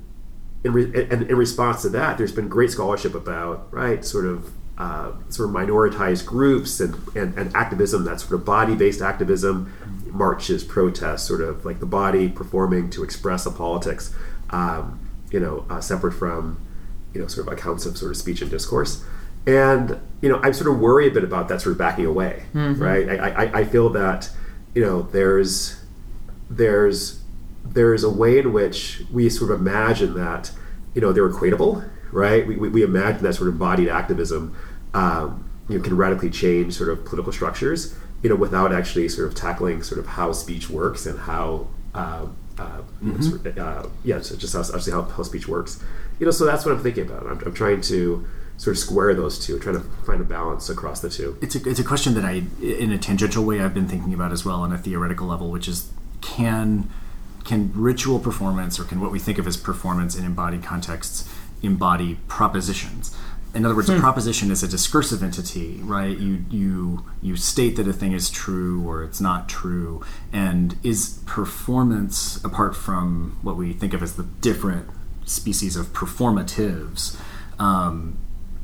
in, 0.64 0.74
re- 0.74 1.08
and 1.12 1.24
in 1.24 1.36
response 1.36 1.82
to 1.82 1.90
that, 1.90 2.18
there's 2.18 2.32
been 2.32 2.48
great 2.48 2.72
scholarship 2.72 3.16
about, 3.16 3.72
right, 3.72 4.04
sort 4.06 4.26
of 4.26 4.52
uh, 4.78 5.12
sort 5.30 5.50
of 5.50 5.56
minoritized 5.56 6.26
groups 6.26 6.80
and, 6.80 6.96
and, 7.16 7.38
and 7.38 7.56
activism 7.56 8.04
that's 8.06 8.24
sort 8.24 8.34
of 8.34 8.46
body 8.46 8.76
based 8.76 9.02
activism, 9.02 9.72
marches, 10.08 10.64
protests, 10.64 11.24
sort 11.28 11.42
of 11.42 11.66
like 11.66 11.80
the 11.80 11.86
body 11.86 12.30
performing 12.30 12.90
to 12.90 13.04
express 13.04 13.46
a 13.46 13.52
politics, 13.52 14.14
um, 14.50 15.00
you 15.32 15.40
know, 15.40 15.66
uh, 15.70 15.80
separate 15.82 16.14
from, 16.14 16.60
you 17.14 17.22
know, 17.22 17.28
sort 17.28 17.48
of 17.48 17.54
accounts 17.54 17.86
of 17.86 17.98
sort 17.98 18.12
of 18.12 18.18
speech 18.18 18.42
and 18.42 18.50
discourse. 18.50 19.04
And, 19.46 20.00
you 20.22 20.30
know, 20.30 20.40
I'm 20.42 20.54
sort 20.54 20.74
of 20.74 20.80
worried 20.80 21.12
a 21.12 21.16
bit 21.16 21.24
about 21.24 21.50
that 21.50 21.62
sort 21.62 21.74
of 21.74 21.78
backing 21.78 22.06
away, 22.06 22.44
right? 22.80 23.10
I, 23.10 23.30
I, 23.30 23.60
I 23.60 23.66
feel 23.66 23.90
that, 23.90 24.30
you 24.74 24.82
know, 24.82 25.02
there's, 25.02 25.84
there's, 26.50 27.20
there's 27.64 28.04
a 28.04 28.10
way 28.10 28.40
in 28.40 28.54
which 28.54 29.04
we 29.12 29.30
sort 29.30 29.52
of 29.52 29.60
imagine 29.60 30.14
that, 30.16 30.52
you 30.94 31.02
know, 31.02 31.12
they're 31.12 31.30
equatable, 31.30 31.90
right? 32.12 32.46
We, 32.46 32.56
we, 32.56 32.70
we 32.70 32.84
imagine 32.84 33.24
that 33.24 33.36
sort 33.36 33.48
of 33.48 33.56
embodied 33.56 33.90
activism, 33.90 34.56
um, 34.94 35.50
you 35.70 35.78
know, 35.78 35.84
can 35.84 35.96
radically 35.96 36.30
change 36.30 36.74
sort 36.74 36.90
of 36.90 37.06
political 37.06 37.32
structures, 37.32 37.96
you 38.22 38.30
know, 38.30 38.36
without 38.36 38.74
actually 38.74 39.10
sort 39.10 39.28
of 39.28 39.36
tackling 39.36 39.82
sort 39.82 40.00
of 40.00 40.06
how 40.06 40.32
speech 40.32 40.70
works 40.70 41.06
and 41.06 41.20
how, 41.20 41.68
uh, 41.94 42.28
uh, 42.58 42.82
know, 43.02 43.20
sort 43.22 43.46
of, 43.46 43.58
uh, 43.58 43.88
yeah, 44.04 44.20
just 44.20 44.54
how, 44.54 44.62
actually 44.76 44.92
how, 44.92 45.04
how 45.04 45.24
speech 45.24 45.48
works, 45.48 45.82
you 46.20 46.26
know. 46.26 46.32
So 46.32 46.46
that's 46.46 46.66
what 46.66 46.74
I'm 46.76 46.84
thinking 46.84 47.08
about. 47.08 47.26
I'm, 47.26 47.40
I'm 47.46 47.54
trying 47.54 47.82
to 47.82 48.28
sort 48.58 48.76
of 48.76 48.80
square 48.80 49.16
those 49.16 49.44
two, 49.44 49.58
trying 49.60 49.76
to 49.76 49.82
find 50.06 50.22
a 50.22 50.24
balance 50.24 50.70
across 50.70 51.00
the 51.00 51.10
two. 51.10 51.38
It's 51.42 51.56
a, 51.56 51.68
it's 51.68 51.80
a 51.80 51.84
question 51.84 52.14
that 52.14 52.24
I, 52.24 52.44
in 52.62 52.92
a 52.92 52.98
tangential 52.98 53.44
way, 53.44 53.62
I've 53.62 53.74
been 53.74 53.88
thinking 53.88 54.14
about 54.14 54.32
as 54.32 54.46
well 54.46 54.62
on 54.62 54.72
a 54.72 54.78
theoretical 54.78 55.28
level, 55.28 55.50
which 55.50 55.68
is 55.68 55.92
can 56.22 56.90
can 57.44 57.72
ritual 57.74 58.20
performance 58.20 58.80
or 58.80 58.84
can 58.84 59.00
what 59.00 59.12
we 59.12 59.20
think 59.20 59.38
of 59.38 59.48
as 59.48 59.58
performance 59.58 60.16
in 60.16 60.26
embodied 60.26 60.64
contexts 60.64 61.30
embody 61.62 62.20
propositions? 62.28 63.16
In 63.56 63.66
other 63.66 63.76
words, 63.76 63.88
a 63.88 64.00
proposition 64.00 64.50
is 64.50 64.64
a 64.64 64.68
discursive 64.68 65.22
entity, 65.22 65.80
right? 65.84 66.18
You 66.18 66.44
you 66.50 67.06
you 67.22 67.36
state 67.36 67.76
that 67.76 67.88
a 67.88 67.94
thing 67.94 68.12
is 68.12 68.32
true 68.32 68.84
or 68.88 69.04
it's 69.04 69.22
not 69.22 69.48
true, 69.48 70.04
and 70.32 70.76
is 70.82 71.22
performance 71.28 72.44
apart 72.44 72.76
from 72.76 73.38
what 73.44 73.56
we 73.56 73.74
think 73.74 73.94
of 73.94 74.02
as 74.02 74.16
the 74.16 74.24
different 74.24 74.90
species 75.26 75.76
of 75.76 75.94
performatives? 75.94 77.16
Um, 77.60 78.18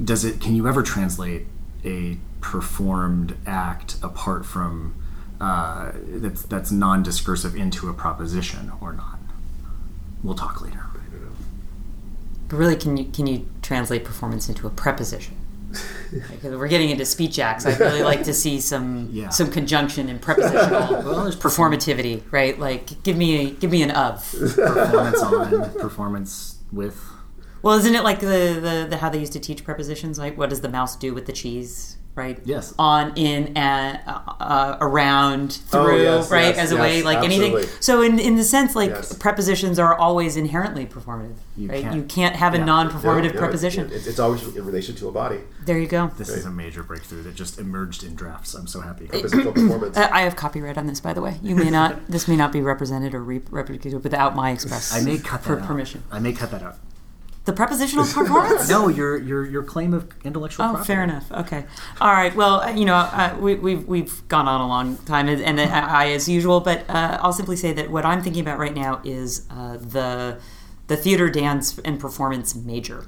does 0.04 0.26
it? 0.26 0.42
Can 0.42 0.56
you 0.56 0.68
ever 0.68 0.82
translate 0.82 1.46
a 1.86 2.18
performed 2.42 3.38
act 3.46 3.98
apart 4.02 4.44
from 4.44 4.96
uh, 5.42 5.92
that's 5.96 6.44
that's 6.44 6.72
non-discursive 6.72 7.56
into 7.56 7.90
a 7.90 7.94
proposition 7.94 8.72
or 8.82 8.94
not? 8.94 9.20
We'll 10.24 10.36
talk 10.36 10.62
later. 10.62 10.86
But 12.48 12.58
really, 12.58 12.76
can 12.76 12.98
you 12.98 13.06
can 13.06 13.28
you 13.28 13.48
translate 13.62 14.04
performance 14.04 14.50
into 14.50 14.66
a 14.68 14.70
preposition? 14.70 15.36
Because 16.12 16.58
we're 16.58 16.68
getting 16.68 16.90
into 16.90 17.06
speech 17.06 17.38
acts. 17.38 17.64
I'd 17.68 17.80
really 17.80 18.02
like 18.02 18.24
to 18.24 18.34
see 18.34 18.60
some 18.60 19.10
Yeah. 19.14 19.30
some 19.30 19.52
conjunction 19.52 20.10
and 20.10 20.20
prepositional 20.20 21.04
Well, 21.04 21.24
there's 21.24 21.36
performativity, 21.36 22.24
right? 22.32 22.58
Like 22.60 23.04
give 23.04 23.16
me 23.16 23.46
a, 23.46 23.52
give 23.52 23.70
me 23.70 23.84
an 23.84 23.92
of. 23.92 24.28
Performance 24.32 25.22
on, 25.22 25.72
performance 25.74 26.58
with. 26.72 27.00
Well, 27.62 27.78
isn't 27.78 27.94
it 27.94 28.04
like 28.04 28.20
the, 28.20 28.26
the 28.60 28.88
the 28.90 28.98
how 28.98 29.10
they 29.10 29.20
used 29.20 29.34
to 29.34 29.40
teach 29.40 29.64
prepositions? 29.64 30.18
Like 30.18 30.36
what 30.40 30.50
does 30.50 30.62
the 30.62 30.70
mouse 30.70 30.96
do 30.96 31.14
with 31.14 31.28
the 31.28 31.34
cheese? 31.34 31.98
Right. 32.16 32.38
Yes. 32.44 32.74
On, 32.78 33.14
in, 33.16 33.56
and 33.56 34.00
uh, 34.06 34.20
uh, 34.42 34.78
around, 34.82 35.54
through. 35.54 35.80
Oh, 35.80 36.18
yes, 36.18 36.30
right. 36.30 36.48
yes, 36.48 36.58
As 36.58 36.72
a 36.74 36.76
yes, 36.76 36.82
way, 36.82 37.02
like 37.04 37.24
anything. 37.24 37.64
So 37.80 38.02
in 38.02 38.20
in 38.20 38.36
the 38.36 38.44
sense, 38.44 38.76
like 38.76 38.90
Yes. 38.90 39.14
prepositions 39.14 39.80
are 39.80 39.96
always 39.96 40.36
inherently 40.36 40.86
performative. 40.86 41.36
You 41.56 41.70
right. 41.70 41.82
can't- 41.82 41.96
you 41.96 42.04
can't 42.04 42.36
have 42.36 42.54
a 42.54 42.58
non-performative 42.58 43.24
No, 43.30 43.34
no, 43.34 43.40
preposition. 43.40 43.90
It's, 43.94 44.06
it's 44.06 44.20
always 44.20 44.44
in 44.54 44.66
relation 44.66 44.96
to 44.96 45.08
a 45.08 45.12
body. 45.14 45.40
there 45.66 45.80
you 45.80 45.88
go. 45.88 46.12
This 46.18 46.28
is 46.30 46.46
a 46.46 46.52
major 46.52 46.84
breakthrough 46.84 47.24
that 47.24 47.36
just 47.36 47.58
emerged 47.58 48.04
in 48.04 48.16
drafts. 48.16 48.54
I'm 48.54 48.68
so 48.68 48.82
happy. 48.82 49.08
Physical 49.08 49.54
performance. 49.54 49.96
I 49.98 50.22
have 50.22 50.36
copyright 50.36 50.78
on 50.78 50.88
this, 50.88 51.00
by 51.00 51.14
the 51.14 51.22
way. 51.22 51.38
You 51.42 51.56
may 51.56 51.70
not. 51.70 52.06
this 52.08 52.28
may 52.28 52.36
not 52.36 52.52
be 52.52 52.60
represented 52.62 53.14
or 53.14 53.24
re- 53.24 53.40
replicated 53.40 54.04
without 54.04 54.36
my 54.36 54.52
express. 54.52 54.94
I 54.94 55.02
may 55.02 55.20
cut 55.20 55.42
that 55.44 55.48
for 55.48 55.60
out. 55.62 55.68
permission. 55.68 56.04
I 56.12 56.20
may 56.20 56.34
cut 56.34 56.52
that 56.52 56.64
out. 56.64 56.78
The 57.46 57.54
prepositional 57.54 58.06
performance. 58.06 58.70
No, 58.70 58.88
your 58.90 59.18
your 59.18 59.46
your 59.46 59.64
claim 59.64 59.94
of 59.94 60.08
intellectual 60.24 60.66
Oh, 60.66 60.70
property. 60.70 60.88
fair 60.88 61.04
enough. 61.04 61.32
Okay. 61.32 61.66
All 62.00 62.12
right. 62.12 62.36
Well, 62.36 62.62
uh, 62.62 62.70
you 62.72 62.86
know, 62.86 62.96
uh, 62.96 63.36
we, 63.40 63.56
we've 63.56 63.88
we've 63.88 64.28
gone 64.28 64.48
on 64.48 64.62
a 64.62 64.68
long 64.68 64.98
time, 64.98 65.28
and, 65.28 65.42
and 65.42 65.60
I, 65.60 66.12
as 66.12 66.30
usual, 66.30 66.60
but 66.60 66.88
uh, 66.90 67.18
I'll 67.22 67.34
simply 67.34 67.56
say 67.56 67.72
that 67.74 67.90
what 67.90 68.06
I'm 68.06 68.22
thinking 68.22 68.42
about 68.42 68.60
right 68.60 68.74
now 68.76 69.02
is 69.04 69.48
uh, 69.50 69.78
the 69.78 70.38
the 70.88 70.98
theater, 70.98 71.30
dance, 71.30 71.80
and 71.80 72.00
performance 72.00 72.54
major. 72.56 73.08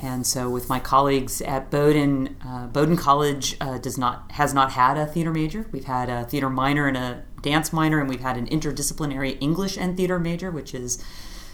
And 0.00 0.26
so, 0.26 0.48
with 0.48 0.68
my 0.68 0.78
colleagues 0.80 1.40
at 1.42 1.70
Bowdoin, 1.70 2.36
uh, 2.44 2.66
Bowdoin 2.68 2.96
College 2.96 3.56
uh, 3.60 3.78
does 3.78 3.98
not 3.98 4.30
has 4.32 4.54
not 4.54 4.72
had 4.72 4.96
a 4.96 5.06
theater 5.06 5.32
major. 5.32 5.66
We've 5.72 5.84
had 5.84 6.08
a 6.08 6.24
theater 6.24 6.48
minor 6.50 6.88
and 6.88 6.96
a 6.96 7.22
dance 7.42 7.72
minor, 7.72 8.00
and 8.00 8.08
we've 8.08 8.20
had 8.20 8.36
an 8.36 8.46
interdisciplinary 8.48 9.36
English 9.40 9.76
and 9.76 9.96
theater 9.96 10.18
major, 10.18 10.50
which 10.50 10.74
is 10.74 11.02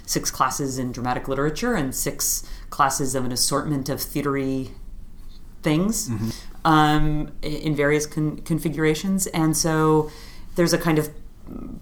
six 0.06 0.30
classes 0.30 0.78
in 0.78 0.92
dramatic 0.92 1.28
literature 1.28 1.74
and 1.74 1.94
six 1.94 2.46
classes 2.70 3.14
of 3.14 3.24
an 3.24 3.32
assortment 3.32 3.88
of 3.88 3.98
theatery 3.98 4.70
things 5.62 6.08
um, 6.64 7.32
in 7.42 7.74
various 7.74 8.06
con- 8.06 8.38
configurations. 8.38 9.26
And 9.28 9.56
so 9.56 10.10
there's 10.56 10.72
a 10.72 10.78
kind 10.78 10.98
of 10.98 11.10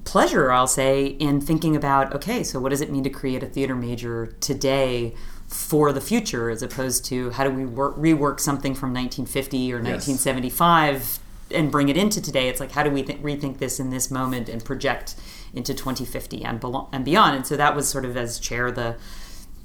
pleasure, 0.04 0.50
I'll 0.50 0.66
say, 0.66 1.06
in 1.06 1.40
thinking 1.40 1.76
about 1.76 2.14
okay, 2.14 2.42
so 2.42 2.58
what 2.60 2.70
does 2.70 2.80
it 2.80 2.90
mean 2.90 3.04
to 3.04 3.10
create 3.10 3.42
a 3.42 3.46
theater 3.46 3.74
major 3.74 4.26
today 4.40 5.14
for 5.46 5.92
the 5.92 6.00
future 6.00 6.48
as 6.48 6.62
opposed 6.62 7.04
to 7.06 7.30
how 7.30 7.44
do 7.44 7.50
we 7.50 7.66
work, 7.66 7.96
rework 7.96 8.40
something 8.40 8.74
from 8.74 8.90
1950 8.90 9.72
or 9.72 9.76
1975 9.76 11.18
and 11.50 11.70
bring 11.70 11.88
it 11.88 11.96
into 11.96 12.20
today? 12.20 12.48
It's 12.48 12.60
like 12.60 12.72
how 12.72 12.82
do 12.82 12.90
we 12.90 13.02
th- 13.02 13.20
rethink 13.20 13.58
this 13.58 13.78
in 13.78 13.90
this 13.90 14.10
moment 14.10 14.48
and 14.48 14.64
project 14.64 15.14
into 15.54 15.74
2050 15.74 16.44
and, 16.44 16.60
belo- 16.60 16.88
and 16.92 17.04
beyond? 17.04 17.36
And 17.36 17.46
so 17.46 17.56
that 17.56 17.76
was 17.76 17.88
sort 17.88 18.04
of 18.04 18.16
as 18.16 18.38
chair 18.38 18.70
the 18.70 18.96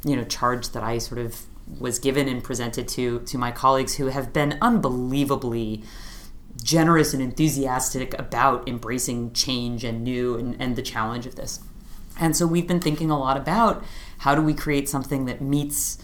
you 0.03 0.15
know 0.15 0.23
charge 0.23 0.69
that 0.69 0.83
I 0.83 0.97
sort 0.97 1.19
of 1.19 1.45
was 1.79 1.99
given 1.99 2.27
and 2.27 2.43
presented 2.43 2.87
to 2.89 3.19
to 3.19 3.37
my 3.37 3.51
colleagues 3.51 3.95
who 3.95 4.07
have 4.07 4.31
been 4.31 4.57
unbelievably 4.61 5.83
generous 6.63 7.13
and 7.13 7.21
enthusiastic 7.21 8.17
about 8.17 8.67
embracing 8.67 9.31
change 9.33 9.83
and 9.83 10.03
new 10.03 10.35
and, 10.35 10.59
and 10.59 10.75
the 10.75 10.81
challenge 10.81 11.25
of 11.25 11.35
this. 11.35 11.59
And 12.19 12.35
so 12.35 12.47
we've 12.47 12.67
been 12.67 12.79
thinking 12.79 13.11
a 13.11 13.19
lot 13.19 13.37
about 13.37 13.83
how 14.19 14.33
do 14.33 14.41
we 14.41 14.53
create 14.53 14.89
something 14.89 15.25
that 15.25 15.41
meets 15.41 15.99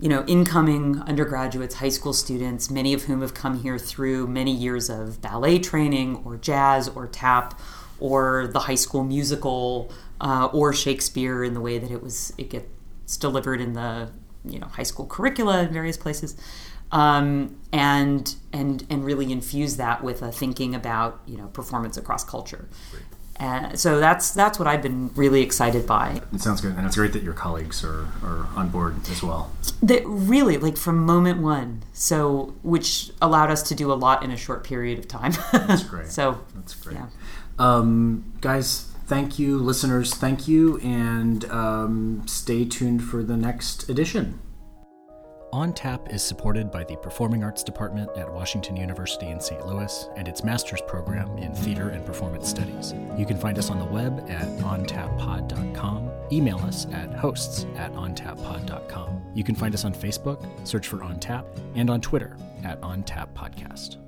you 0.00 0.08
know 0.08 0.24
incoming 0.26 1.00
undergraduates 1.02 1.76
high 1.76 1.88
school 1.88 2.12
students 2.12 2.68
many 2.68 2.92
of 2.92 3.04
whom 3.04 3.20
have 3.20 3.32
come 3.32 3.60
here 3.60 3.78
through 3.78 4.26
many 4.26 4.52
years 4.52 4.90
of 4.90 5.20
ballet 5.20 5.58
training 5.58 6.20
or 6.24 6.36
jazz 6.36 6.88
or 6.88 7.06
tap 7.06 7.60
or 8.00 8.48
the 8.52 8.60
high 8.60 8.74
school 8.74 9.04
musical 9.04 9.92
uh, 10.20 10.46
or 10.52 10.72
shakespeare 10.72 11.42
in 11.44 11.54
the 11.54 11.60
way 11.60 11.78
that 11.78 11.90
it 11.90 12.02
was 12.02 12.32
it 12.38 12.50
gets 12.50 13.16
delivered 13.16 13.60
in 13.60 13.72
the 13.74 14.10
you 14.44 14.58
know 14.58 14.66
high 14.68 14.82
school 14.82 15.06
curricula 15.06 15.62
in 15.62 15.72
various 15.72 15.96
places. 15.96 16.36
Um, 16.92 17.56
and 17.72 18.34
and 18.52 18.86
and 18.88 19.04
really 19.04 19.32
infuse 19.32 19.76
that 19.78 20.04
with 20.04 20.22
a 20.22 20.30
thinking 20.30 20.74
about 20.74 21.20
you 21.26 21.36
know 21.36 21.46
performance 21.48 21.96
across 21.96 22.22
culture. 22.24 22.68
And 23.36 23.80
so 23.80 23.98
that's 23.98 24.30
that's 24.30 24.60
what 24.60 24.68
I've 24.68 24.82
been 24.82 25.10
really 25.16 25.42
excited 25.42 25.86
by. 25.88 26.20
It 26.32 26.40
sounds 26.40 26.60
good, 26.60 26.76
and 26.76 26.86
it's 26.86 26.94
great 26.94 27.12
that 27.14 27.22
your 27.24 27.32
colleagues 27.32 27.82
are, 27.82 28.06
are 28.22 28.46
on 28.54 28.68
board 28.68 28.94
as 29.10 29.24
well. 29.24 29.50
that 29.82 30.06
really 30.06 30.56
like 30.56 30.76
from 30.76 31.04
moment 31.04 31.40
one. 31.42 31.82
So 31.92 32.54
which 32.62 33.10
allowed 33.20 33.50
us 33.50 33.64
to 33.64 33.74
do 33.74 33.90
a 33.90 33.94
lot 33.94 34.22
in 34.22 34.30
a 34.30 34.36
short 34.36 34.62
period 34.62 35.00
of 35.00 35.08
time. 35.08 35.32
That's 35.50 35.82
great. 35.92 36.06
so 36.06 36.42
That's 36.54 36.74
great. 36.74 36.94
yeah 36.94 37.06
Um, 37.58 38.32
guys, 38.40 38.90
thank 39.06 39.38
you. 39.38 39.58
Listeners, 39.58 40.14
thank 40.14 40.48
you. 40.48 40.78
And 40.80 41.44
um, 41.46 42.22
stay 42.26 42.64
tuned 42.64 43.04
for 43.04 43.22
the 43.22 43.36
next 43.36 43.88
edition. 43.88 44.40
On 45.54 45.72
Tap 45.72 46.12
is 46.12 46.20
supported 46.20 46.72
by 46.72 46.82
the 46.82 46.96
Performing 46.96 47.44
Arts 47.44 47.62
Department 47.62 48.10
at 48.16 48.28
Washington 48.28 48.76
University 48.76 49.28
in 49.28 49.40
St. 49.40 49.64
Louis 49.64 50.08
and 50.16 50.26
its 50.26 50.42
master's 50.42 50.80
program 50.80 51.38
in 51.38 51.54
theater 51.54 51.90
and 51.90 52.04
performance 52.04 52.48
studies. 52.48 52.92
You 53.16 53.24
can 53.24 53.38
find 53.38 53.56
us 53.56 53.70
on 53.70 53.78
the 53.78 53.84
web 53.84 54.28
at 54.28 54.48
ontappod.com. 54.58 56.10
Email 56.32 56.58
us 56.58 56.86
at 56.86 57.14
hosts 57.14 57.66
at 57.76 57.92
ontappod.com. 57.92 59.22
You 59.36 59.44
can 59.44 59.54
find 59.54 59.74
us 59.74 59.84
on 59.84 59.94
Facebook, 59.94 60.44
search 60.66 60.88
for 60.88 61.04
On 61.04 61.20
Tap, 61.20 61.46
and 61.76 61.88
on 61.88 62.00
Twitter 62.00 62.36
at 62.64 62.80
OnTap 62.80 63.32
Podcast. 63.34 64.03